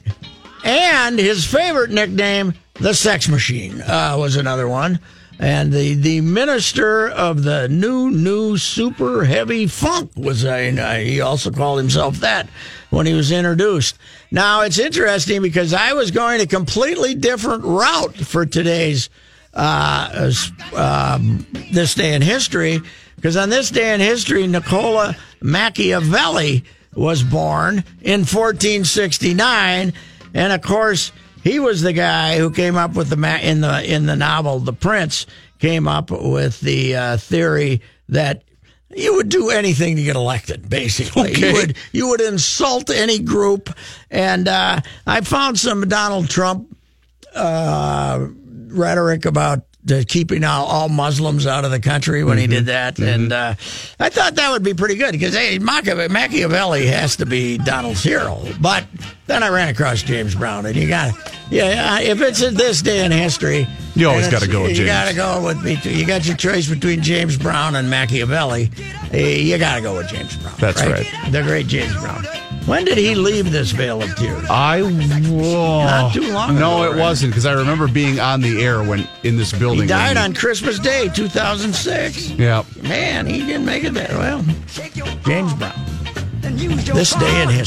and 0.64 1.18
his 1.18 1.44
favorite 1.44 1.90
nickname, 1.90 2.54
the 2.80 2.94
Sex 2.94 3.28
Machine, 3.28 3.82
uh, 3.82 4.16
was 4.18 4.36
another 4.36 4.68
one. 4.68 5.00
And 5.38 5.72
the, 5.72 5.94
the 5.94 6.20
minister 6.20 7.08
of 7.08 7.42
the 7.42 7.68
new, 7.68 8.10
new 8.10 8.56
super 8.56 9.24
heavy 9.24 9.66
funk 9.66 10.12
was, 10.16 10.44
uh, 10.44 11.00
he 11.04 11.20
also 11.20 11.50
called 11.50 11.78
himself 11.78 12.16
that 12.18 12.48
when 12.90 13.06
he 13.06 13.14
was 13.14 13.32
introduced. 13.32 13.98
Now, 14.30 14.62
it's 14.62 14.78
interesting 14.78 15.42
because 15.42 15.74
I 15.74 15.92
was 15.92 16.10
going 16.10 16.40
a 16.40 16.46
completely 16.46 17.14
different 17.14 17.64
route 17.64 18.16
for 18.16 18.46
today's, 18.46 19.10
uh, 19.52 20.32
um, 20.76 21.46
this 21.72 21.94
day 21.94 22.14
in 22.14 22.22
history. 22.22 22.80
Because 23.16 23.36
on 23.36 23.48
this 23.48 23.70
day 23.70 23.94
in 23.94 24.00
history, 24.00 24.46
Nicola 24.46 25.16
Machiavelli 25.40 26.64
was 26.94 27.22
born 27.22 27.84
in 28.02 28.20
1469. 28.20 29.92
And 30.34 30.52
of 30.52 30.62
course, 30.62 31.12
he 31.44 31.60
was 31.60 31.82
the 31.82 31.92
guy 31.92 32.38
who 32.38 32.50
came 32.50 32.74
up 32.76 32.94
with 32.94 33.10
the 33.10 33.16
ma- 33.16 33.36
in 33.36 33.60
the 33.60 33.84
in 33.84 34.06
the 34.06 34.16
novel 34.16 34.58
The 34.58 34.72
Prince 34.72 35.26
came 35.60 35.86
up 35.86 36.10
with 36.10 36.60
the 36.60 36.96
uh, 36.96 37.16
theory 37.18 37.82
that 38.08 38.42
you 38.96 39.14
would 39.16 39.28
do 39.28 39.50
anything 39.50 39.96
to 39.96 40.02
get 40.02 40.16
elected. 40.16 40.68
Basically, 40.68 41.34
you 41.34 41.52
would 41.52 41.76
you 41.92 42.08
would 42.08 42.20
insult 42.20 42.90
any 42.90 43.18
group, 43.18 43.70
and 44.10 44.48
uh, 44.48 44.80
I 45.06 45.20
found 45.20 45.58
some 45.58 45.86
Donald 45.88 46.28
Trump 46.30 46.76
uh, 47.34 48.26
rhetoric 48.68 49.24
about 49.26 49.62
uh, 49.90 50.02
keeping 50.06 50.44
all, 50.44 50.66
all 50.66 50.88
Muslims 50.88 51.46
out 51.46 51.64
of 51.64 51.70
the 51.70 51.80
country 51.80 52.24
when 52.24 52.38
he 52.38 52.46
did 52.46 52.66
that, 52.66 52.98
and 52.98 53.32
uh, 53.32 53.54
I 54.00 54.08
thought 54.08 54.34
that 54.36 54.50
would 54.50 54.62
be 54.62 54.74
pretty 54.74 54.96
good 54.96 55.12
because 55.12 55.34
hey, 55.34 55.58
Machiavelli, 55.58 56.08
Machiavelli 56.08 56.86
has 56.86 57.16
to 57.16 57.26
be 57.26 57.58
Donald's 57.58 58.02
hero. 58.02 58.42
But 58.60 58.86
then 59.26 59.42
I 59.42 59.48
ran 59.48 59.68
across 59.68 60.02
James 60.02 60.34
Brown, 60.34 60.66
and 60.66 60.76
you 60.76 60.88
got 60.88 61.14
yeah, 61.50 62.00
if 62.00 62.20
it's 62.20 62.42
in 62.42 62.54
this 62.54 62.82
day 62.82 63.04
in 63.04 63.12
history, 63.12 63.66
You 63.94 64.08
always 64.08 64.28
gotta 64.28 64.48
go 64.48 64.62
with 64.62 64.78
You 64.78 64.86
got 64.86 65.08
to 65.08 65.14
go 65.14 65.44
with 65.44 65.62
me. 65.62 65.76
Too. 65.76 65.94
You 65.94 66.06
got 66.06 66.26
your 66.26 66.36
choice 66.36 66.68
between 66.68 67.02
James 67.02 67.36
Brown 67.36 67.76
and 67.76 67.88
Machiavelli. 67.90 68.70
Eh, 69.12 69.36
You 69.38 69.58
got 69.58 69.76
to 69.76 69.82
go 69.82 69.96
with 69.96 70.08
James 70.08 70.36
Brown. 70.36 70.54
That's 70.58 70.84
right. 70.84 71.06
The 71.30 71.42
great 71.42 71.66
James 71.66 71.94
Brown. 71.96 72.24
When 72.66 72.84
did 72.86 72.96
he 72.96 73.14
leave 73.14 73.52
this 73.52 73.72
Vale 73.72 74.02
of 74.02 74.16
Tears? 74.16 74.48
I 74.48 74.80
whoa. 74.82 75.84
Not 75.84 76.14
too 76.14 76.32
long 76.32 76.54
No, 76.58 76.82
ago, 76.82 76.84
it 76.84 76.88
right? 76.94 76.98
wasn't 77.00 77.32
because 77.32 77.44
I 77.44 77.52
remember 77.52 77.86
being 77.88 78.20
on 78.20 78.40
the 78.40 78.62
air 78.64 78.82
when 78.82 79.06
in 79.22 79.36
this 79.36 79.52
building. 79.52 79.82
He 79.82 79.86
died 79.88 80.16
on 80.16 80.32
Christmas 80.34 80.78
Day, 80.78 81.10
2006. 81.14 82.30
Yeah. 82.30 82.64
Man, 82.82 83.26
he 83.26 83.40
didn't 83.44 83.66
make 83.66 83.84
it 83.84 83.92
there. 83.92 84.08
Well, 84.16 84.42
James 85.24 85.52
Brown. 85.54 85.74
This 86.42 87.14
day 87.14 87.42
in 87.42 87.48
history. 87.48 87.64